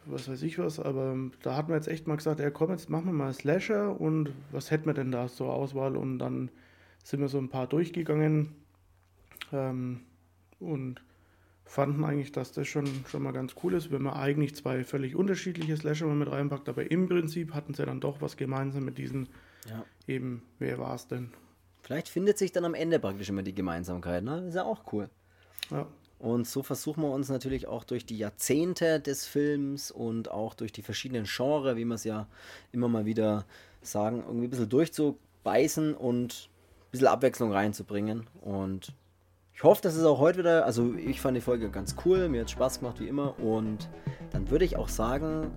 was 0.06 0.28
weiß 0.28 0.42
ich 0.42 0.58
was, 0.58 0.80
aber 0.80 1.16
da 1.42 1.56
hat 1.56 1.68
man 1.68 1.78
jetzt 1.78 1.88
echt 1.88 2.06
mal 2.06 2.16
gesagt, 2.16 2.40
ja 2.40 2.50
komm, 2.50 2.70
jetzt 2.70 2.90
machen 2.90 3.06
wir 3.06 3.12
mal 3.12 3.32
Slasher 3.32 3.98
und 3.98 4.30
was 4.52 4.70
hätten 4.70 4.86
wir 4.86 4.94
denn 4.94 5.10
da 5.10 5.28
zur 5.28 5.52
Auswahl 5.52 5.96
und 5.96 6.18
dann 6.18 6.50
sind 7.02 7.20
wir 7.20 7.28
so 7.28 7.38
ein 7.38 7.48
paar 7.48 7.66
durchgegangen 7.66 8.54
ähm, 9.54 10.00
und 10.58 11.00
fanden 11.64 12.04
eigentlich, 12.04 12.32
dass 12.32 12.52
das 12.52 12.68
schon, 12.68 12.86
schon 13.08 13.22
mal 13.22 13.32
ganz 13.32 13.54
cool 13.62 13.74
ist, 13.74 13.90
wenn 13.90 14.02
man 14.02 14.14
eigentlich 14.14 14.54
zwei 14.54 14.84
völlig 14.84 15.16
unterschiedliche 15.16 15.76
Slasher 15.76 16.06
mal 16.06 16.14
mit 16.14 16.30
reinpackt, 16.30 16.68
aber 16.68 16.90
im 16.90 17.08
Prinzip 17.08 17.54
hatten 17.54 17.74
sie 17.74 17.86
dann 17.86 18.00
doch 18.00 18.20
was 18.20 18.36
gemeinsam 18.36 18.84
mit 18.84 18.98
diesen 18.98 19.28
ja. 19.68 19.84
eben, 20.06 20.42
wer 20.58 20.78
war 20.78 20.94
es 20.94 21.06
denn? 21.06 21.32
Vielleicht 21.82 22.08
findet 22.08 22.38
sich 22.38 22.52
dann 22.52 22.64
am 22.64 22.74
Ende 22.74 22.98
praktisch 22.98 23.28
immer 23.28 23.42
die 23.42 23.54
Gemeinsamkeit, 23.54 24.24
ne? 24.24 24.46
Ist 24.48 24.54
ja 24.54 24.64
auch 24.64 24.92
cool. 24.92 25.08
Ja. 25.70 25.86
Und 26.18 26.46
so 26.46 26.62
versuchen 26.62 27.02
wir 27.02 27.10
uns 27.10 27.28
natürlich 27.28 27.66
auch 27.66 27.84
durch 27.84 28.06
die 28.06 28.16
Jahrzehnte 28.16 29.00
des 29.00 29.26
Films 29.26 29.90
und 29.90 30.30
auch 30.30 30.54
durch 30.54 30.72
die 30.72 30.82
verschiedenen 30.82 31.24
Genres, 31.24 31.76
wie 31.76 31.84
wir 31.84 31.94
es 31.94 32.04
ja 32.04 32.26
immer 32.72 32.88
mal 32.88 33.04
wieder 33.04 33.44
sagen, 33.82 34.22
irgendwie 34.26 34.46
ein 34.46 34.50
bisschen 34.50 34.68
durchzubeißen 34.68 35.94
und 35.94 36.48
ein 36.48 36.90
bisschen 36.90 37.08
Abwechslung 37.08 37.52
reinzubringen. 37.52 38.26
Und 38.40 38.94
ich 39.54 39.62
hoffe, 39.62 39.82
dass 39.82 39.94
es 39.94 40.04
auch 40.04 40.18
heute 40.18 40.40
wieder, 40.40 40.64
also 40.64 40.94
ich 40.94 41.20
fand 41.20 41.36
die 41.36 41.40
Folge 41.40 41.70
ganz 41.70 41.94
cool, 42.04 42.28
mir 42.28 42.40
hat 42.40 42.50
Spaß 42.50 42.80
gemacht 42.80 42.98
wie 42.98 43.06
immer. 43.06 43.38
Und 43.38 43.88
dann 44.32 44.50
würde 44.50 44.64
ich 44.64 44.76
auch 44.76 44.88
sagen, 44.88 45.52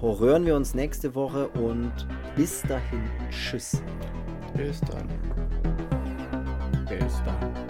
hören 0.00 0.44
wir 0.44 0.54
uns 0.54 0.74
nächste 0.74 1.14
Woche 1.14 1.48
und 1.48 1.92
bis 2.36 2.62
dahin, 2.62 3.02
tschüss. 3.30 3.82
Bis 4.54 4.80
dann. 4.82 5.08
Bis 6.88 7.22
dann. 7.24 7.67